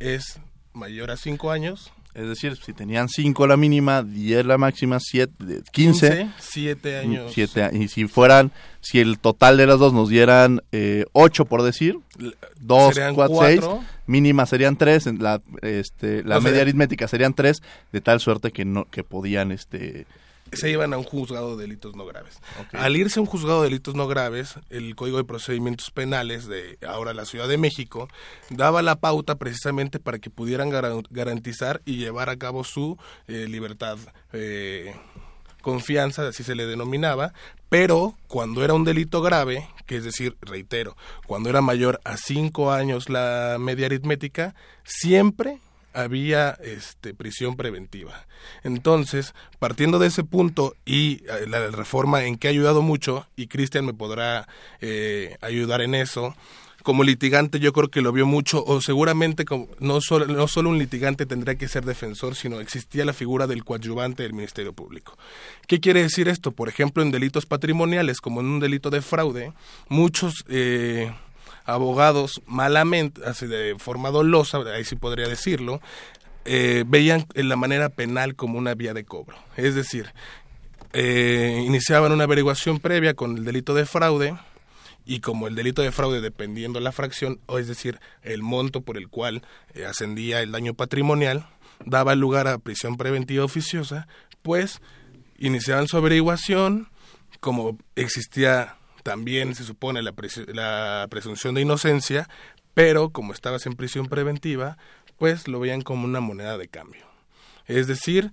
es 0.00 0.40
mayor 0.72 1.10
a 1.10 1.16
cinco 1.16 1.50
años 1.50 1.92
es 2.16 2.26
decir, 2.26 2.56
si 2.56 2.72
tenían 2.72 3.10
5 3.10 3.46
la 3.46 3.58
mínima, 3.58 4.02
10 4.02 4.46
la 4.46 4.56
máxima, 4.56 4.98
7, 4.98 5.62
15. 5.70 6.30
7 6.38 6.96
años. 6.96 7.32
Siete, 7.34 7.68
y 7.74 7.88
si 7.88 8.08
fueran, 8.08 8.52
si 8.80 9.00
el 9.00 9.18
total 9.18 9.58
de 9.58 9.66
las 9.66 9.78
dos 9.78 9.92
nos 9.92 10.08
dieran 10.08 10.62
8 11.12 11.42
eh, 11.42 11.46
por 11.46 11.62
decir, 11.62 11.98
2, 12.60 12.98
4, 13.14 13.38
6, 13.38 13.60
mínima 14.06 14.46
serían 14.46 14.76
3, 14.76 15.18
la, 15.18 15.42
este, 15.60 16.24
la 16.24 16.40
media 16.40 16.62
aritmética 16.62 17.06
serían 17.06 17.34
3, 17.34 17.60
de 17.92 18.00
tal 18.00 18.20
suerte 18.20 18.50
que, 18.50 18.64
no, 18.64 18.86
que 18.86 19.04
podían... 19.04 19.52
este 19.52 20.06
se 20.52 20.70
iban 20.70 20.92
a 20.92 20.98
un 20.98 21.04
juzgado 21.04 21.56
de 21.56 21.64
delitos 21.64 21.96
no 21.96 22.06
graves. 22.06 22.38
Al 22.72 22.96
irse 22.96 23.18
a 23.18 23.22
un 23.22 23.26
juzgado 23.26 23.62
de 23.62 23.68
delitos 23.68 23.94
no 23.94 24.06
graves, 24.06 24.54
el 24.70 24.94
Código 24.94 25.18
de 25.18 25.24
Procedimientos 25.24 25.90
Penales 25.90 26.46
de 26.46 26.78
ahora 26.86 27.14
la 27.14 27.24
Ciudad 27.24 27.48
de 27.48 27.58
México 27.58 28.08
daba 28.50 28.82
la 28.82 28.96
pauta 28.96 29.36
precisamente 29.36 29.98
para 29.98 30.18
que 30.18 30.30
pudieran 30.30 30.70
garantizar 31.10 31.82
y 31.84 31.96
llevar 31.96 32.30
a 32.30 32.36
cabo 32.36 32.64
su 32.64 32.98
eh, 33.26 33.46
libertad. 33.48 33.98
Eh, 34.32 34.94
confianza, 35.62 36.28
así 36.28 36.44
se 36.44 36.54
le 36.54 36.64
denominaba, 36.64 37.32
pero 37.68 38.14
cuando 38.28 38.64
era 38.64 38.74
un 38.74 38.84
delito 38.84 39.20
grave, 39.20 39.68
que 39.86 39.96
es 39.96 40.04
decir, 40.04 40.36
reitero, 40.40 40.96
cuando 41.26 41.50
era 41.50 41.60
mayor 41.60 42.00
a 42.04 42.16
cinco 42.16 42.70
años 42.70 43.08
la 43.08 43.56
media 43.58 43.86
aritmética, 43.86 44.54
siempre 44.84 45.58
había 45.96 46.50
este, 46.62 47.14
prisión 47.14 47.56
preventiva. 47.56 48.26
Entonces, 48.62 49.34
partiendo 49.58 49.98
de 49.98 50.08
ese 50.08 50.24
punto 50.24 50.76
y 50.84 51.22
eh, 51.24 51.46
la 51.48 51.70
reforma 51.70 52.24
en 52.24 52.36
que 52.36 52.48
ha 52.48 52.50
ayudado 52.50 52.82
mucho, 52.82 53.26
y 53.34 53.46
Cristian 53.46 53.86
me 53.86 53.94
podrá 53.94 54.46
eh, 54.80 55.36
ayudar 55.40 55.80
en 55.80 55.94
eso, 55.94 56.36
como 56.82 57.02
litigante 57.02 57.58
yo 57.58 57.72
creo 57.72 57.88
que 57.88 58.02
lo 58.02 58.12
vio 58.12 58.26
mucho, 58.26 58.62
o 58.64 58.80
seguramente 58.80 59.44
como, 59.44 59.68
no, 59.80 60.00
solo, 60.00 60.26
no 60.26 60.46
solo 60.46 60.70
un 60.70 60.78
litigante 60.78 61.26
tendría 61.26 61.56
que 61.56 61.66
ser 61.66 61.84
defensor, 61.84 62.36
sino 62.36 62.60
existía 62.60 63.04
la 63.04 63.12
figura 63.12 63.46
del 63.46 63.64
coadyuvante 63.64 64.22
del 64.22 64.34
Ministerio 64.34 64.72
Público. 64.72 65.18
¿Qué 65.66 65.80
quiere 65.80 66.02
decir 66.02 66.28
esto? 66.28 66.52
Por 66.52 66.68
ejemplo, 66.68 67.02
en 67.02 67.10
delitos 67.10 67.46
patrimoniales, 67.46 68.20
como 68.20 68.40
en 68.40 68.46
un 68.46 68.60
delito 68.60 68.90
de 68.90 69.00
fraude, 69.00 69.52
muchos... 69.88 70.44
Eh, 70.48 71.10
abogados 71.66 72.42
malamente, 72.46 73.20
de 73.46 73.76
forma 73.78 74.10
dolosa, 74.10 74.58
ahí 74.74 74.84
sí 74.84 74.96
podría 74.96 75.28
decirlo, 75.28 75.80
eh, 76.44 76.84
veían 76.86 77.26
la 77.34 77.56
manera 77.56 77.88
penal 77.88 78.36
como 78.36 78.58
una 78.58 78.74
vía 78.74 78.94
de 78.94 79.04
cobro. 79.04 79.36
Es 79.56 79.74
decir, 79.74 80.12
eh, 80.92 81.62
iniciaban 81.66 82.12
una 82.12 82.24
averiguación 82.24 82.78
previa 82.78 83.14
con 83.14 83.36
el 83.36 83.44
delito 83.44 83.74
de 83.74 83.84
fraude 83.84 84.36
y 85.04 85.20
como 85.20 85.48
el 85.48 85.54
delito 85.54 85.82
de 85.82 85.92
fraude 85.92 86.20
dependiendo 86.20 86.80
la 86.80 86.92
fracción, 86.92 87.40
o 87.46 87.58
es 87.58 87.68
decir, 87.68 88.00
el 88.22 88.42
monto 88.42 88.80
por 88.80 88.96
el 88.96 89.08
cual 89.08 89.42
eh, 89.74 89.86
ascendía 89.86 90.40
el 90.40 90.52
daño 90.52 90.74
patrimonial, 90.74 91.48
daba 91.84 92.14
lugar 92.14 92.48
a 92.48 92.58
prisión 92.58 92.96
preventiva 92.96 93.44
oficiosa, 93.44 94.08
pues 94.42 94.80
iniciaban 95.38 95.88
su 95.88 95.96
averiguación, 95.96 96.88
como 97.40 97.76
existía 97.96 98.76
también 99.06 99.54
se 99.54 99.62
supone 99.62 100.02
la, 100.02 100.12
la 100.48 101.06
presunción 101.08 101.54
de 101.54 101.60
inocencia, 101.60 102.28
pero 102.74 103.10
como 103.10 103.32
estabas 103.32 103.64
en 103.66 103.74
prisión 103.74 104.06
preventiva, 104.06 104.78
pues 105.16 105.46
lo 105.46 105.60
veían 105.60 105.82
como 105.82 106.06
una 106.06 106.18
moneda 106.18 106.58
de 106.58 106.66
cambio. 106.66 107.06
Es 107.66 107.86
decir, 107.86 108.32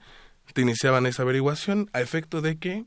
te 0.54 0.62
iniciaban 0.62 1.06
esa 1.06 1.22
averiguación 1.22 1.92
a 1.94 2.02
efecto 2.02 2.42
de 2.42 2.58
que 2.58 2.86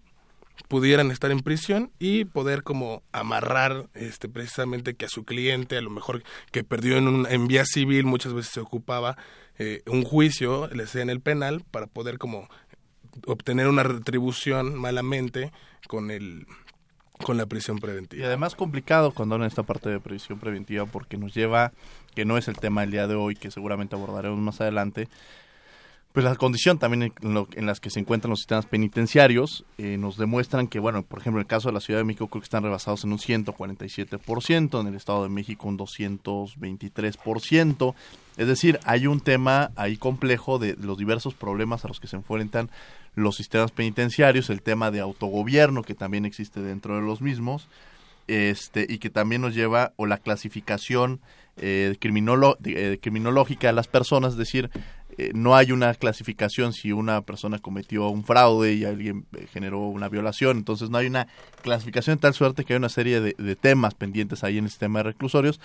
pudieran 0.67 1.13
estar 1.13 1.31
en 1.31 1.45
prisión 1.45 1.93
y 2.01 2.25
poder 2.25 2.65
como 2.65 3.05
amarrar 3.13 3.89
este 3.95 4.29
precisamente 4.29 4.95
que 4.95 5.05
a 5.05 5.09
su 5.09 5.25
cliente 5.25 5.77
a 5.77 5.81
lo 5.81 5.91
mejor 5.91 6.25
que 6.51 6.65
perdió 6.65 6.97
en, 6.97 7.07
un, 7.07 7.27
en 7.31 7.47
vía 7.47 7.65
civil 7.67 8.05
muchas 8.05 8.33
veces 8.33 8.53
se 8.53 8.61
ocupaba 8.61 9.17
eh, 9.59 9.83
un 9.87 10.03
juicio 10.03 10.69
le 10.69 10.87
en 11.01 11.11
el 11.11 11.21
penal 11.21 11.63
para 11.71 11.87
poder 11.87 12.19
como 12.19 12.49
obtener 13.27 13.69
una 13.69 13.85
retribución 13.85 14.75
malamente 14.75 15.53
con 15.87 16.11
el 16.11 16.47
con 17.23 17.37
la 17.37 17.47
prisión 17.47 17.79
preventiva. 17.79 18.23
Y 18.23 18.27
además 18.27 18.55
complicado 18.55 19.13
cuando 19.13 19.35
hablan 19.35 19.49
esta 19.49 19.63
parte 19.63 19.89
de 19.89 20.01
prisión 20.01 20.39
preventiva 20.39 20.87
porque 20.87 21.17
nos 21.17 21.35
lleva, 21.35 21.73
que 22.15 22.25
no 22.25 22.39
es 22.39 22.49
el 22.49 22.57
tema 22.57 22.83
del 22.83 22.91
día 22.91 23.07
de 23.07 23.15
hoy, 23.15 23.35
que 23.35 23.51
seguramente 23.51 23.97
abordaremos 23.97 24.39
más 24.39 24.61
adelante, 24.61 25.09
pues 26.17 26.25
la 26.25 26.35
condición 26.35 26.79
también 26.79 27.13
en, 27.21 27.67
las 27.67 27.79
que 27.79 27.91
se 27.91 28.01
encuentran 28.01 28.31
los 28.31 28.39
sistemas 28.39 28.65
penitenciarios 28.65 29.67
eh, 29.77 29.99
nos 29.99 30.17
demuestran 30.17 30.67
que, 30.67 30.79
bueno, 30.79 31.03
por 31.03 31.19
ejemplo, 31.19 31.41
en 31.41 31.45
el 31.45 31.47
caso 31.47 31.69
de 31.69 31.75
la 31.75 31.81
Ciudad 31.81 32.01
de 32.01 32.05
México 32.05 32.29
creo 32.29 32.41
que 32.41 32.47
están 32.47 32.63
rebasados 32.63 33.05
en 33.05 33.13
un 33.13 33.19
147%, 33.19 34.81
en 34.81 34.87
el 34.87 34.95
Estado 34.95 35.25
de 35.25 35.29
México 35.29 35.69
un 35.69 35.79
223%, 35.79 37.95
es 38.39 38.47
decir, 38.47 38.81
hay 38.85 39.07
un 39.07 39.21
tema 39.21 39.73
ahí 39.77 39.99
complejo 39.99 40.59
de 40.59 40.75
los 40.81 40.97
diversos 40.97 41.35
problemas 41.35 41.85
a 41.85 41.89
los 41.89 42.01
que 42.01 42.07
se 42.07 42.17
enfrentan 42.17 42.71
los 43.15 43.37
sistemas 43.37 43.71
penitenciarios, 43.71 44.49
el 44.49 44.63
tema 44.63 44.91
de 44.91 45.01
autogobierno 45.01 45.83
que 45.83 45.95
también 45.95 46.25
existe 46.25 46.63
dentro 46.63 46.95
de 46.95 47.03
los 47.03 47.21
mismos, 47.21 47.69
este, 48.27 48.87
y 48.89 48.99
que 48.99 49.11
también 49.11 49.43
nos 49.43 49.55
lleva, 49.55 49.93
o 49.97 50.07
la 50.07 50.19
clasificación 50.19 51.21
eh, 51.57 51.97
eh, 51.99 52.99
criminológica 53.01 53.67
de 53.69 53.73
las 53.73 53.89
personas, 53.89 54.33
es 54.33 54.39
decir, 54.39 54.71
eh, 55.19 55.31
no 55.35 55.57
hay 55.57 55.73
una 55.73 55.95
clasificación 55.95 56.75
si 56.75 56.93
una 56.93 57.23
persona 57.23 57.59
cometió 57.59 58.09
un 58.09 58.25
fraude 58.25 58.75
y 58.75 58.85
alguien 58.85 59.27
generó 59.53 59.81
una 59.87 60.09
violación, 60.09 60.59
entonces 60.59 60.91
no 60.91 60.99
hay 60.99 61.07
una 61.07 61.29
clasificación 61.63 62.17
de 62.17 62.21
tal 62.21 62.35
suerte 62.35 62.65
que 62.65 62.75
hay 62.75 62.79
una 62.79 62.91
serie 62.91 63.21
de, 63.21 63.35
de 63.39 63.57
temas 63.57 63.95
pendientes 63.95 64.45
ahí 64.45 64.59
en 64.59 64.65
el 64.65 64.71
sistema 64.71 64.99
de 64.99 65.05
reclusorios 65.05 65.61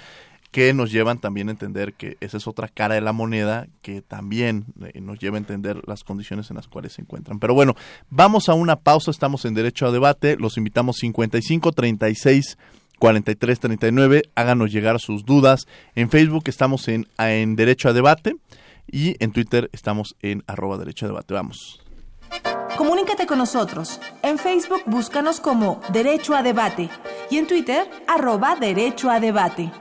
que 0.52 0.74
nos 0.74 0.92
llevan 0.92 1.20
también 1.20 1.48
a 1.48 1.52
entender 1.52 1.94
que 1.94 2.18
esa 2.20 2.38
es 2.38 2.46
otra 2.46 2.68
cara 2.68 2.96
de 2.96 3.02
la 3.02 3.14
moneda 3.14 3.68
que 3.82 4.02
también 4.02 4.66
eh, 4.84 5.00
nos 5.00 5.18
lleva 5.18 5.38
a 5.38 5.40
entender 5.40 5.82
las 5.88 6.04
condiciones 6.04 6.50
en 6.50 6.58
las 6.58 6.68
cuales 6.68 6.94
se 6.94 7.02
encuentran. 7.02 7.40
Pero 7.40 7.54
bueno, 7.54 7.76
vamos 8.10 8.50
a 8.50 8.54
una 8.54 8.76
pausa, 8.76 9.12
estamos 9.12 9.46
en 9.46 9.54
derecho 9.54 9.88
a 9.88 9.92
debate, 9.92 10.36
los 10.38 10.58
invitamos 10.58 10.98
55 10.98 11.72
36 11.72 12.58
43 13.00 13.60
39, 13.60 14.22
háganos 14.36 14.72
llegar 14.72 15.00
sus 15.00 15.26
dudas. 15.26 15.66
En 15.96 16.10
Facebook 16.12 16.44
estamos 16.46 16.88
en, 16.88 17.08
en 17.18 17.56
Derecho 17.56 17.90
a 17.90 17.94
Debate 17.94 18.36
y 18.86 19.16
en 19.24 19.32
Twitter 19.32 19.72
estamos 19.74 20.16
en 20.22 20.44
arroba 20.46 20.78
Derecho 20.78 21.06
a 21.06 21.10
Debate. 21.10 21.34
Vamos. 21.34 21.82
Comunícate 22.78 23.26
con 23.26 23.40
nosotros. 23.40 24.00
En 24.22 24.38
Facebook 24.38 24.84
búscanos 24.86 25.40
como 25.40 25.82
Derecho 25.92 26.36
a 26.36 26.44
Debate 26.44 26.90
y 27.32 27.38
en 27.38 27.48
Twitter 27.48 27.90
arroba 28.08 28.56
Derecho 28.56 29.10
a 29.10 29.20
Debate. 29.20 29.72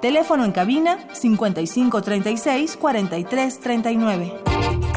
Teléfono 0.00 0.44
en 0.44 0.52
cabina 0.52 0.98
5536 1.12 2.76
4339. 2.76 4.87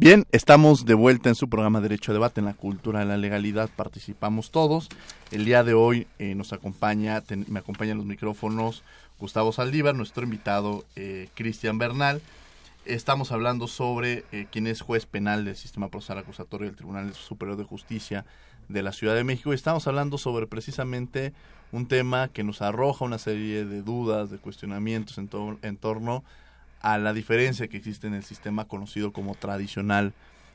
Bien, 0.00 0.26
estamos 0.32 0.86
de 0.86 0.94
vuelta 0.94 1.28
en 1.28 1.34
su 1.34 1.50
programa 1.50 1.82
Derecho 1.82 2.10
a 2.10 2.14
Debate 2.14 2.40
en 2.40 2.46
la 2.46 2.54
Cultura 2.54 3.00
de 3.00 3.04
la 3.04 3.18
Legalidad. 3.18 3.68
Participamos 3.68 4.50
todos. 4.50 4.88
El 5.30 5.44
día 5.44 5.62
de 5.62 5.74
hoy 5.74 6.06
eh, 6.18 6.34
nos 6.34 6.54
acompaña, 6.54 7.22
me 7.48 7.58
acompañan 7.58 7.98
los 7.98 8.06
micrófonos 8.06 8.82
Gustavo 9.18 9.52
Saldívar, 9.52 9.94
nuestro 9.94 10.24
invitado 10.24 10.86
eh, 10.96 11.28
Cristian 11.34 11.76
Bernal. 11.76 12.22
Estamos 12.86 13.30
hablando 13.30 13.68
sobre 13.68 14.24
eh, 14.32 14.46
quién 14.50 14.66
es 14.66 14.80
juez 14.80 15.04
penal 15.04 15.44
del 15.44 15.54
sistema 15.54 15.90
procesal 15.90 16.16
acusatorio 16.16 16.68
del 16.68 16.76
Tribunal 16.76 17.12
Superior 17.12 17.58
de 17.58 17.64
Justicia 17.64 18.24
de 18.70 18.82
la 18.82 18.92
Ciudad 18.92 19.14
de 19.14 19.24
México. 19.24 19.52
Y 19.52 19.56
estamos 19.56 19.86
hablando 19.86 20.16
sobre 20.16 20.46
precisamente 20.46 21.34
un 21.72 21.86
tema 21.86 22.28
que 22.28 22.42
nos 22.42 22.62
arroja 22.62 23.04
una 23.04 23.18
serie 23.18 23.66
de 23.66 23.82
dudas, 23.82 24.30
de 24.30 24.38
cuestionamientos 24.38 25.18
en, 25.18 25.28
en 25.60 25.76
torno 25.76 26.16
a 26.16 26.49
la 26.82 27.12
diferencia 27.12 27.68
que 27.68 27.76
existe 27.76 28.06
en 28.06 28.14
el 28.14 28.24
sistema 28.24 28.66
conocido 28.66 29.12
como 29.12 29.34
tradicional 29.34 30.12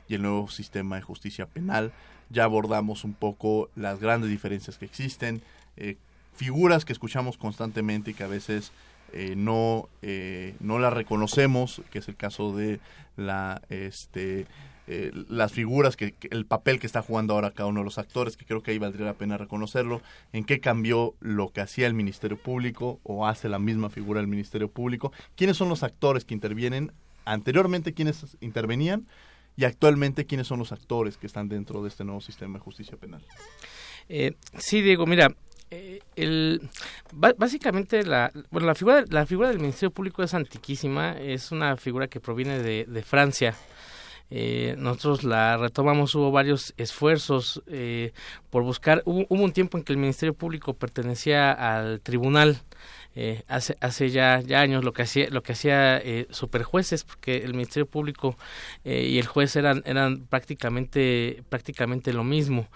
y 0.08 0.14
el 0.14 0.22
nuevo 0.22 0.48
sistema 0.48 0.96
de 0.96 1.02
justicia 1.02 1.46
penal. 1.46 1.92
Ya 2.30 2.44
abordamos 2.44 3.04
un 3.04 3.14
poco 3.14 3.70
las 3.76 4.00
grandes 4.00 4.30
diferencias 4.30 4.78
que 4.78 4.84
existen, 4.84 5.42
eh, 5.76 5.96
figuras 6.34 6.84
que 6.84 6.92
escuchamos 6.92 7.38
constantemente 7.38 8.10
y 8.10 8.14
que 8.14 8.24
a 8.24 8.28
veces 8.28 8.72
eh, 9.12 9.34
no, 9.36 9.88
eh, 10.02 10.54
no 10.60 10.78
las 10.78 10.92
reconocemos, 10.92 11.82
que 11.90 12.00
es 12.00 12.08
el 12.08 12.16
caso 12.16 12.56
de 12.56 12.80
la 13.16 13.62
este 13.68 14.46
eh, 14.88 15.10
las 15.28 15.50
figuras, 15.50 15.96
que, 15.96 16.14
el 16.30 16.46
papel 16.46 16.78
que 16.78 16.86
está 16.86 17.02
jugando 17.02 17.34
ahora 17.34 17.50
cada 17.50 17.68
uno 17.68 17.80
de 17.80 17.84
los 17.84 17.98
actores, 17.98 18.36
que 18.36 18.44
creo 18.44 18.62
que 18.62 18.70
ahí 18.70 18.78
valdría 18.78 19.06
la 19.06 19.14
pena 19.14 19.36
reconocerlo, 19.36 20.00
en 20.32 20.44
qué 20.44 20.60
cambió 20.60 21.14
lo 21.18 21.48
que 21.48 21.60
hacía 21.60 21.88
el 21.88 21.94
Ministerio 21.94 22.36
Público 22.36 23.00
o 23.02 23.26
hace 23.26 23.48
la 23.48 23.58
misma 23.58 23.90
figura 23.90 24.20
del 24.20 24.28
Ministerio 24.28 24.70
Público, 24.70 25.12
quiénes 25.34 25.56
son 25.56 25.68
los 25.68 25.82
actores 25.82 26.24
que 26.24 26.34
intervienen, 26.34 26.92
anteriormente 27.24 27.94
quiénes 27.94 28.36
intervenían 28.40 29.08
y 29.56 29.64
actualmente 29.64 30.24
quiénes 30.24 30.46
son 30.46 30.60
los 30.60 30.70
actores 30.70 31.16
que 31.16 31.26
están 31.26 31.48
dentro 31.48 31.82
de 31.82 31.88
este 31.88 32.04
nuevo 32.04 32.20
sistema 32.20 32.58
de 32.58 32.60
justicia 32.60 32.96
penal. 32.96 33.24
Eh, 34.08 34.34
sí, 34.56 34.82
Diego, 34.82 35.04
mira, 35.06 35.34
eh, 35.68 35.98
el, 36.14 36.60
básicamente 37.12 38.04
la, 38.04 38.30
bueno, 38.52 38.68
la, 38.68 38.76
figura, 38.76 39.04
la 39.08 39.26
figura 39.26 39.48
del 39.48 39.58
Ministerio 39.58 39.90
Público 39.90 40.22
es 40.22 40.32
antiquísima, 40.32 41.18
es 41.18 41.50
una 41.50 41.76
figura 41.76 42.06
que 42.06 42.20
proviene 42.20 42.60
de 42.60 43.02
Francia. 43.02 43.56
Eh, 44.30 44.74
nosotros 44.78 45.22
la 45.22 45.56
retomamos, 45.56 46.14
hubo 46.14 46.32
varios 46.32 46.74
esfuerzos 46.76 47.62
eh, 47.68 48.12
por 48.50 48.64
buscar, 48.64 49.02
hubo, 49.04 49.24
un 49.28 49.52
tiempo 49.52 49.78
en 49.78 49.84
que 49.84 49.92
el 49.92 49.98
Ministerio 49.98 50.34
Público 50.34 50.74
pertenecía 50.74 51.52
al 51.52 52.00
tribunal 52.00 52.58
eh, 53.18 53.42
hace 53.48 53.78
hace 53.80 54.10
ya, 54.10 54.40
ya 54.40 54.60
años 54.60 54.84
lo 54.84 54.92
que 54.92 55.02
hacía 55.02 55.30
lo 55.30 55.42
que 55.42 55.52
hacía 55.52 55.96
eh, 55.96 56.26
superjueces 56.30 57.02
porque 57.02 57.38
el 57.38 57.54
ministerio 57.54 57.86
público 57.86 58.36
eh, 58.84 59.06
y 59.08 59.18
el 59.18 59.26
juez 59.26 59.56
eran 59.56 59.82
eran 59.86 60.26
prácticamente 60.26 61.42
prácticamente 61.48 62.12
lo 62.12 62.24
mismo. 62.24 62.68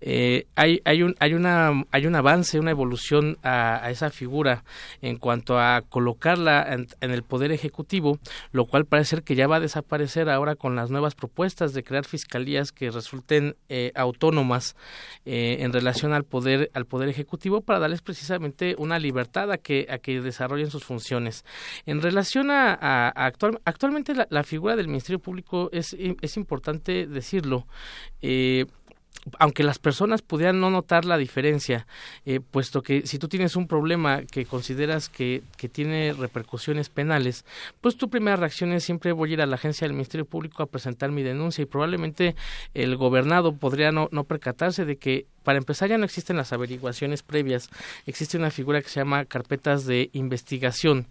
Eh, 0.00 0.46
hay 0.54 0.80
hay 0.84 1.02
un 1.02 1.16
hay 1.18 1.34
una 1.34 1.84
hay 1.90 2.06
un 2.06 2.14
avance 2.14 2.60
una 2.60 2.70
evolución 2.70 3.38
a, 3.42 3.90
esa 3.90 4.10
figura 4.10 4.62
en 5.02 5.18
cuanto 5.18 5.58
a 5.58 5.82
colocarla 5.88 6.64
en, 7.00 7.10
el 7.10 7.24
poder 7.24 7.50
ejecutivo 7.50 8.20
lo 8.52 8.66
cual 8.66 8.84
parece 8.84 9.10
ser 9.10 9.22
que 9.24 9.34
ya 9.34 9.48
va 9.48 9.56
a 9.56 9.60
desaparecer 9.60 10.28
ahora 10.28 10.54
con 10.54 10.76
las 10.76 10.90
nuevas 10.90 11.16
propuestas 11.16 11.72
de 11.72 11.82
crear 11.82 12.04
fiscalías 12.04 12.70
que 12.70 12.90
resulten 12.90 13.56
autónomas 13.94 14.76
en 15.24 15.72
relación 15.72 16.12
al 16.12 16.24
poder 16.24 16.70
al 16.74 16.86
poder 16.86 17.08
ejecutivo 17.08 17.62
para 17.62 17.80
darles 17.80 18.02
precisamente 18.02 18.76
una 18.78 18.98
libertad 19.00 19.50
a 19.50 19.58
que 19.58 19.87
a 19.90 19.98
que 19.98 20.20
desarrollen 20.20 20.70
sus 20.70 20.84
funciones. 20.84 21.44
En 21.86 22.00
relación 22.00 22.50
a, 22.50 23.08
actual, 23.08 23.60
actualmente 23.64 24.14
la, 24.28 24.42
figura 24.44 24.76
del 24.76 24.88
Ministerio 24.88 25.18
Público 25.18 25.68
es, 25.72 25.96
es 25.98 26.36
importante 26.36 27.06
decirlo. 27.06 27.66
Eh, 28.22 28.66
aunque 29.38 29.62
las 29.62 29.78
personas 29.78 30.22
pudieran 30.22 30.60
no 30.60 30.70
notar 30.70 31.04
la 31.04 31.16
diferencia, 31.16 31.86
eh, 32.24 32.40
puesto 32.40 32.82
que 32.82 33.06
si 33.06 33.18
tú 33.18 33.28
tienes 33.28 33.56
un 33.56 33.66
problema 33.66 34.22
que 34.22 34.46
consideras 34.46 35.08
que, 35.08 35.42
que, 35.56 35.68
tiene 35.68 36.12
repercusiones 36.12 36.88
penales, 36.88 37.44
pues 37.80 37.96
tu 37.96 38.08
primera 38.08 38.36
reacción 38.36 38.72
es 38.72 38.84
siempre 38.84 39.12
voy 39.12 39.30
a 39.30 39.32
ir 39.34 39.40
a 39.42 39.46
la 39.46 39.56
agencia 39.56 39.86
del 39.86 39.94
Ministerio 39.94 40.24
Público 40.24 40.62
a 40.62 40.66
presentar 40.66 41.10
mi 41.10 41.22
denuncia 41.22 41.62
y 41.62 41.66
probablemente 41.66 42.34
el 42.74 42.96
gobernado 42.96 43.54
podría 43.54 43.92
no, 43.92 44.08
no 44.12 44.24
percatarse 44.24 44.84
de 44.84 44.96
que 44.96 45.26
para 45.48 45.56
empezar 45.56 45.88
ya 45.88 45.96
no 45.96 46.04
existen 46.04 46.36
las 46.36 46.52
averiguaciones 46.52 47.22
previas, 47.22 47.70
existe 48.04 48.36
una 48.36 48.50
figura 48.50 48.82
que 48.82 48.90
se 48.90 49.00
llama 49.00 49.24
carpetas 49.24 49.86
de 49.86 50.10
investigación, 50.12 51.06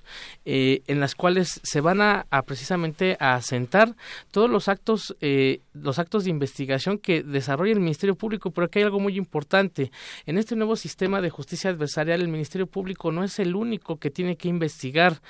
eh, 0.46 0.84
en 0.86 1.00
las 1.00 1.16
cuales 1.16 1.60
se 1.64 1.82
van 1.82 2.02
a, 2.02 2.28
precisamente 2.46 3.18
a 3.20 3.34
asentar 3.34 3.96
todos 4.30 4.48
los 4.48 4.68
actos, 4.68 5.18
eh, 5.22 5.62
los 5.74 5.98
actos 5.98 6.24
de 6.24 6.30
investigación 6.30 7.00
que 7.00 7.24
desarrolla 7.24 7.74
el 7.74 7.80
Ministerio 7.80 8.07
Público, 8.16 8.52
pero 8.52 8.66
aquí 8.66 8.80
hay 8.80 8.86
algo 8.86 9.00
muy 9.00 9.18
importante. 9.18 9.92
En 10.26 10.38
este 10.38 10.56
nuevo 10.56 10.76
sistema 10.76 11.22
de 11.22 11.30
justicia 11.30 11.70
adversarial, 11.70 12.22
el 12.22 12.28
Ministerio 12.28 12.68
Público 12.68 13.12
no 13.12 13.24
es 13.24 13.40
el 13.40 13.56
único 13.56 13.98
que 13.98 14.10
tiene 14.10 14.38
que 14.38 14.48
investigar 14.48 15.22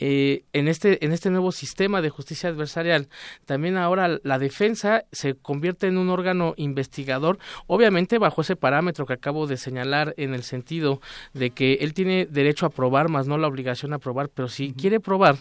eh, 0.00 0.44
en 0.52 0.68
este 0.68 1.04
en 1.04 1.12
este 1.12 1.30
nuevo 1.30 1.52
sistema 1.52 2.00
de 2.00 2.10
justicia 2.10 2.50
adversarial. 2.50 3.08
También 3.46 3.76
ahora 3.76 4.18
la 4.22 4.38
defensa 4.38 5.04
se 5.12 5.34
convierte 5.34 5.86
en 5.86 5.98
un 5.98 6.10
órgano 6.10 6.54
investigador 6.56 7.38
obviamente 7.66 8.18
bajo 8.18 8.42
ese 8.42 8.56
parámetro 8.56 9.06
que 9.06 9.14
acabo 9.14 9.46
de 9.46 9.56
señalar 9.56 10.14
en 10.16 10.34
el 10.34 10.42
sentido 10.42 11.00
de 11.34 11.50
que 11.50 11.74
él 11.80 11.94
tiene 11.94 12.26
derecho 12.26 12.66
a 12.66 12.70
probar 12.70 13.08
más 13.08 13.26
no 13.26 13.38
la 13.38 13.48
obligación 13.48 13.92
a 13.92 13.98
probar 13.98 14.28
pero 14.28 14.48
si 14.48 14.72
quiere 14.72 15.00
probar 15.00 15.36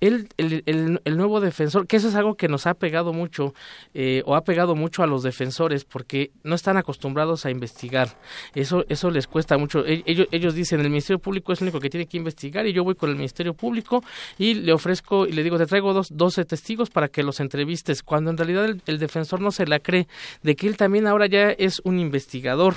él 0.00 0.28
el, 0.36 0.62
el, 1.04 1.16
nuevo 1.16 1.40
defensor 1.40 1.86
que 1.86 1.96
eso 1.96 2.08
es 2.08 2.14
algo 2.14 2.36
que 2.36 2.48
nos 2.48 2.66
ha 2.66 2.74
pegado 2.74 3.12
mucho 3.12 3.54
eh, 3.94 4.22
o 4.24 4.36
ha 4.36 4.44
pegado 4.44 4.74
mucho 4.74 5.02
a 5.02 5.06
los 5.06 5.22
defensores 5.22 5.84
porque 5.84 6.30
no 6.44 6.54
están 6.54 6.76
acostumbrados 6.76 7.44
a 7.44 7.50
investigar. 7.50 8.18
Eso 8.54 8.84
eso 8.88 9.10
les 9.10 9.26
cuesta 9.26 9.58
mucho. 9.58 9.84
E, 9.86 10.02
ellos 10.06 10.28
ellos 10.30 10.54
dicen 10.54 10.80
el 10.80 10.90
ministerio 10.90 11.18
público 11.18 11.52
es 11.52 11.60
el 11.60 11.66
único 11.66 11.80
que 11.80 11.90
tiene 11.90 12.06
que 12.06 12.16
investigar 12.16 12.66
y 12.66 12.72
yo 12.72 12.84
voy 12.84 12.94
con 12.94 13.10
el 13.10 13.16
ministerio 13.16 13.54
público 13.54 13.97
y 14.38 14.54
le 14.54 14.72
ofrezco 14.72 15.26
y 15.26 15.32
le 15.32 15.42
digo, 15.42 15.58
te 15.58 15.66
traigo 15.66 15.92
dos, 15.92 16.08
12 16.10 16.44
testigos 16.44 16.90
para 16.90 17.08
que 17.08 17.22
los 17.22 17.40
entrevistes, 17.40 18.02
cuando 18.02 18.30
en 18.30 18.36
realidad 18.36 18.66
el, 18.86 18.98
defensor 18.98 19.40
no 19.40 19.50
se 19.50 19.66
la 19.66 19.78
cree 19.78 20.08
de 20.42 20.56
que 20.56 20.66
él 20.66 20.76
también 20.76 21.06
ahora 21.06 21.26
ya 21.26 21.50
es 21.50 21.80
un 21.84 21.98
investigador 21.98 22.74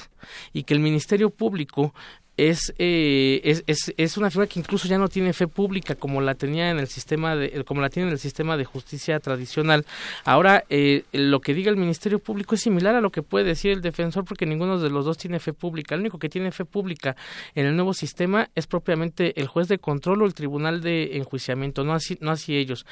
y 0.53 0.63
que 0.63 0.73
el 0.73 0.79
Ministerio 0.79 1.29
Público 1.29 1.93
es, 2.37 2.73
eh, 2.77 3.41
es, 3.43 3.63
es, 3.67 3.93
es, 3.97 4.17
una 4.17 4.29
figura 4.29 4.47
que 4.47 4.59
incluso 4.59 4.87
ya 4.87 4.97
no 4.97 5.09
tiene 5.09 5.33
fe 5.33 5.47
pública 5.47 5.95
como 5.95 6.21
la 6.21 6.33
tenía 6.33 6.71
en 6.71 6.79
el 6.79 6.87
sistema 6.87 7.35
de, 7.35 7.63
como 7.65 7.81
la 7.81 7.89
tiene 7.89 8.07
en 8.07 8.13
el 8.13 8.19
sistema 8.19 8.57
de 8.57 8.65
justicia 8.65 9.19
tradicional. 9.19 9.85
Ahora 10.23 10.63
eh, 10.69 11.03
lo 11.11 11.41
que 11.41 11.53
diga 11.53 11.69
el 11.69 11.77
Ministerio 11.77 12.19
Público 12.19 12.55
es 12.55 12.61
similar 12.61 12.95
a 12.95 13.01
lo 13.01 13.11
que 13.11 13.21
puede 13.21 13.45
decir 13.45 13.71
el 13.71 13.81
defensor 13.81 14.25
porque 14.25 14.45
ninguno 14.45 14.79
de 14.79 14.89
los 14.89 15.05
dos 15.05 15.17
tiene 15.17 15.39
fe 15.39 15.53
pública. 15.53 15.95
El 15.95 16.01
único 16.01 16.19
que 16.19 16.29
tiene 16.29 16.51
fe 16.51 16.65
pública 16.65 17.15
en 17.53 17.65
el 17.65 17.75
nuevo 17.75 17.93
sistema 17.93 18.49
es 18.55 18.65
propiamente 18.65 19.39
el 19.39 19.47
juez 19.47 19.67
de 19.67 19.77
control 19.77 20.21
o 20.21 20.25
el 20.25 20.33
tribunal 20.33 20.81
de 20.81 21.17
enjuiciamiento, 21.17 21.83
no 21.83 21.93
así, 21.93 22.17
no 22.21 22.31
así 22.31 22.55
ellos. 22.55 22.85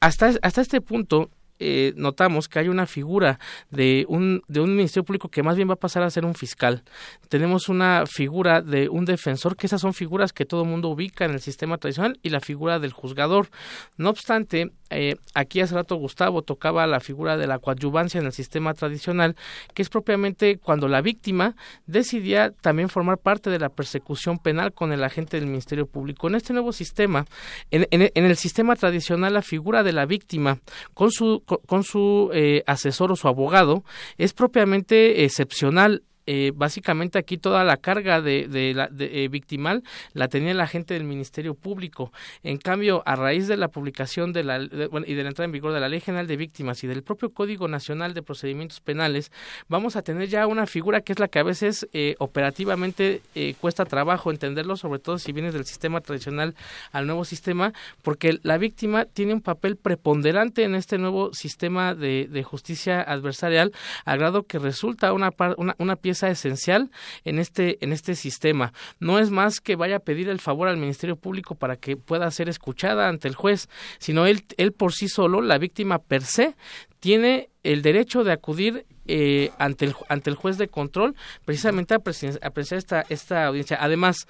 Hasta, 0.00 0.32
hasta 0.42 0.60
este 0.60 0.80
punto 0.80 1.30
eh, 1.58 1.92
notamos 1.96 2.48
que 2.48 2.58
hay 2.58 2.68
una 2.68 2.86
figura 2.86 3.38
de 3.70 4.04
un, 4.08 4.42
de 4.48 4.60
un 4.60 4.74
ministerio 4.74 5.04
público 5.04 5.28
que 5.28 5.42
más 5.42 5.56
bien 5.56 5.68
va 5.68 5.74
a 5.74 5.76
pasar 5.76 6.02
a 6.02 6.10
ser 6.10 6.24
un 6.24 6.34
fiscal. 6.34 6.82
Tenemos 7.28 7.68
una 7.68 8.04
figura 8.06 8.60
de 8.60 8.88
un 8.88 9.04
defensor, 9.04 9.56
que 9.56 9.66
esas 9.66 9.80
son 9.80 9.94
figuras 9.94 10.32
que 10.32 10.44
todo 10.44 10.62
el 10.62 10.68
mundo 10.68 10.88
ubica 10.88 11.24
en 11.24 11.32
el 11.32 11.40
sistema 11.40 11.78
tradicional, 11.78 12.18
y 12.22 12.30
la 12.30 12.40
figura 12.40 12.78
del 12.78 12.92
juzgador. 12.92 13.48
No 13.96 14.10
obstante, 14.10 14.72
eh, 14.90 15.16
aquí 15.34 15.60
hace 15.60 15.74
rato 15.74 15.96
Gustavo 15.96 16.42
tocaba 16.42 16.86
la 16.86 17.00
figura 17.00 17.36
de 17.36 17.46
la 17.46 17.58
coadyuvancia 17.58 18.20
en 18.20 18.26
el 18.26 18.32
sistema 18.32 18.74
tradicional, 18.74 19.36
que 19.74 19.82
es 19.82 19.88
propiamente 19.88 20.58
cuando 20.58 20.88
la 20.88 21.00
víctima 21.00 21.56
decidía 21.86 22.50
también 22.50 22.88
formar 22.88 23.18
parte 23.18 23.50
de 23.50 23.58
la 23.58 23.70
persecución 23.70 24.38
penal 24.38 24.72
con 24.72 24.92
el 24.92 25.02
agente 25.02 25.38
del 25.38 25.46
Ministerio 25.46 25.86
Público. 25.86 26.28
En 26.28 26.34
este 26.34 26.52
nuevo 26.52 26.72
sistema, 26.72 27.26
en, 27.70 27.86
en, 27.90 28.24
el 28.24 28.36
sistema 28.36 28.76
tradicional, 28.76 29.34
la 29.34 29.42
figura 29.42 29.82
de 29.82 29.92
la 29.92 30.06
víctima 30.06 30.58
con 30.94 31.10
su, 31.10 31.42
con, 31.44 31.84
su 31.84 32.30
eh, 32.32 32.62
asesor 32.66 33.12
o 33.12 33.16
su 33.16 33.28
abogado 33.28 33.84
es 34.18 34.32
propiamente 34.32 35.24
excepcional 35.24 36.02
eh, 36.26 36.52
básicamente 36.54 37.18
aquí 37.18 37.36
toda 37.36 37.64
la 37.64 37.76
carga 37.76 38.22
de, 38.22 38.48
de, 38.48 38.72
la, 38.72 38.88
eh, 38.98 39.28
victimal 39.30 39.82
la 40.14 40.28
tenía 40.28 40.54
la 40.54 40.66
gente 40.66 40.94
del 40.94 41.04
Ministerio 41.04 41.54
Público. 41.54 42.12
En 42.42 42.56
cambio, 42.56 43.02
a 43.04 43.14
raíz 43.14 43.46
de 43.46 43.58
la 43.58 43.68
publicación 43.68 44.32
de 44.32 44.42
la, 44.42 44.58
y 44.62 45.14
de 45.14 45.22
la 45.22 45.28
entrada 45.28 45.44
en 45.44 45.52
vigor 45.52 45.72
de 45.74 45.80
la 45.80 45.88
Ley 45.88 46.00
General 46.00 46.26
de 46.26 46.36
Víctimas 46.36 46.82
y 46.82 46.86
del 46.86 47.02
propio 47.02 47.30
Código 47.30 47.68
Nacional 47.68 48.14
de 48.14 48.22
Procedimientos 48.22 48.80
Penales, 48.80 49.32
vamos 49.68 49.96
a 49.96 50.02
tener 50.02 50.28
ya 50.28 50.46
una 50.46 50.66
figura 50.66 51.02
que 51.02 51.12
es 51.12 51.18
la 51.18 51.28
que 51.28 51.40
a 51.40 51.42
veces 51.42 51.86
eh, 51.92 52.14
operativamente 52.18 53.20
cuesta 53.60 53.84
trabajo 53.84 54.30
entenderlo, 54.30 54.76
sobre 54.76 55.00
todo 55.00 55.18
si 55.18 55.32
vienes 55.32 55.52
del 55.52 55.64
sistema 55.64 56.00
tradicional 56.00 56.54
al 56.92 57.06
nuevo 57.06 57.24
sistema, 57.24 57.72
porque 58.02 58.38
la 58.42 58.58
víctima 58.58 59.04
tiene 59.04 59.34
un 59.34 59.40
papel 59.40 59.76
preponderante 59.76 60.64
en 60.64 60.74
este 60.74 60.98
nuevo 60.98 61.34
sistema 61.34 61.94
de, 61.94 62.44
justicia 62.44 63.02
adversarial, 63.02 63.72
a 64.04 64.16
grado 64.16 64.44
que 64.44 64.58
resulta 64.58 65.12
una, 65.12 65.30
una, 65.56 65.74
una 65.78 65.96
pieza 65.96 66.13
pieza 66.14 66.30
esencial 66.30 66.90
en 67.24 67.40
este, 67.40 67.78
en 67.84 67.92
este 67.92 68.14
sistema. 68.14 68.72
No 69.00 69.18
es 69.18 69.30
más 69.30 69.60
que 69.60 69.74
vaya 69.74 69.96
a 69.96 70.00
pedir 70.00 70.28
el 70.28 70.38
favor 70.38 70.68
al 70.68 70.76
Ministerio 70.76 71.16
Público 71.16 71.56
para 71.56 71.76
que 71.76 71.96
pueda 71.96 72.30
ser 72.30 72.48
escuchada 72.48 73.08
ante 73.08 73.26
el 73.26 73.34
juez, 73.34 73.68
sino 73.98 74.26
él, 74.26 74.44
él 74.56 74.72
por 74.72 74.92
sí 74.92 75.08
solo, 75.08 75.40
la 75.40 75.58
víctima 75.58 75.98
per 75.98 76.22
se, 76.22 76.54
tiene 77.00 77.48
el 77.64 77.82
derecho 77.82 78.22
de 78.22 78.32
acudir 78.32 78.86
eh, 79.06 79.50
ante, 79.58 79.86
el, 79.86 79.94
ante 80.08 80.30
el 80.30 80.36
juez 80.36 80.56
de 80.56 80.68
control 80.68 81.16
precisamente 81.44 81.94
a, 81.94 81.96
apreciar 81.96 82.78
esta, 82.78 83.04
esta 83.08 83.46
audiencia. 83.46 83.76
Además, 83.80 84.28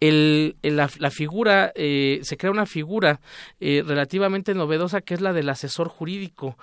el, 0.00 0.56
la, 0.62 0.88
figura, 1.10 1.72
eh, 1.74 2.20
se 2.22 2.36
crea 2.36 2.50
una 2.50 2.66
figura 2.66 3.20
eh, 3.60 3.82
relativamente 3.86 4.54
novedosa 4.54 5.02
que 5.02 5.14
es 5.14 5.20
la 5.20 5.32
del 5.32 5.48
asesor 5.50 5.88
jurídico. 5.88 6.56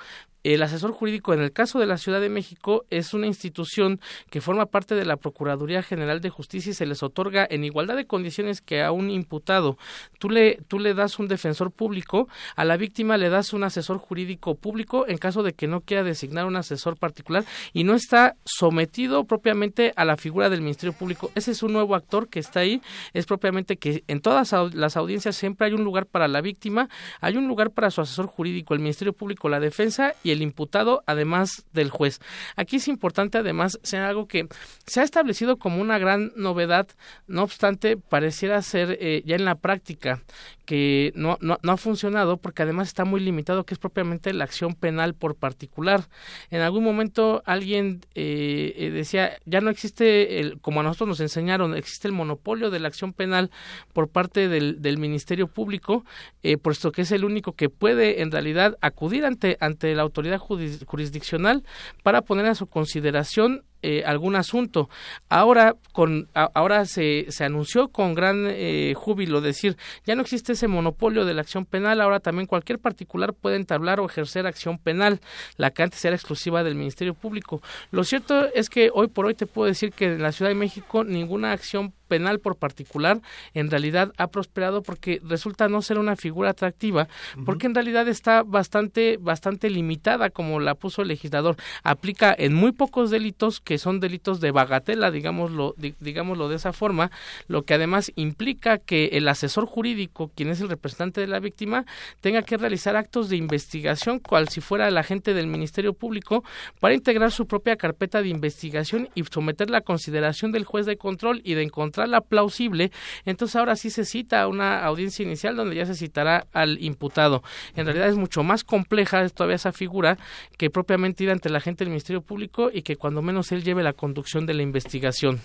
El 0.43 0.61
asesor 0.61 0.91
jurídico, 0.91 1.33
en 1.33 1.41
el 1.41 1.53
caso 1.53 1.79
de 1.79 1.85
la 1.85 1.97
Ciudad 1.97 2.19
de 2.19 2.27
México, 2.27 2.83
es 2.89 3.13
una 3.13 3.27
institución 3.27 4.01
que 4.29 4.41
forma 4.41 4.65
parte 4.65 4.93
de 4.93 5.05
la 5.05 5.15
Procuraduría 5.15 5.81
General 5.81 6.19
de 6.19 6.29
Justicia 6.29 6.71
y 6.71 6.73
se 6.73 6.85
les 6.85 7.01
otorga 7.01 7.47
en 7.49 7.63
igualdad 7.63 7.95
de 7.95 8.07
condiciones 8.07 8.59
que 8.59 8.83
a 8.83 8.91
un 8.91 9.09
imputado. 9.09 9.77
Tú 10.19 10.29
le, 10.29 10.59
tú 10.67 10.79
le 10.79 10.93
das 10.93 11.17
un 11.17 11.29
defensor 11.29 11.71
público, 11.71 12.27
a 12.57 12.65
la 12.65 12.75
víctima 12.75 13.15
le 13.15 13.29
das 13.29 13.53
un 13.53 13.63
asesor 13.63 13.99
jurídico 13.99 14.55
público 14.55 15.07
en 15.07 15.17
caso 15.17 15.43
de 15.43 15.53
que 15.53 15.67
no 15.67 15.79
quiera 15.79 16.03
designar 16.03 16.45
un 16.45 16.57
asesor 16.57 16.97
particular 16.97 17.45
y 17.71 17.85
no 17.85 17.93
está 17.93 18.35
sometido 18.43 19.23
propiamente 19.23 19.93
a 19.95 20.03
la 20.03 20.17
figura 20.17 20.49
del 20.49 20.61
Ministerio 20.61 20.91
Público. 20.91 21.31
Ese 21.35 21.51
es 21.51 21.63
un 21.63 21.71
nuevo 21.71 21.95
actor 21.95 22.27
que 22.27 22.39
está 22.39 22.59
ahí, 22.59 22.81
es 23.13 23.25
propiamente 23.25 23.77
que 23.77 24.03
en 24.09 24.19
todas 24.19 24.53
las 24.73 24.97
audiencias 24.97 25.37
siempre 25.37 25.67
hay 25.67 25.73
un 25.73 25.85
lugar 25.85 26.05
para 26.05 26.27
la 26.27 26.41
víctima, 26.41 26.89
hay 27.21 27.37
un 27.37 27.47
lugar 27.47 27.71
para 27.71 27.91
su 27.91 28.01
asesor 28.01 28.25
jurídico, 28.25 28.73
el 28.73 28.81
Ministerio 28.81 29.13
Público, 29.13 29.47
la 29.47 29.61
defensa 29.61 30.13
y 30.21 30.32
el 30.33 30.41
imputado, 30.41 31.03
además 31.05 31.65
del 31.73 31.89
juez. 31.89 32.19
Aquí 32.55 32.77
es 32.77 32.87
importante, 32.87 33.37
además, 33.37 33.79
sea 33.83 34.07
algo 34.07 34.27
que 34.27 34.47
se 34.85 35.01
ha 35.01 35.03
establecido 35.03 35.57
como 35.57 35.81
una 35.81 35.97
gran 35.97 36.31
novedad, 36.35 36.87
no 37.27 37.43
obstante, 37.43 37.97
pareciera 37.97 38.61
ser 38.61 38.97
eh, 38.99 39.23
ya 39.25 39.35
en 39.35 39.45
la 39.45 39.55
práctica 39.55 40.21
que 40.65 41.11
no, 41.15 41.37
no, 41.41 41.59
no, 41.61 41.71
ha 41.71 41.77
funcionado 41.77 42.37
porque 42.37 42.63
además 42.63 42.87
está 42.87 43.05
muy 43.05 43.19
limitado, 43.19 43.65
que 43.65 43.73
es 43.73 43.79
propiamente 43.79 44.33
la 44.33 44.43
acción 44.43 44.75
penal 44.75 45.13
por 45.13 45.35
particular. 45.35 46.07
En 46.49 46.61
algún 46.61 46.83
momento 46.83 47.43
alguien 47.45 48.01
eh, 48.15 48.73
eh, 48.77 48.89
decía, 48.91 49.37
ya 49.45 49.61
no 49.61 49.69
existe, 49.69 50.39
el, 50.39 50.59
como 50.61 50.79
a 50.79 50.83
nosotros 50.83 51.09
nos 51.09 51.19
enseñaron, 51.19 51.75
existe 51.75 52.07
el 52.07 52.13
monopolio 52.13 52.69
de 52.69 52.79
la 52.79 52.87
acción 52.87 53.13
penal 53.13 53.51
por 53.91 54.09
parte 54.09 54.47
del, 54.47 54.81
del 54.81 54.97
Ministerio 54.97 55.47
Público, 55.47 56.05
eh, 56.43 56.57
puesto 56.57 56.91
que 56.91 57.01
es 57.01 57.11
el 57.11 57.25
único 57.25 57.53
que 57.53 57.69
puede 57.69 58.21
en 58.21 58.31
realidad 58.31 58.77
acudir 58.81 59.25
ante, 59.25 59.57
ante 59.59 59.93
la 59.95 60.03
autoridad 60.03 60.39
jurisdiccional 60.39 61.63
para 62.03 62.21
poner 62.21 62.45
a 62.45 62.55
su 62.55 62.67
consideración 62.67 63.63
eh, 63.83 64.03
algún 64.05 64.35
asunto. 64.35 64.89
Ahora, 65.29 65.75
con, 65.91 66.29
ahora 66.33 66.85
se, 66.85 67.25
se 67.29 67.43
anunció 67.43 67.89
con 67.89 68.15
gran 68.15 68.47
eh, 68.49 68.93
júbilo 68.95 69.41
decir, 69.41 69.77
ya 70.05 70.15
no 70.15 70.21
existe 70.21 70.53
ese 70.53 70.67
monopolio 70.67 71.25
de 71.25 71.33
la 71.33 71.41
acción 71.41 71.65
penal, 71.65 72.01
ahora 72.01 72.19
también 72.19 72.47
cualquier 72.47 72.79
particular 72.79 73.33
puede 73.33 73.57
entablar 73.57 73.99
o 73.99 74.05
ejercer 74.05 74.47
acción 74.47 74.77
penal, 74.77 75.19
la 75.57 75.71
que 75.71 75.83
antes 75.83 76.03
era 76.05 76.15
exclusiva 76.15 76.63
del 76.63 76.75
Ministerio 76.75 77.13
Público. 77.13 77.61
Lo 77.91 78.03
cierto 78.03 78.47
es 78.53 78.69
que 78.69 78.89
hoy 78.93 79.07
por 79.07 79.25
hoy 79.25 79.35
te 79.35 79.45
puedo 79.45 79.67
decir 79.67 79.91
que 79.91 80.05
en 80.05 80.21
la 80.21 80.31
Ciudad 80.31 80.49
de 80.49 80.55
México 80.55 81.03
ninguna 81.03 81.51
acción 81.51 81.93
penal 82.13 82.37
por 82.39 82.57
particular 82.57 83.21
en 83.55 83.71
realidad 83.71 84.13
ha 84.17 84.27
prosperado 84.27 84.83
porque 84.83 85.19
resulta 85.23 85.67
no 85.67 85.81
ser 85.81 85.97
una 85.97 86.15
figura 86.15 86.51
atractiva 86.51 87.07
porque 87.43 87.65
en 87.65 87.73
realidad 87.73 88.07
está 88.07 88.43
bastante 88.43 89.17
bastante 89.17 89.67
limitada 89.71 90.29
como 90.29 90.59
la 90.59 90.75
puso 90.75 91.01
el 91.01 91.07
legislador. 91.07 91.55
Aplica 91.81 92.35
en 92.37 92.53
muy 92.53 92.71
pocos 92.71 93.09
delitos 93.09 93.59
que 93.59 93.79
son 93.79 93.99
delitos 93.99 94.41
de 94.41 94.51
bagatela 94.51 95.09
digámoslo 95.09 95.73
digámoslo 95.75 96.49
de 96.49 96.57
esa 96.57 96.71
forma 96.71 97.09
lo 97.47 97.63
que 97.63 97.73
además 97.73 98.11
implica 98.15 98.77
que 98.77 99.05
el 99.13 99.27
asesor 99.27 99.65
jurídico 99.65 100.29
quien 100.35 100.49
es 100.49 100.61
el 100.61 100.69
representante 100.69 101.19
de 101.19 101.25
la 101.25 101.39
víctima 101.39 101.83
tenga 102.21 102.43
que 102.43 102.57
realizar 102.57 102.95
actos 102.95 103.27
de 103.29 103.37
investigación 103.37 104.19
cual 104.19 104.49
si 104.49 104.61
fuera 104.61 104.87
el 104.87 104.99
agente 104.99 105.33
del 105.33 105.47
Ministerio 105.47 105.93
Público 105.93 106.43
para 106.79 106.93
integrar 106.93 107.31
su 107.31 107.47
propia 107.47 107.75
carpeta 107.75 108.21
de 108.21 108.29
investigación 108.29 109.09
y 109.15 109.23
someterla 109.23 109.79
a 109.79 109.81
consideración 109.81 110.51
del 110.51 110.63
juez 110.63 110.85
de 110.85 110.97
control 110.97 111.41
y 111.43 111.55
de 111.55 111.63
encontrar 111.63 112.02
la 112.07 112.21
plausible, 112.21 112.91
entonces 113.25 113.55
ahora 113.55 113.75
sí 113.75 113.89
se 113.89 114.05
cita 114.05 114.47
una 114.47 114.83
audiencia 114.85 115.23
inicial 115.23 115.55
donde 115.55 115.75
ya 115.75 115.85
se 115.85 115.95
citará 115.95 116.45
al 116.53 116.81
imputado. 116.81 117.43
En 117.75 117.85
realidad 117.85 118.07
es 118.07 118.17
mucho 118.17 118.43
más 118.43 118.63
compleja 118.63 119.27
todavía 119.29 119.55
esa 119.55 119.71
figura 119.71 120.17
que 120.57 120.69
propiamente 120.69 121.23
ir 121.23 121.31
ante 121.31 121.49
la 121.49 121.59
gente 121.59 121.83
del 121.83 121.89
Ministerio 121.89 122.21
Público 122.21 122.69
y 122.73 122.81
que 122.81 122.95
cuando 122.95 123.21
menos 123.21 123.51
él 123.51 123.63
lleve 123.63 123.83
la 123.83 123.93
conducción 123.93 124.45
de 124.45 124.53
la 124.53 124.63
investigación. 124.63 125.41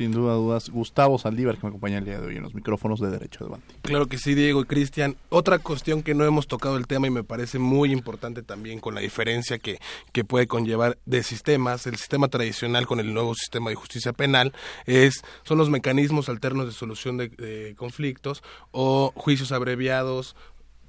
Sin 0.00 0.12
duda 0.12 0.32
dudas, 0.32 0.70
Gustavo 0.70 1.18
Saldívar, 1.18 1.56
que 1.56 1.62
me 1.64 1.68
acompaña 1.68 1.98
el 1.98 2.06
día 2.06 2.18
de 2.18 2.26
hoy 2.26 2.36
en 2.38 2.42
los 2.42 2.54
micrófonos 2.54 3.00
de 3.00 3.10
Derecho 3.10 3.44
de. 3.44 3.56
Claro 3.82 4.06
que 4.06 4.16
sí, 4.16 4.32
Diego 4.32 4.62
y 4.62 4.64
Cristian. 4.64 5.14
Otra 5.28 5.58
cuestión 5.58 6.02
que 6.02 6.14
no 6.14 6.24
hemos 6.24 6.46
tocado 6.46 6.78
el 6.78 6.86
tema 6.86 7.06
y 7.06 7.10
me 7.10 7.22
parece 7.22 7.58
muy 7.58 7.92
importante 7.92 8.42
también 8.42 8.80
con 8.80 8.94
la 8.94 9.02
diferencia 9.02 9.58
que, 9.58 9.78
que 10.12 10.24
puede 10.24 10.46
conllevar 10.46 10.96
de 11.04 11.22
sistemas, 11.22 11.86
el 11.86 11.96
sistema 11.96 12.28
tradicional 12.28 12.86
con 12.86 12.98
el 12.98 13.12
nuevo 13.12 13.34
sistema 13.34 13.68
de 13.68 13.76
justicia 13.76 14.14
penal, 14.14 14.54
es 14.86 15.20
son 15.42 15.58
los 15.58 15.68
mecanismos 15.68 16.30
alternos 16.30 16.64
de 16.64 16.72
solución 16.72 17.18
de 17.18 17.74
conflictos 17.76 18.42
o 18.70 19.12
juicios 19.14 19.52
abreviados, 19.52 20.34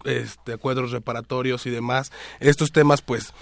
este, 0.05 0.53
acuerdos 0.53 0.91
reparatorios 0.91 1.65
y 1.65 1.69
demás. 1.69 2.11
Estos 2.39 2.71
temas, 2.71 3.01
pues, 3.01 3.33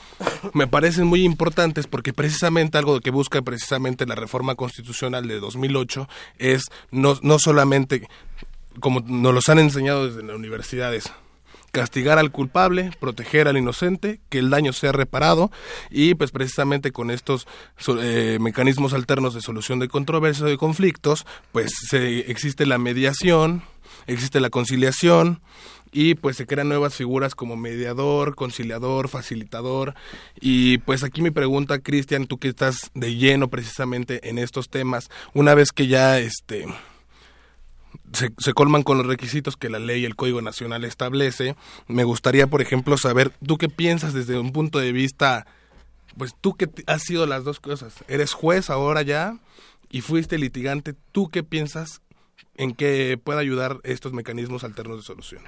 me 0.53 0.67
parecen 0.67 1.07
muy 1.07 1.23
importantes 1.23 1.87
porque 1.87 2.13
precisamente 2.13 2.77
algo 2.77 2.99
que 3.01 3.11
busca 3.11 3.41
precisamente 3.41 4.05
la 4.05 4.15
reforma 4.15 4.55
constitucional 4.55 5.27
de 5.27 5.39
2008 5.39 6.07
es 6.37 6.65
no, 6.91 7.17
no 7.21 7.39
solamente, 7.39 8.07
como 8.79 9.01
nos 9.01 9.33
los 9.33 9.49
han 9.49 9.59
enseñado 9.59 10.07
desde 10.07 10.23
las 10.23 10.35
universidades, 10.35 11.11
castigar 11.71 12.17
al 12.17 12.31
culpable, 12.31 12.91
proteger 12.99 13.47
al 13.47 13.57
inocente, 13.57 14.19
que 14.29 14.39
el 14.39 14.49
daño 14.49 14.73
sea 14.73 14.91
reparado 14.91 15.51
y 15.89 16.15
pues 16.15 16.31
precisamente 16.31 16.91
con 16.91 17.11
estos 17.11 17.47
eh, 18.01 18.37
mecanismos 18.41 18.93
alternos 18.93 19.33
de 19.33 19.41
solución 19.41 19.79
de 19.79 19.87
controversias 19.87 20.43
o 20.43 20.49
de 20.49 20.57
conflictos, 20.57 21.25
pues 21.51 21.71
se, 21.89 22.31
existe 22.31 22.65
la 22.65 22.77
mediación, 22.77 23.63
existe 24.07 24.39
la 24.39 24.49
conciliación, 24.49 25.41
y 25.91 26.15
pues 26.15 26.37
se 26.37 26.45
crean 26.45 26.69
nuevas 26.69 26.95
figuras 26.95 27.35
como 27.35 27.55
mediador, 27.55 28.35
conciliador, 28.35 29.09
facilitador 29.09 29.95
y 30.39 30.79
pues 30.79 31.03
aquí 31.03 31.21
mi 31.21 31.31
pregunta 31.31 31.79
Cristian, 31.79 32.27
tú 32.27 32.37
que 32.37 32.49
estás 32.49 32.91
de 32.93 33.15
lleno 33.15 33.49
precisamente 33.49 34.29
en 34.29 34.37
estos 34.37 34.69
temas, 34.69 35.09
una 35.33 35.53
vez 35.53 35.71
que 35.71 35.87
ya 35.87 36.19
este 36.19 36.65
se, 38.13 38.53
colman 38.53 38.83
con 38.83 38.97
los 38.97 39.07
requisitos 39.07 39.57
que 39.57 39.69
la 39.69 39.79
ley 39.79 40.01
y 40.01 40.05
el 40.05 40.15
Código 40.15 40.41
Nacional 40.41 40.83
establece. 40.83 41.55
Me 41.87 42.03
gustaría, 42.03 42.47
por 42.47 42.61
ejemplo, 42.61 42.97
saber, 42.97 43.31
¿tú 43.45 43.57
qué 43.57 43.69
piensas 43.69 44.13
desde 44.13 44.39
un 44.39 44.51
punto 44.51 44.79
de 44.79 44.91
vista, 44.91 45.47
pues 46.17 46.35
tú 46.39 46.55
que 46.55 46.69
has 46.87 47.03
sido 47.03 47.25
las 47.25 47.43
dos 47.43 47.59
cosas, 47.59 47.95
eres 48.07 48.33
juez 48.33 48.69
ahora 48.69 49.01
ya 49.01 49.37
y 49.89 50.01
fuiste 50.01 50.37
litigante, 50.37 50.93
¿tú 51.11 51.29
qué 51.29 51.43
piensas 51.43 52.01
en 52.59 52.75
qué 52.75 53.17
puede 53.21 53.39
ayudar 53.39 53.79
estos 53.83 54.11
mecanismos 54.11 54.65
alternos 54.65 54.97
de 54.97 55.03
solución. 55.03 55.41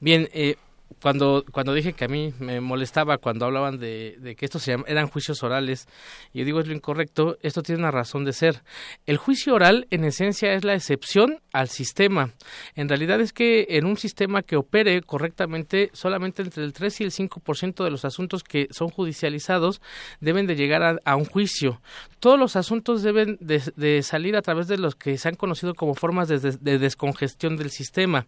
Bien, 0.00 0.28
eh, 0.32 0.56
cuando, 1.00 1.44
cuando 1.52 1.74
dije 1.74 1.92
que 1.92 2.04
a 2.04 2.08
mí 2.08 2.32
me 2.38 2.60
molestaba 2.60 3.18
cuando 3.18 3.46
hablaban 3.46 3.78
de, 3.78 4.16
de 4.18 4.34
que 4.34 4.44
estos 4.44 4.66
eran 4.68 5.08
juicios 5.08 5.42
orales, 5.42 5.86
yo 6.34 6.44
digo 6.44 6.60
es 6.60 6.66
lo 6.66 6.74
incorrecto, 6.74 7.38
esto 7.42 7.62
tiene 7.62 7.80
una 7.80 7.90
razón 7.90 8.24
de 8.24 8.32
ser. 8.32 8.62
El 9.06 9.16
juicio 9.16 9.54
oral 9.54 9.86
en 9.90 10.04
esencia 10.04 10.52
es 10.54 10.64
la 10.64 10.74
excepción 10.74 11.40
al 11.52 11.68
sistema. 11.68 12.32
En 12.74 12.88
realidad 12.88 13.20
es 13.20 13.32
que 13.32 13.66
en 13.70 13.86
un 13.86 13.96
sistema 13.96 14.42
que 14.42 14.56
opere 14.56 15.00
correctamente, 15.02 15.90
solamente 15.92 16.42
entre 16.42 16.64
el 16.64 16.72
3 16.72 17.00
y 17.00 17.04
el 17.04 17.12
5% 17.12 17.84
de 17.84 17.90
los 17.90 18.04
asuntos 18.04 18.42
que 18.42 18.66
son 18.70 18.88
judicializados 18.88 19.80
deben 20.20 20.46
de 20.46 20.56
llegar 20.56 21.00
a, 21.04 21.16
un 21.16 21.24
juicio. 21.24 21.80
Todos 22.18 22.38
los 22.38 22.56
asuntos 22.56 23.02
deben 23.02 23.38
de, 23.40 24.02
salir 24.02 24.36
a 24.36 24.42
través 24.42 24.68
de 24.68 24.78
los 24.78 24.94
que 24.94 25.16
se 25.18 25.28
han 25.28 25.34
conocido 25.36 25.74
como 25.74 25.94
formas 25.94 26.28
de, 26.28 26.38
de 26.38 26.78
descongestión 26.78 27.56
del 27.56 27.70
sistema. 27.70 28.26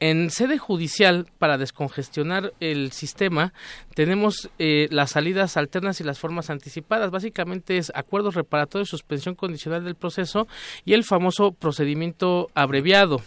En 0.00 0.30
sede 0.30 0.58
judicial, 0.58 1.26
para 1.38 1.58
descongestionar 1.58 2.52
el 2.60 2.92
sistema, 2.92 3.52
tenemos 3.94 4.50
eh, 4.58 4.88
las 4.90 5.10
salidas 5.10 5.56
alternas 5.56 6.00
y 6.00 6.04
las 6.04 6.18
formas 6.18 6.50
anticipadas. 6.50 7.10
Básicamente 7.10 7.78
es 7.78 7.90
acuerdos 7.94 8.34
reparatorios, 8.34 8.88
suspensión 8.88 9.34
condicional 9.34 9.84
del 9.84 9.96
proceso 9.96 10.46
y 10.84 10.92
el 10.92 11.04
famoso 11.04 11.52
procedimiento 11.52 12.50
abreviado 12.54 13.22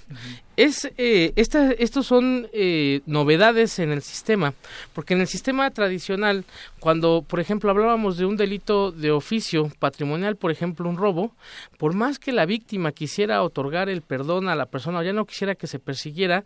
es 0.63 0.91
eh, 0.97 1.33
estos 1.35 2.05
son 2.05 2.47
eh, 2.53 3.01
novedades 3.07 3.79
en 3.79 3.91
el 3.91 4.01
sistema 4.03 4.53
porque 4.93 5.15
en 5.15 5.21
el 5.21 5.27
sistema 5.27 5.71
tradicional 5.71 6.45
cuando 6.79 7.25
por 7.27 7.39
ejemplo 7.39 7.71
hablábamos 7.71 8.17
de 8.17 8.25
un 8.25 8.37
delito 8.37 8.91
de 8.91 9.11
oficio 9.11 9.71
patrimonial 9.79 10.35
por 10.35 10.51
ejemplo 10.51 10.87
un 10.87 10.97
robo 10.97 11.35
por 11.77 11.95
más 11.95 12.19
que 12.19 12.31
la 12.31 12.45
víctima 12.45 12.91
quisiera 12.91 13.41
otorgar 13.41 13.89
el 13.89 14.03
perdón 14.03 14.49
a 14.49 14.55
la 14.55 14.67
persona 14.67 14.99
o 14.99 15.03
ya 15.03 15.13
no 15.13 15.25
quisiera 15.25 15.55
que 15.55 15.65
se 15.65 15.79
persiguiera 15.79 16.43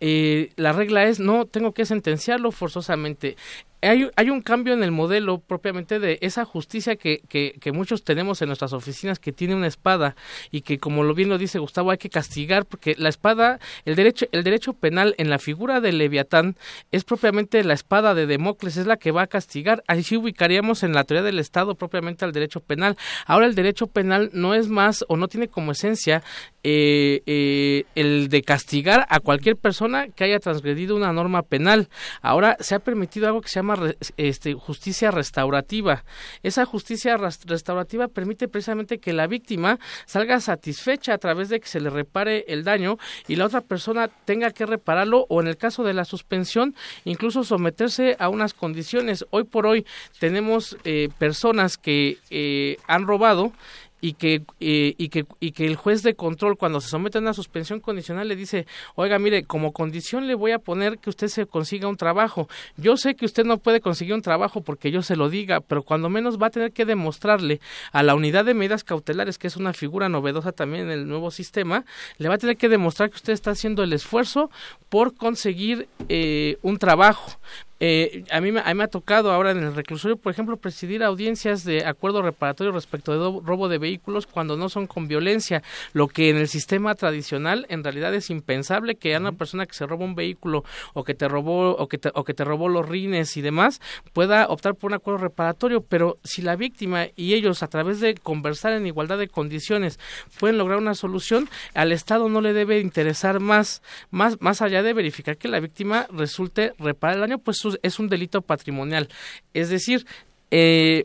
eh, 0.00 0.50
la 0.56 0.72
regla 0.72 1.04
es 1.04 1.20
no 1.20 1.44
tengo 1.44 1.72
que 1.72 1.84
sentenciarlo 1.84 2.52
forzosamente 2.52 3.36
hay, 3.80 4.30
un 4.30 4.40
cambio 4.40 4.74
en 4.74 4.82
el 4.82 4.90
modelo 4.90 5.38
propiamente 5.38 5.98
de 5.98 6.18
esa 6.20 6.44
justicia 6.44 6.96
que, 6.96 7.22
que, 7.28 7.56
que, 7.60 7.72
muchos 7.72 8.02
tenemos 8.02 8.42
en 8.42 8.48
nuestras 8.48 8.72
oficinas 8.72 9.18
que 9.18 9.32
tiene 9.32 9.54
una 9.54 9.66
espada 9.66 10.16
y 10.50 10.62
que 10.62 10.78
como 10.78 11.04
lo 11.04 11.14
bien 11.14 11.28
lo 11.28 11.38
dice 11.38 11.58
Gustavo 11.58 11.90
hay 11.90 11.98
que 11.98 12.10
castigar 12.10 12.66
porque 12.66 12.94
la 12.98 13.08
espada 13.08 13.60
el 13.84 13.94
derecho 13.94 14.26
el 14.32 14.42
derecho 14.42 14.72
penal 14.72 15.14
en 15.18 15.30
la 15.30 15.38
figura 15.38 15.80
de 15.80 15.92
Leviatán 15.92 16.56
es 16.90 17.04
propiamente 17.04 17.62
la 17.62 17.74
espada 17.74 18.14
de 18.14 18.26
Democles 18.26 18.76
es 18.76 18.86
la 18.86 18.96
que 18.96 19.12
va 19.12 19.22
a 19.22 19.26
castigar. 19.26 19.84
Así 19.86 20.16
ubicaríamos 20.16 20.82
en 20.82 20.92
la 20.92 21.04
teoría 21.04 21.22
del 21.22 21.38
Estado 21.38 21.74
propiamente 21.74 22.24
al 22.24 22.32
derecho 22.32 22.60
penal. 22.60 22.96
Ahora 23.26 23.46
el 23.46 23.54
derecho 23.54 23.86
penal 23.86 24.30
no 24.32 24.54
es 24.54 24.68
más 24.68 25.04
o 25.08 25.16
no 25.16 25.28
tiene 25.28 25.48
como 25.48 25.72
esencia 25.72 26.22
eh, 26.64 27.22
eh, 27.26 27.84
el 27.94 28.28
de 28.28 28.42
castigar 28.42 29.06
a 29.08 29.20
cualquier 29.20 29.56
persona 29.56 30.08
que 30.08 30.24
haya 30.24 30.38
transgredido 30.38 30.96
una 30.96 31.12
norma 31.12 31.42
penal. 31.42 31.88
Ahora 32.20 32.56
se 32.60 32.74
ha 32.74 32.80
permitido 32.80 33.26
algo 33.26 33.40
que 33.40 33.48
se 33.48 33.56
llama 33.56 33.67
este, 34.16 34.54
justicia 34.54 35.10
restaurativa. 35.10 36.04
Esa 36.42 36.64
justicia 36.64 37.16
restaurativa 37.16 38.08
permite 38.08 38.48
precisamente 38.48 38.98
que 38.98 39.12
la 39.12 39.26
víctima 39.26 39.78
salga 40.06 40.40
satisfecha 40.40 41.14
a 41.14 41.18
través 41.18 41.48
de 41.48 41.60
que 41.60 41.68
se 41.68 41.80
le 41.80 41.90
repare 41.90 42.44
el 42.48 42.64
daño 42.64 42.98
y 43.26 43.36
la 43.36 43.46
otra 43.46 43.60
persona 43.60 44.08
tenga 44.08 44.50
que 44.50 44.66
repararlo 44.66 45.26
o 45.28 45.40
en 45.40 45.48
el 45.48 45.56
caso 45.56 45.84
de 45.84 45.94
la 45.94 46.04
suspensión 46.04 46.74
incluso 47.04 47.44
someterse 47.44 48.16
a 48.18 48.28
unas 48.28 48.54
condiciones. 48.54 49.24
Hoy 49.30 49.44
por 49.44 49.66
hoy 49.66 49.86
tenemos 50.18 50.76
eh, 50.84 51.08
personas 51.18 51.76
que 51.76 52.18
eh, 52.30 52.76
han 52.86 53.06
robado 53.06 53.52
y 54.00 54.14
que, 54.14 54.42
eh, 54.60 54.94
y, 54.96 55.08
que, 55.08 55.26
y 55.40 55.52
que 55.52 55.66
el 55.66 55.76
juez 55.76 56.02
de 56.02 56.14
control 56.14 56.56
cuando 56.56 56.80
se 56.80 56.88
somete 56.88 57.18
a 57.18 57.20
una 57.20 57.34
suspensión 57.34 57.80
condicional 57.80 58.28
le 58.28 58.36
dice, 58.36 58.66
oiga, 58.94 59.18
mire, 59.18 59.44
como 59.44 59.72
condición 59.72 60.26
le 60.26 60.34
voy 60.34 60.52
a 60.52 60.58
poner 60.58 60.98
que 60.98 61.10
usted 61.10 61.28
se 61.28 61.46
consiga 61.46 61.88
un 61.88 61.96
trabajo. 61.96 62.48
Yo 62.76 62.96
sé 62.96 63.14
que 63.14 63.24
usted 63.24 63.44
no 63.44 63.58
puede 63.58 63.80
conseguir 63.80 64.14
un 64.14 64.22
trabajo 64.22 64.60
porque 64.60 64.90
yo 64.90 65.02
se 65.02 65.16
lo 65.16 65.28
diga, 65.28 65.60
pero 65.60 65.82
cuando 65.82 66.08
menos 66.08 66.40
va 66.40 66.48
a 66.48 66.50
tener 66.50 66.72
que 66.72 66.84
demostrarle 66.84 67.60
a 67.92 68.02
la 68.02 68.14
unidad 68.14 68.44
de 68.44 68.54
medidas 68.54 68.84
cautelares, 68.84 69.38
que 69.38 69.46
es 69.46 69.56
una 69.56 69.72
figura 69.72 70.08
novedosa 70.08 70.52
también 70.52 70.84
en 70.84 70.90
el 70.90 71.08
nuevo 71.08 71.30
sistema, 71.30 71.84
le 72.18 72.28
va 72.28 72.36
a 72.36 72.38
tener 72.38 72.56
que 72.56 72.68
demostrar 72.68 73.10
que 73.10 73.16
usted 73.16 73.32
está 73.32 73.50
haciendo 73.50 73.82
el 73.82 73.92
esfuerzo 73.92 74.50
por 74.88 75.14
conseguir 75.14 75.88
eh, 76.08 76.58
un 76.62 76.78
trabajo. 76.78 77.38
Eh, 77.80 78.24
a, 78.30 78.40
mí, 78.40 78.48
a 78.48 78.68
mí 78.68 78.74
me 78.74 78.84
ha 78.84 78.88
tocado 78.88 79.30
ahora 79.30 79.52
en 79.52 79.58
el 79.58 79.74
reclusorio, 79.74 80.16
por 80.16 80.32
ejemplo, 80.32 80.56
presidir 80.56 81.04
audiencias 81.04 81.62
de 81.64 81.84
acuerdo 81.86 82.22
reparatorio 82.22 82.72
respecto 82.72 83.12
de 83.12 83.40
robo 83.44 83.68
de 83.68 83.78
vehículos 83.78 84.26
cuando 84.26 84.56
no 84.56 84.68
son 84.68 84.88
con 84.88 85.06
violencia, 85.06 85.62
lo 85.92 86.08
que 86.08 86.30
en 86.30 86.36
el 86.38 86.48
sistema 86.48 86.96
tradicional 86.96 87.66
en 87.68 87.84
realidad 87.84 88.12
es 88.14 88.30
impensable 88.30 88.96
que 88.96 89.14
a 89.14 89.20
una 89.20 89.32
persona 89.32 89.66
que 89.66 89.74
se 89.74 89.86
roba 89.86 90.04
un 90.04 90.16
vehículo 90.16 90.64
o 90.92 91.04
que 91.04 91.14
te 91.14 91.28
robó 91.28 91.76
o 91.76 91.86
que 91.86 91.98
te, 91.98 92.10
o 92.14 92.24
que 92.24 92.34
te 92.34 92.44
robó 92.44 92.68
los 92.68 92.88
rines 92.88 93.36
y 93.36 93.42
demás 93.42 93.80
pueda 94.12 94.48
optar 94.48 94.74
por 94.74 94.90
un 94.90 94.94
acuerdo 94.96 95.18
reparatorio, 95.18 95.80
pero 95.80 96.18
si 96.24 96.42
la 96.42 96.56
víctima 96.56 97.06
y 97.14 97.34
ellos 97.34 97.62
a 97.62 97.68
través 97.68 98.00
de 98.00 98.14
conversar 98.14 98.72
en 98.72 98.86
igualdad 98.86 99.18
de 99.18 99.28
condiciones 99.28 100.00
pueden 100.40 100.58
lograr 100.58 100.78
una 100.78 100.94
solución, 100.94 101.48
al 101.74 101.92
Estado 101.92 102.28
no 102.28 102.40
le 102.40 102.52
debe 102.52 102.80
interesar 102.80 103.38
más 103.38 103.82
más 104.10 104.40
más 104.40 104.62
allá 104.62 104.82
de 104.82 104.94
verificar 104.94 105.36
que 105.36 105.46
la 105.46 105.60
víctima 105.60 106.08
resulte 106.10 106.72
reparar 106.78 107.16
el 107.16 107.20
daño, 107.20 107.38
pues 107.38 107.58
es 107.82 107.98
un 107.98 108.08
delito 108.08 108.42
patrimonial. 108.42 109.08
Es 109.54 109.68
decir, 109.68 110.06
eh, 110.50 111.04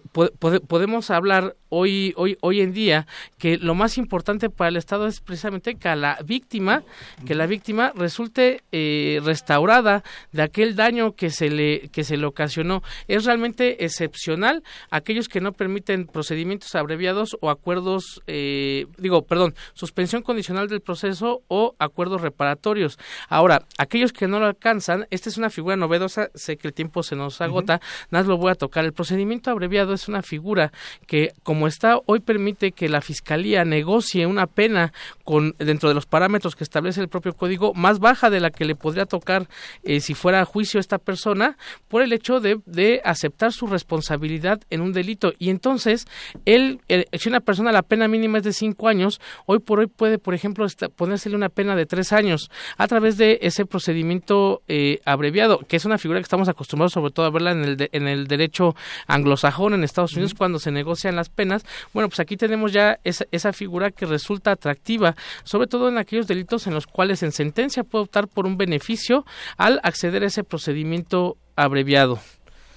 podemos 0.68 1.10
hablar 1.10 1.56
hoy, 1.70 2.14
hoy, 2.16 2.38
hoy 2.42 2.62
en 2.62 2.72
día 2.72 3.08
que 3.38 3.58
lo 3.58 3.76
más 3.76 3.98
importante 3.98 4.50
para 4.50 4.70
el 4.70 4.78
Estado 4.78 5.08
es 5.08 5.20
precisamente 5.20 5.76
que 5.76 5.96
la 5.96 6.18
víctima, 6.24 6.84
que 7.26 7.36
la 7.36 7.46
víctima 7.46 7.92
resulte 7.96 8.62
eh, 8.72 9.20
restaurada 9.24 10.04
de 10.32 10.44
aquel 10.44 10.76
daño 10.76 11.16
que 11.16 11.30
se 11.30 11.50
le 11.50 11.90
que 11.90 12.04
se 12.04 12.16
le 12.16 12.26
ocasionó. 12.26 12.84
Es 13.08 13.26
realmente 13.26 13.84
excepcional 13.84 14.64
aquellos 14.92 15.28
que 15.28 15.42
no 15.42 15.52
permiten 15.52 16.06
procedimientos 16.06 16.74
abreviados 16.76 17.36
o 17.42 17.50
acuerdos, 17.50 18.22
eh, 18.28 18.86
digo, 18.98 19.24
perdón, 19.24 19.56
suspensión 19.74 20.22
condicional 20.22 20.70
del 20.70 20.82
proceso 20.82 21.42
o 21.48 21.76
acuerdos 21.80 22.22
reparatorios. 22.22 22.98
Ahora, 23.28 23.66
aquellos 23.78 24.14
que 24.14 24.28
no 24.28 24.40
lo 24.40 24.46
alcanzan, 24.46 25.08
esta 25.10 25.30
es 25.30 25.38
una 25.38 25.50
figura 25.50 25.76
novedosa, 25.76 26.30
sé 26.34 26.58
que 26.58 26.68
el 26.68 26.74
tiempo 26.74 27.04
se 27.04 27.16
nos 27.16 27.42
agota, 27.42 27.82
nada 28.10 28.28
lo 28.28 28.38
voy 28.38 28.52
a 28.52 28.56
tocar. 28.56 28.86
El 28.86 28.94
procedimiento 28.94 29.33
abreviado 29.46 29.94
es 29.94 30.08
una 30.08 30.22
figura 30.22 30.72
que 31.08 31.34
como 31.44 31.68
está 31.68 32.00
hoy 32.06 32.20
permite 32.20 32.72
que 32.72 32.90
la 32.90 33.02
fiscalía 33.02 33.66
negocie 33.66 34.26
una 34.26 34.48
pena 34.48 34.94
con 35.24 35.56
dentro 35.60 35.90
de 35.90 35.96
los 35.96 36.06
parámetros 36.06 36.56
que 36.56 36.64
establece 36.64 37.02
el 37.02 37.08
propio 37.08 37.34
código 37.34 37.74
más 37.74 38.00
baja 38.00 38.30
de 38.30 38.40
la 38.40 38.52
que 38.52 38.66
le 38.66 38.76
podría 38.76 39.06
tocar 39.06 39.48
eh, 39.84 40.00
si 40.00 40.14
fuera 40.14 40.42
a 40.42 40.46
juicio 40.46 40.80
esta 40.80 40.98
persona 40.98 41.58
por 41.88 42.02
el 42.02 42.14
hecho 42.14 42.40
de, 42.40 42.60
de, 42.66 43.02
aceptar 43.04 43.52
su 43.52 43.68
responsabilidad 43.68 44.62
en 44.70 44.82
un 44.82 44.94
delito. 44.94 45.34
Y 45.40 45.50
entonces 45.50 46.06
él 46.46 46.82
si 47.14 47.30
una 47.30 47.40
persona 47.40 47.72
la 47.72 47.82
pena 47.82 48.08
mínima 48.08 48.38
es 48.38 48.44
de 48.44 48.54
cinco 48.54 48.88
años 48.88 49.20
hoy 49.46 49.60
por 49.60 49.80
hoy 49.80 49.88
puede 49.88 50.18
por 50.18 50.34
ejemplo 50.34 50.66
ponérsele 50.96 51.36
una 51.36 51.50
pena 51.50 51.76
de 51.76 51.86
tres 51.86 52.14
años 52.14 52.50
a 52.78 52.88
través 52.88 53.18
de 53.18 53.40
ese 53.42 53.66
procedimiento 53.66 54.62
eh, 54.68 55.00
abreviado 55.06 55.60
que 55.60 55.78
es 55.78 55.86
una 55.86 55.98
figura 55.98 56.20
que 56.20 56.24
estamos 56.24 56.50
acostumbrados 56.50 56.94
sobre 56.94 57.12
todo 57.12 57.26
a 57.26 57.30
verla 57.32 57.52
en 57.52 57.64
el 57.64 57.90
en 57.92 58.08
el 58.08 58.28
derecho 58.28 58.76
anglosajón 59.24 59.74
en 59.74 59.84
Estados 59.84 60.14
Unidos 60.14 60.34
cuando 60.34 60.60
se 60.60 60.72
negocian 60.72 61.16
las 61.16 61.30
penas 61.30 61.66
bueno, 61.94 62.10
pues 62.10 62.20
aquí 62.20 62.38
tenemos 62.38 62.72
ya 62.72 63.00
esa, 63.04 63.26
esa 63.32 63.54
figura 63.54 63.92
que 63.92 64.06
resulta 64.06 64.52
atractiva, 64.52 65.16
sobre 65.44 65.68
todo 65.68 65.90
en 65.90 65.98
aquellos 65.98 66.28
delitos 66.28 66.68
en 66.68 66.74
los 66.74 66.88
cuales 66.88 67.24
en 67.24 67.32
sentencia 67.32 67.84
puede 67.84 68.04
optar 68.06 68.28
por 68.28 68.46
un 68.46 68.58
beneficio 68.58 69.26
al 69.58 69.80
acceder 69.84 70.24
a 70.24 70.28
ese 70.28 70.44
procedimiento 70.44 71.38
abreviado. 71.56 72.20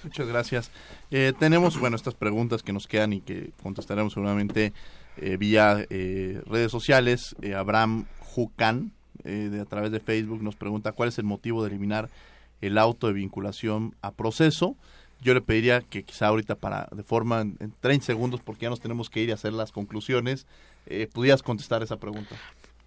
Muchas 0.03 0.27
gracias. 0.27 0.71
Eh, 1.11 1.33
tenemos, 1.37 1.79
bueno, 1.79 1.95
estas 1.95 2.13
preguntas 2.13 2.63
que 2.63 2.73
nos 2.73 2.87
quedan 2.87 3.13
y 3.13 3.21
que 3.21 3.51
contestaremos 3.63 4.13
seguramente 4.13 4.73
eh, 5.17 5.37
vía 5.37 5.85
eh, 5.89 6.41
redes 6.45 6.71
sociales. 6.71 7.35
Abraham 7.55 8.05
Jucan, 8.19 8.91
de, 9.23 9.59
a 9.59 9.65
través 9.65 9.91
de 9.91 9.99
Facebook, 9.99 10.41
nos 10.41 10.55
pregunta 10.55 10.91
cuál 10.91 11.09
es 11.09 11.17
el 11.17 11.25
motivo 11.25 11.63
de 11.63 11.69
eliminar 11.69 12.09
el 12.61 12.77
auto 12.77 13.07
de 13.07 13.13
vinculación 13.13 13.95
a 14.01 14.11
proceso 14.11 14.77
yo 15.21 15.33
le 15.33 15.41
pediría 15.41 15.81
que 15.81 16.03
quizá 16.03 16.27
ahorita 16.27 16.55
para 16.55 16.87
de 16.91 17.03
forma 17.03 17.41
en 17.41 17.73
30 17.79 18.05
segundos 18.05 18.41
porque 18.43 18.63
ya 18.63 18.69
nos 18.69 18.79
tenemos 18.79 19.09
que 19.09 19.21
ir 19.21 19.31
a 19.31 19.35
hacer 19.35 19.53
las 19.53 19.71
conclusiones 19.71 20.45
eh, 20.85 21.07
pudieras 21.11 21.43
contestar 21.43 21.83
esa 21.83 21.97
pregunta 21.97 22.35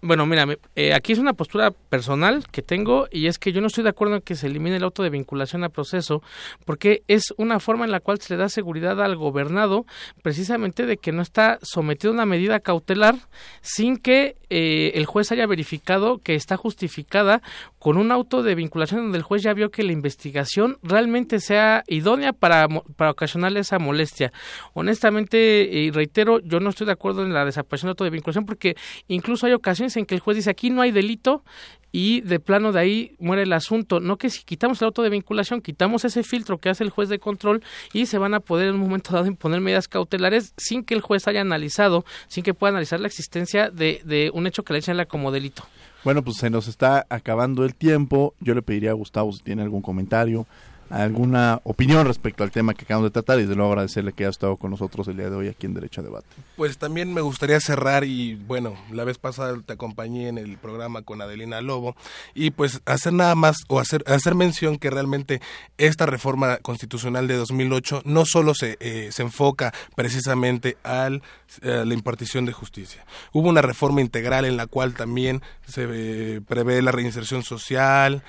bueno, 0.01 0.25
mira, 0.25 0.47
eh, 0.75 0.93
aquí 0.93 1.13
es 1.13 1.19
una 1.19 1.33
postura 1.33 1.69
personal 1.71 2.45
que 2.51 2.63
tengo 2.63 3.07
y 3.11 3.27
es 3.27 3.37
que 3.37 3.51
yo 3.51 3.61
no 3.61 3.67
estoy 3.67 3.83
de 3.83 3.91
acuerdo 3.91 4.15
en 4.15 4.21
que 4.21 4.35
se 4.35 4.47
elimine 4.47 4.77
el 4.77 4.83
auto 4.83 5.03
de 5.03 5.11
vinculación 5.11 5.63
a 5.63 5.69
proceso 5.69 6.23
porque 6.65 7.03
es 7.07 7.33
una 7.37 7.59
forma 7.59 7.85
en 7.85 7.91
la 7.91 7.99
cual 7.99 8.19
se 8.19 8.33
le 8.33 8.39
da 8.39 8.49
seguridad 8.49 8.99
al 8.99 9.15
gobernado 9.15 9.85
precisamente 10.23 10.87
de 10.87 10.97
que 10.97 11.11
no 11.11 11.21
está 11.21 11.59
sometido 11.61 12.11
a 12.11 12.15
una 12.15 12.25
medida 12.25 12.59
cautelar 12.59 13.15
sin 13.61 13.97
que 13.97 14.37
eh, 14.49 14.91
el 14.95 15.05
juez 15.05 15.31
haya 15.31 15.45
verificado 15.45 16.17
que 16.17 16.33
está 16.33 16.57
justificada 16.57 17.43
con 17.77 17.97
un 17.97 18.11
auto 18.11 18.41
de 18.41 18.55
vinculación 18.55 19.01
donde 19.01 19.19
el 19.19 19.23
juez 19.23 19.43
ya 19.43 19.53
vio 19.53 19.69
que 19.69 19.83
la 19.83 19.91
investigación 19.91 20.77
realmente 20.81 21.39
sea 21.39 21.83
idónea 21.87 22.33
para, 22.33 22.67
para 22.95 23.11
ocasionarle 23.11 23.61
esa 23.61 23.79
molestia. 23.79 24.33
Honestamente, 24.73 25.69
y 25.71 25.91
reitero, 25.91 26.39
yo 26.39 26.59
no 26.59 26.71
estoy 26.71 26.85
de 26.87 26.93
acuerdo 26.93 27.23
en 27.23 27.33
la 27.33 27.45
desaparición 27.45 27.87
del 27.87 27.91
auto 27.91 28.03
de 28.03 28.09
vinculación 28.09 28.45
porque 28.45 28.75
incluso 29.07 29.45
hay 29.45 29.53
ocasiones 29.53 29.90
en 29.97 30.05
que 30.05 30.15
el 30.15 30.21
juez 30.21 30.37
dice 30.37 30.49
aquí 30.49 30.69
no 30.69 30.81
hay 30.81 30.91
delito 30.91 31.43
y 31.91 32.21
de 32.21 32.39
plano 32.39 32.71
de 32.71 32.79
ahí 32.79 33.15
muere 33.19 33.43
el 33.43 33.53
asunto. 33.53 33.99
No 33.99 34.17
que 34.17 34.29
si 34.29 34.43
quitamos 34.43 34.81
el 34.81 34.85
auto 34.87 35.01
de 35.01 35.09
vinculación, 35.09 35.61
quitamos 35.61 36.05
ese 36.05 36.23
filtro 36.23 36.57
que 36.57 36.69
hace 36.69 36.83
el 36.83 36.89
juez 36.89 37.09
de 37.09 37.19
control 37.19 37.63
y 37.93 38.05
se 38.05 38.17
van 38.17 38.33
a 38.33 38.39
poder 38.39 38.69
en 38.69 38.75
un 38.75 38.81
momento 38.81 39.13
dado 39.13 39.27
imponer 39.27 39.61
medidas 39.61 39.87
cautelares 39.87 40.53
sin 40.57 40.83
que 40.83 40.93
el 40.93 41.01
juez 41.01 41.27
haya 41.27 41.41
analizado, 41.41 42.05
sin 42.27 42.43
que 42.43 42.53
pueda 42.53 42.71
analizar 42.71 42.99
la 42.99 43.07
existencia 43.07 43.69
de, 43.69 44.01
de 44.05 44.31
un 44.33 44.47
hecho 44.47 44.63
que 44.63 44.73
le 44.73 44.81
señala 44.81 45.05
como 45.05 45.31
delito. 45.31 45.63
Bueno, 46.03 46.23
pues 46.23 46.37
se 46.37 46.49
nos 46.49 46.67
está 46.67 47.05
acabando 47.09 47.63
el 47.63 47.75
tiempo. 47.75 48.33
Yo 48.39 48.55
le 48.55 48.63
pediría 48.63 48.91
a 48.91 48.93
Gustavo 48.93 49.31
si 49.33 49.43
tiene 49.43 49.61
algún 49.61 49.81
comentario, 49.81 50.47
alguna 50.91 51.61
opinión 51.63 52.05
respecto 52.05 52.43
al 52.43 52.51
tema 52.51 52.73
que 52.73 52.85
acabamos 52.85 53.09
de 53.09 53.13
tratar 53.13 53.39
y 53.39 53.45
de 53.45 53.55
luego 53.55 53.71
agradecerle 53.71 54.13
que 54.13 54.23
haya 54.23 54.31
estado 54.31 54.57
con 54.57 54.71
nosotros 54.71 55.07
el 55.07 55.17
día 55.17 55.29
de 55.29 55.35
hoy 55.35 55.47
aquí 55.47 55.65
en 55.65 55.73
Derecho 55.73 56.01
a 56.01 56.03
Debate. 56.03 56.27
Pues 56.55 56.77
también 56.77 57.13
me 57.13 57.21
gustaría 57.21 57.59
cerrar 57.59 58.03
y 58.03 58.35
bueno, 58.35 58.75
la 58.91 59.03
vez 59.03 59.17
pasada 59.17 59.57
te 59.65 59.73
acompañé 59.73 60.27
en 60.27 60.37
el 60.37 60.57
programa 60.57 61.01
con 61.01 61.21
Adelina 61.21 61.61
Lobo 61.61 61.95
y 62.33 62.51
pues 62.51 62.81
hacer 62.85 63.13
nada 63.13 63.35
más 63.35 63.57
o 63.67 63.79
hacer, 63.79 64.03
hacer 64.07 64.35
mención 64.35 64.77
que 64.77 64.89
realmente 64.89 65.41
esta 65.77 66.05
reforma 66.05 66.57
constitucional 66.57 67.27
de 67.27 67.35
2008 67.35 68.03
no 68.05 68.25
solo 68.25 68.53
se, 68.53 68.77
eh, 68.79 69.09
se 69.11 69.23
enfoca 69.23 69.73
precisamente 69.95 70.77
al 70.83 71.21
a 71.63 71.85
la 71.85 71.93
impartición 71.93 72.45
de 72.45 72.53
justicia. 72.53 73.05
Hubo 73.33 73.49
una 73.49 73.61
reforma 73.61 74.01
integral 74.01 74.45
en 74.45 74.57
la 74.57 74.67
cual 74.67 74.93
también 74.93 75.41
se 75.67 75.87
eh, 75.89 76.41
prevé 76.47 76.81
la 76.81 76.91
reinserción 76.91 77.43
social, 77.43 78.23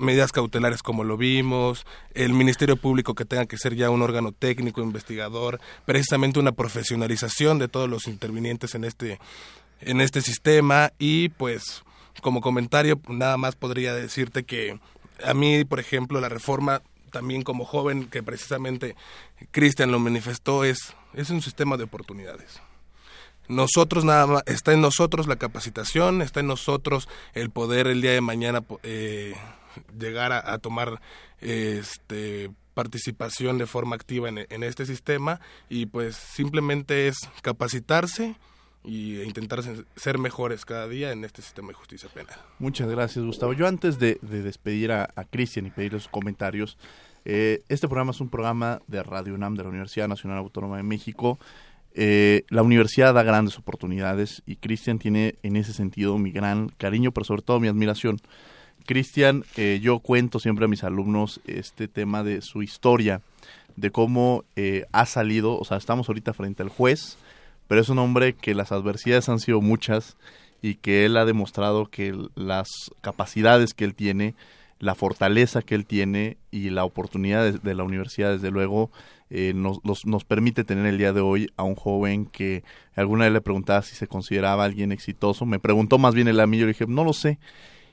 medidas 0.00 0.32
cautelares 0.32 0.82
como 0.82 1.04
lo 1.04 1.16
vimos, 1.16 1.86
el 2.14 2.32
Ministerio 2.32 2.76
Público 2.76 3.14
que 3.14 3.24
tenga 3.24 3.46
que 3.46 3.58
ser 3.58 3.76
ya 3.76 3.90
un 3.90 4.02
órgano 4.02 4.32
técnico, 4.32 4.82
investigador, 4.82 5.60
precisamente 5.84 6.40
una 6.40 6.52
profesionalización 6.52 7.58
de 7.58 7.68
todos 7.68 7.88
los 7.88 8.06
intervinientes 8.06 8.74
en 8.74 8.84
este, 8.84 9.20
en 9.80 10.00
este 10.00 10.22
sistema 10.22 10.92
y 10.98 11.28
pues 11.28 11.82
como 12.22 12.40
comentario 12.40 13.00
nada 13.08 13.36
más 13.36 13.56
podría 13.56 13.94
decirte 13.94 14.44
que 14.44 14.78
a 15.24 15.34
mí, 15.34 15.64
por 15.64 15.80
ejemplo, 15.80 16.20
la 16.20 16.28
reforma 16.28 16.82
también 17.10 17.42
como 17.42 17.64
joven, 17.64 18.06
que 18.06 18.22
precisamente 18.22 18.96
Cristian 19.50 19.92
lo 19.92 19.98
manifestó, 19.98 20.64
es, 20.64 20.94
es 21.14 21.30
un 21.30 21.42
sistema 21.42 21.76
de 21.76 21.84
oportunidades. 21.84 22.60
Nosotros 23.48 24.04
nada 24.04 24.26
más, 24.26 24.42
está 24.46 24.72
en 24.72 24.80
nosotros 24.80 25.26
la 25.26 25.36
capacitación, 25.36 26.22
está 26.22 26.40
en 26.40 26.46
nosotros 26.46 27.08
el 27.34 27.50
poder 27.50 27.88
el 27.88 28.00
día 28.00 28.12
de 28.12 28.20
mañana 28.20 28.62
eh, 28.84 29.34
llegar 29.98 30.32
a, 30.32 30.58
tomar 30.58 31.00
este 31.40 32.50
participación 32.74 33.58
de 33.58 33.66
forma 33.66 33.96
activa 33.96 34.28
en, 34.28 34.62
este 34.62 34.86
sistema 34.86 35.40
y 35.68 35.86
pues 35.86 36.16
simplemente 36.16 37.08
es 37.08 37.18
capacitarse 37.42 38.36
y 38.84 39.20
intentar 39.22 39.60
ser 39.96 40.18
mejores 40.18 40.64
cada 40.64 40.88
día 40.88 41.12
en 41.12 41.24
este 41.24 41.42
sistema 41.42 41.68
de 41.68 41.74
justicia 41.74 42.08
penal. 42.08 42.36
Muchas 42.58 42.88
gracias 42.88 43.24
Gustavo. 43.24 43.52
Yo 43.52 43.66
antes 43.66 43.98
de, 43.98 44.18
despedir 44.22 44.92
a, 44.92 45.08
Cristian 45.30 45.66
y 45.66 45.70
pedirle 45.70 45.98
sus 45.98 46.08
comentarios, 46.08 46.78
eh, 47.24 47.62
este 47.68 47.88
programa 47.88 48.12
es 48.12 48.20
un 48.20 48.30
programa 48.30 48.80
de 48.86 49.02
Radio 49.02 49.34
UNAM 49.34 49.56
de 49.56 49.64
la 49.64 49.68
Universidad 49.68 50.08
Nacional 50.08 50.38
Autónoma 50.38 50.78
de 50.78 50.82
México. 50.82 51.38
Eh, 51.92 52.44
la 52.48 52.62
universidad 52.62 53.12
da 53.12 53.22
grandes 53.22 53.58
oportunidades 53.58 54.42
y 54.46 54.56
Cristian 54.56 54.98
tiene 54.98 55.34
en 55.42 55.56
ese 55.56 55.72
sentido 55.72 56.16
mi 56.18 56.30
gran 56.30 56.68
cariño, 56.68 57.12
pero 57.12 57.24
sobre 57.24 57.42
todo 57.42 57.60
mi 57.60 57.68
admiración. 57.68 58.18
Cristian, 58.90 59.44
eh, 59.56 59.78
yo 59.80 60.00
cuento 60.00 60.40
siempre 60.40 60.64
a 60.64 60.68
mis 60.68 60.82
alumnos 60.82 61.40
este 61.46 61.86
tema 61.86 62.24
de 62.24 62.42
su 62.42 62.60
historia, 62.60 63.20
de 63.76 63.92
cómo 63.92 64.42
ha 64.90 65.06
salido, 65.06 65.56
o 65.56 65.64
sea, 65.64 65.76
estamos 65.76 66.08
ahorita 66.08 66.34
frente 66.34 66.64
al 66.64 66.70
juez, 66.70 67.16
pero 67.68 67.80
es 67.80 67.88
un 67.88 68.00
hombre 68.00 68.32
que 68.32 68.52
las 68.52 68.72
adversidades 68.72 69.28
han 69.28 69.38
sido 69.38 69.60
muchas 69.60 70.16
y 70.60 70.74
que 70.74 71.04
él 71.04 71.16
ha 71.16 71.24
demostrado 71.24 71.86
que 71.86 72.18
las 72.34 72.68
capacidades 73.00 73.74
que 73.74 73.84
él 73.84 73.94
tiene, 73.94 74.34
la 74.80 74.96
fortaleza 74.96 75.62
que 75.62 75.76
él 75.76 75.86
tiene 75.86 76.36
y 76.50 76.70
la 76.70 76.84
oportunidad 76.84 77.52
de, 77.52 77.74
la 77.76 77.84
universidad, 77.84 78.32
desde 78.32 78.50
luego, 78.50 78.90
eh, 79.30 79.52
nos, 79.54 79.78
nos 80.04 80.24
permite 80.24 80.64
tener 80.64 80.86
el 80.86 80.98
día 80.98 81.12
de 81.12 81.20
hoy 81.20 81.52
a 81.56 81.62
un 81.62 81.76
joven 81.76 82.26
que 82.26 82.64
alguna 82.96 83.26
vez 83.26 83.34
le 83.34 83.40
preguntaba 83.40 83.82
si 83.82 83.94
se 83.94 84.08
consideraba 84.08 84.64
alguien 84.64 84.90
exitoso. 84.90 85.46
Me 85.46 85.60
preguntó 85.60 85.96
más 85.96 86.12
bien 86.12 86.26
el 86.26 86.40
a 86.40 86.48
mí, 86.48 86.58
yo 86.58 86.66
le 86.66 86.72
dije, 86.72 86.86
no 86.88 87.04
lo 87.04 87.12
sé. 87.12 87.38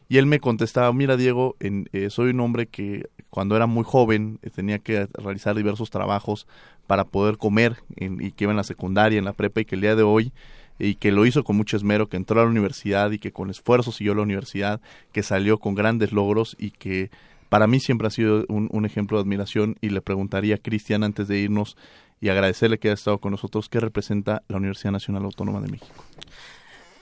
Y 0.10 0.18
él 0.18 0.26
me 0.26 0.40
contestaba, 0.40 0.92
mira 0.94 1.18
Diego, 1.18 1.56
en, 1.60 1.90
eh, 1.92 2.10
soy 2.10 2.30
un 2.30 2.40
hombre 2.40 2.68
que 2.68 3.10
cuando 3.30 3.56
era 3.56 3.68
muy 3.68 3.84
joven 3.84 4.40
eh, 4.42 4.50
tenía 4.50 4.80
que 4.80 5.08
realizar 5.14 5.56
diversos 5.56 5.90
trabajos 5.90 6.48
para 6.88 7.06
poder 7.06 7.38
comer 7.38 7.78
y 7.98 8.32
que 8.32 8.46
iba 8.46 8.52
en 8.52 8.58
la 8.58 8.64
secundaria, 8.64 9.20
en 9.20 9.26
la 9.26 9.34
prepa 9.34 9.62
y 9.62 9.66
que 9.66 9.76
el 9.76 9.82
día 9.82 9.96
de 9.96 10.04
hoy 10.04 10.32
y 10.80 10.96
que 10.96 11.12
lo 11.12 11.26
hizo 11.26 11.44
con 11.44 11.58
mucho 11.58 11.76
esmero, 11.76 12.08
que 12.08 12.18
entró 12.18 12.40
a 12.40 12.44
la 12.44 12.50
universidad 12.50 13.12
y 13.12 13.20
que 13.20 13.32
con 13.32 13.50
esfuerzo 13.50 13.92
siguió 13.92 14.14
la 14.14 14.22
universidad, 14.22 14.80
que 15.12 15.24
salió 15.24 15.58
con 15.58 15.76
grandes 15.76 16.12
logros 16.12 16.56
y 16.60 16.72
que 16.72 17.10
para 17.50 17.68
mí 17.68 17.80
siempre 17.80 18.08
ha 18.08 18.12
sido 18.12 18.46
un, 18.50 18.86
ejemplo 18.86 19.18
de 19.18 19.24
admiración 19.24 19.76
y 19.82 19.90
le 19.90 20.02
preguntaría 20.02 20.56
a 20.56 20.60
Cristian 20.60 21.04
antes 21.04 21.28
de 21.28 21.40
irnos 21.40 21.78
y 22.20 22.30
agradecerle 22.30 22.78
que 22.78 22.90
haya 22.90 22.96
estado 22.96 23.20
con 23.20 23.32
nosotros, 23.32 23.70
¿qué 23.70 23.80
representa 23.80 24.44
la 24.48 24.58
Universidad 24.58 24.92
Nacional 24.92 25.24
Autónoma 25.24 25.62
de 25.62 25.68
México? 25.68 26.04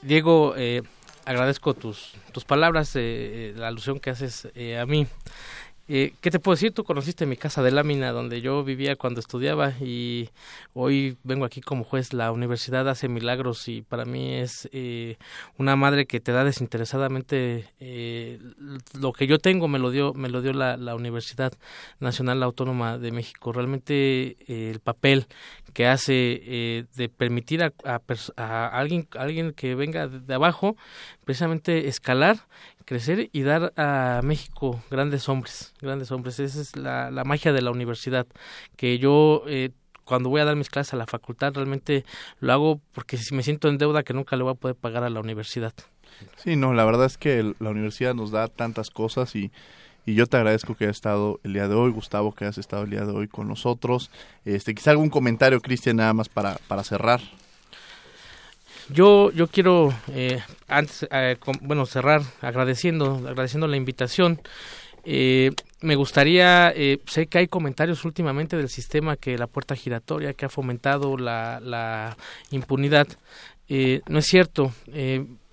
Diego, 0.02 0.54
eh, 0.56 0.84
agradezco 1.26 1.74
tus, 1.74 2.14
tus 2.32 2.46
palabras, 2.46 2.92
eh, 2.96 3.54
la 3.56 3.68
alusión 3.68 4.00
que 4.00 4.12
haces 4.12 4.48
eh, 4.56 4.78
a 4.78 4.86
mí. 4.86 5.08
Eh, 5.88 6.16
¿Qué 6.20 6.32
te 6.32 6.40
puedo 6.40 6.56
decir? 6.56 6.72
Tú 6.74 6.84
conociste 6.84 7.28
mi 7.28 7.38
casa 7.38 7.62
de 7.62 7.70
lámina 7.70 8.12
donde 8.12 8.42
yo 8.42 8.64
vivía 8.64 8.96
cuando 8.96 9.20
estudiaba 9.20 9.72
y 9.80 10.32
hoy 10.74 11.16
vengo 11.24 11.46
aquí 11.46 11.62
como 11.62 11.84
juez. 11.84 12.12
La 12.12 12.32
universidad 12.32 12.90
hace 12.90 13.08
milagros 13.08 13.68
y 13.68 13.84
para 13.84 14.04
mí 14.04 14.34
es 14.34 14.68
eh, 14.72 15.18
una 15.60 15.76
madre 15.76 16.08
que 16.08 16.20
te 16.20 16.32
da 16.32 16.44
desinteresadamente 16.44 17.70
eh, 17.80 18.40
lo 19.00 19.14
que 19.14 19.28
yo 19.28 19.38
tengo 19.38 19.68
me 19.68 19.78
lo 19.78 19.92
dio 19.92 20.16
me 20.16 20.30
lo 20.30 20.42
dio 20.42 20.54
la, 20.54 20.76
la 20.76 20.96
Universidad 20.96 21.54
Nacional 22.00 22.42
Autónoma 22.42 22.98
de 22.98 23.12
México. 23.12 23.52
Realmente 23.54 24.38
eh, 24.48 24.72
el 24.72 24.80
papel 24.80 25.28
que 25.74 25.86
hace 25.86 26.42
eh, 26.46 26.86
de 26.96 27.10
permitir 27.10 27.62
a, 27.64 27.74
a, 27.84 28.02
a, 28.38 28.68
alguien 28.70 29.08
alguien 29.20 29.54
que 29.54 29.76
venga 29.76 30.08
de 30.08 30.34
abajo 30.34 30.78
precisamente 31.26 31.88
escalar 31.90 32.48
crecer 32.86 33.30
y 33.32 33.42
dar 33.42 33.74
a 33.76 34.22
México 34.24 34.82
grandes 34.90 35.28
hombres, 35.28 35.74
grandes 35.82 36.12
hombres. 36.12 36.40
Esa 36.40 36.62
es 36.62 36.76
la, 36.76 37.12
la 37.12 37.24
magia 37.24 37.52
de 37.52 37.62
la 37.62 37.72
universidad, 37.72 38.28
que 38.78 39.00
yo 39.00 39.44
eh, 39.48 39.72
cuando 40.06 40.30
voy 40.30 40.40
a 40.42 40.46
dar 40.46 40.56
mis 40.56 40.70
clases 40.70 40.94
a 40.94 40.98
la 40.98 41.08
facultad 41.08 41.54
realmente 41.54 42.06
lo 42.40 42.54
hago 42.54 42.82
porque 42.94 43.18
si 43.18 43.36
me 43.36 43.44
siento 43.44 43.68
en 43.68 43.78
deuda 43.78 44.04
que 44.04 44.14
nunca 44.14 44.36
le 44.38 44.44
voy 44.44 44.54
a 44.54 44.56
poder 44.56 44.76
pagar 44.76 45.04
a 45.04 45.10
la 45.10 45.20
universidad. 45.20 45.74
Sí, 46.38 46.56
no, 46.56 46.74
la 46.74 46.86
verdad 46.86 47.08
es 47.08 47.18
que 47.18 47.54
la 47.60 47.70
universidad 47.72 48.14
nos 48.14 48.32
da 48.32 48.48
tantas 48.48 48.90
cosas 48.90 49.36
y, 49.36 49.52
y 50.06 50.14
yo 50.14 50.28
te 50.28 50.38
agradezco 50.38 50.76
que 50.76 50.86
hayas 50.86 50.98
estado 50.98 51.40
el 51.44 51.54
día 51.54 51.68
de 51.68 51.76
hoy, 51.76 51.92
Gustavo, 51.92 52.34
que 52.34 52.46
hayas 52.46 52.60
estado 52.60 52.84
el 52.84 52.92
día 52.92 53.06
de 53.06 53.12
hoy 53.12 53.28
con 53.28 53.48
nosotros. 53.48 54.12
Este, 54.46 54.74
quizá 54.74 54.92
algún 54.92 55.10
comentario, 55.10 55.60
Cristian, 55.60 55.98
nada 55.98 56.14
más 56.14 56.30
para, 56.30 56.58
para 56.68 56.84
cerrar. 56.84 57.20
Yo, 58.90 59.32
yo 59.32 59.48
quiero, 59.48 59.94
eh, 60.10 60.42
antes, 60.68 61.08
eh, 61.12 61.38
bueno, 61.62 61.86
cerrar 61.86 62.22
agradeciendo, 62.42 63.16
agradeciendo 63.28 63.68
la 63.68 63.78
invitación. 63.78 64.40
Eh, 65.04 65.52
me 65.82 65.96
gustaría, 65.96 66.72
eh, 66.76 67.00
sé 67.06 67.28
que 67.28 67.40
hay 67.40 67.48
comentarios 67.48 68.06
últimamente 68.06 68.58
del 68.58 68.70
sistema 68.70 69.18
que 69.18 69.38
la 69.38 69.48
puerta 69.48 69.76
giratoria, 69.76 70.34
que 70.34 70.46
ha 70.46 70.50
fomentado 70.50 71.18
la, 71.18 71.60
la 71.60 72.18
impunidad. 72.52 73.08
Eh, 73.68 74.02
no 74.08 74.20
es 74.20 74.26
cierto. 74.26 74.72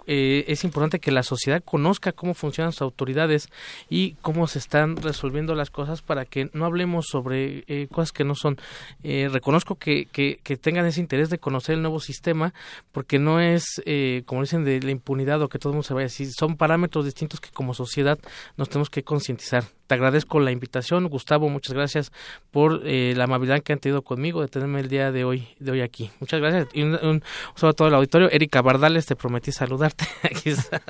Eh, 0.06 0.44
es 0.48 0.64
importante 0.64 1.00
que 1.00 1.12
la 1.12 1.22
sociedad 1.22 1.62
conozca 1.64 2.12
cómo 2.12 2.34
funcionan 2.34 2.72
sus 2.72 2.82
autoridades 2.82 3.48
y 3.88 4.14
cómo 4.22 4.46
se 4.46 4.58
están 4.58 4.96
resolviendo 4.96 5.54
las 5.54 5.70
cosas 5.70 6.02
para 6.02 6.24
que 6.24 6.50
no 6.52 6.64
hablemos 6.64 7.06
sobre 7.06 7.64
eh, 7.66 7.88
cosas 7.90 8.12
que 8.12 8.24
no 8.24 8.34
son. 8.34 8.58
Eh, 9.02 9.28
reconozco 9.30 9.76
que, 9.76 10.06
que, 10.06 10.38
que, 10.42 10.56
tengan 10.56 10.86
ese 10.86 11.00
interés 11.00 11.30
de 11.30 11.38
conocer 11.38 11.74
el 11.74 11.82
nuevo 11.82 12.00
sistema 12.00 12.54
porque 12.92 13.18
no 13.18 13.40
es, 13.40 13.82
eh, 13.84 14.22
como 14.26 14.42
dicen, 14.42 14.64
de 14.64 14.80
la 14.80 14.90
impunidad 14.90 15.42
o 15.42 15.48
que 15.48 15.58
todo 15.58 15.70
el 15.70 15.74
mundo 15.74 15.86
se 15.86 15.94
vaya 15.94 16.04
a 16.04 16.08
decir, 16.08 16.28
son 16.32 16.56
parámetros 16.56 17.04
distintos 17.04 17.40
que 17.40 17.50
como 17.50 17.74
sociedad 17.74 18.18
nos 18.56 18.68
tenemos 18.68 18.90
que 18.90 19.02
concientizar. 19.02 19.64
Te 19.86 19.94
agradezco 19.94 20.40
la 20.40 20.52
invitación, 20.52 21.06
Gustavo, 21.08 21.48
muchas 21.48 21.74
gracias 21.74 22.12
por 22.50 22.82
eh, 22.84 23.12
la 23.16 23.24
amabilidad 23.24 23.62
que 23.62 23.72
han 23.72 23.78
tenido 23.78 24.02
conmigo 24.02 24.40
de 24.40 24.48
tenerme 24.48 24.80
el 24.80 24.88
día 24.88 25.12
de 25.12 25.24
hoy, 25.24 25.48
de 25.58 25.72
hoy 25.72 25.80
aquí. 25.80 26.10
Muchas 26.20 26.40
gracias 26.40 26.68
y 26.72 26.82
un, 26.82 26.94
un, 26.94 27.22
a 27.60 27.72
todo 27.72 27.88
el 27.88 27.94
auditorio. 27.94 28.30
Erika 28.30 28.62
Bardales, 28.62 29.06
te 29.06 29.16
prometí 29.16 29.52
aquí 30.22 30.50
está. 30.50 30.82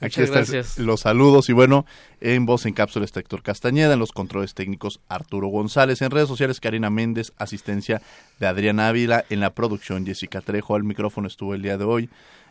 Muchas 0.00 0.24
aquí 0.24 0.32
gracias. 0.32 0.78
los 0.78 1.00
saludos 1.00 1.48
y 1.48 1.52
bueno, 1.52 1.86
en 2.20 2.46
voz 2.46 2.66
en 2.66 2.74
cápsula 2.74 3.04
está 3.04 3.20
Héctor 3.20 3.42
Castañeda, 3.42 3.94
en 3.94 3.98
los 3.98 4.12
controles 4.12 4.54
técnicos 4.54 5.00
Arturo 5.08 5.48
González, 5.48 6.02
en 6.02 6.10
redes 6.10 6.28
sociales 6.28 6.60
Karina 6.60 6.90
Méndez, 6.90 7.32
asistencia 7.36 8.02
de 8.38 8.46
Adrián 8.46 8.80
Ávila, 8.80 9.24
en 9.30 9.40
la 9.40 9.50
producción 9.50 10.06
Jessica 10.06 10.40
Trejo, 10.40 10.74
al 10.74 10.84
micrófono 10.84 11.28
estuvo 11.28 11.54
el 11.54 11.62
día 11.62 11.78
de 11.78 11.84
hoy 11.84 12.10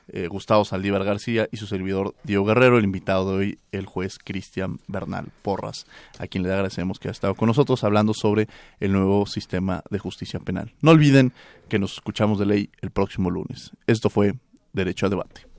eh, 0.09 0.27
Gustavo 0.27 0.63
Saldívar 0.63 1.03
García 1.03 1.49
y 1.51 1.57
su 1.57 1.67
servidor 1.67 2.15
Diego 2.23 2.45
Guerrero, 2.45 2.77
el 2.77 2.85
invitado 2.85 3.29
de 3.29 3.37
hoy, 3.37 3.59
el 3.73 3.85
juez 3.85 4.17
Cristian 4.23 4.79
Bernal 4.87 5.27
Porras, 5.41 5.85
a 6.17 6.27
quien 6.27 6.43
le 6.43 6.49
agradecemos 6.49 6.97
que 6.97 7.09
ha 7.09 7.11
estado 7.11 7.35
con 7.35 7.47
nosotros 7.47 7.83
hablando 7.83 8.13
sobre 8.13 8.47
el 8.79 8.93
nuevo 8.93 9.25
sistema 9.25 9.83
de 9.89 9.99
justicia 9.99 10.39
penal. 10.39 10.73
No 10.81 10.91
olviden 10.91 11.33
que 11.67 11.79
nos 11.79 11.93
escuchamos 11.93 12.39
de 12.39 12.45
ley 12.45 12.69
el 12.81 12.91
próximo 12.91 13.29
lunes. 13.29 13.71
Esto 13.85 14.09
fue 14.09 14.35
Derecho 14.71 15.07
a 15.07 15.09
Debate. 15.09 15.56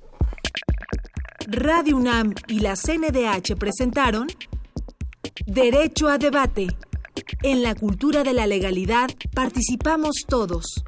Radio 1.46 1.96
UNAM 1.96 2.34
y 2.46 2.60
la 2.60 2.74
CNDH 2.74 3.56
presentaron 3.56 4.26
Derecho 5.46 6.08
a 6.08 6.18
Debate. 6.18 6.66
En 7.42 7.62
la 7.62 7.74
cultura 7.74 8.22
de 8.22 8.34
la 8.34 8.46
legalidad 8.46 9.08
participamos 9.34 10.24
todos. 10.28 10.84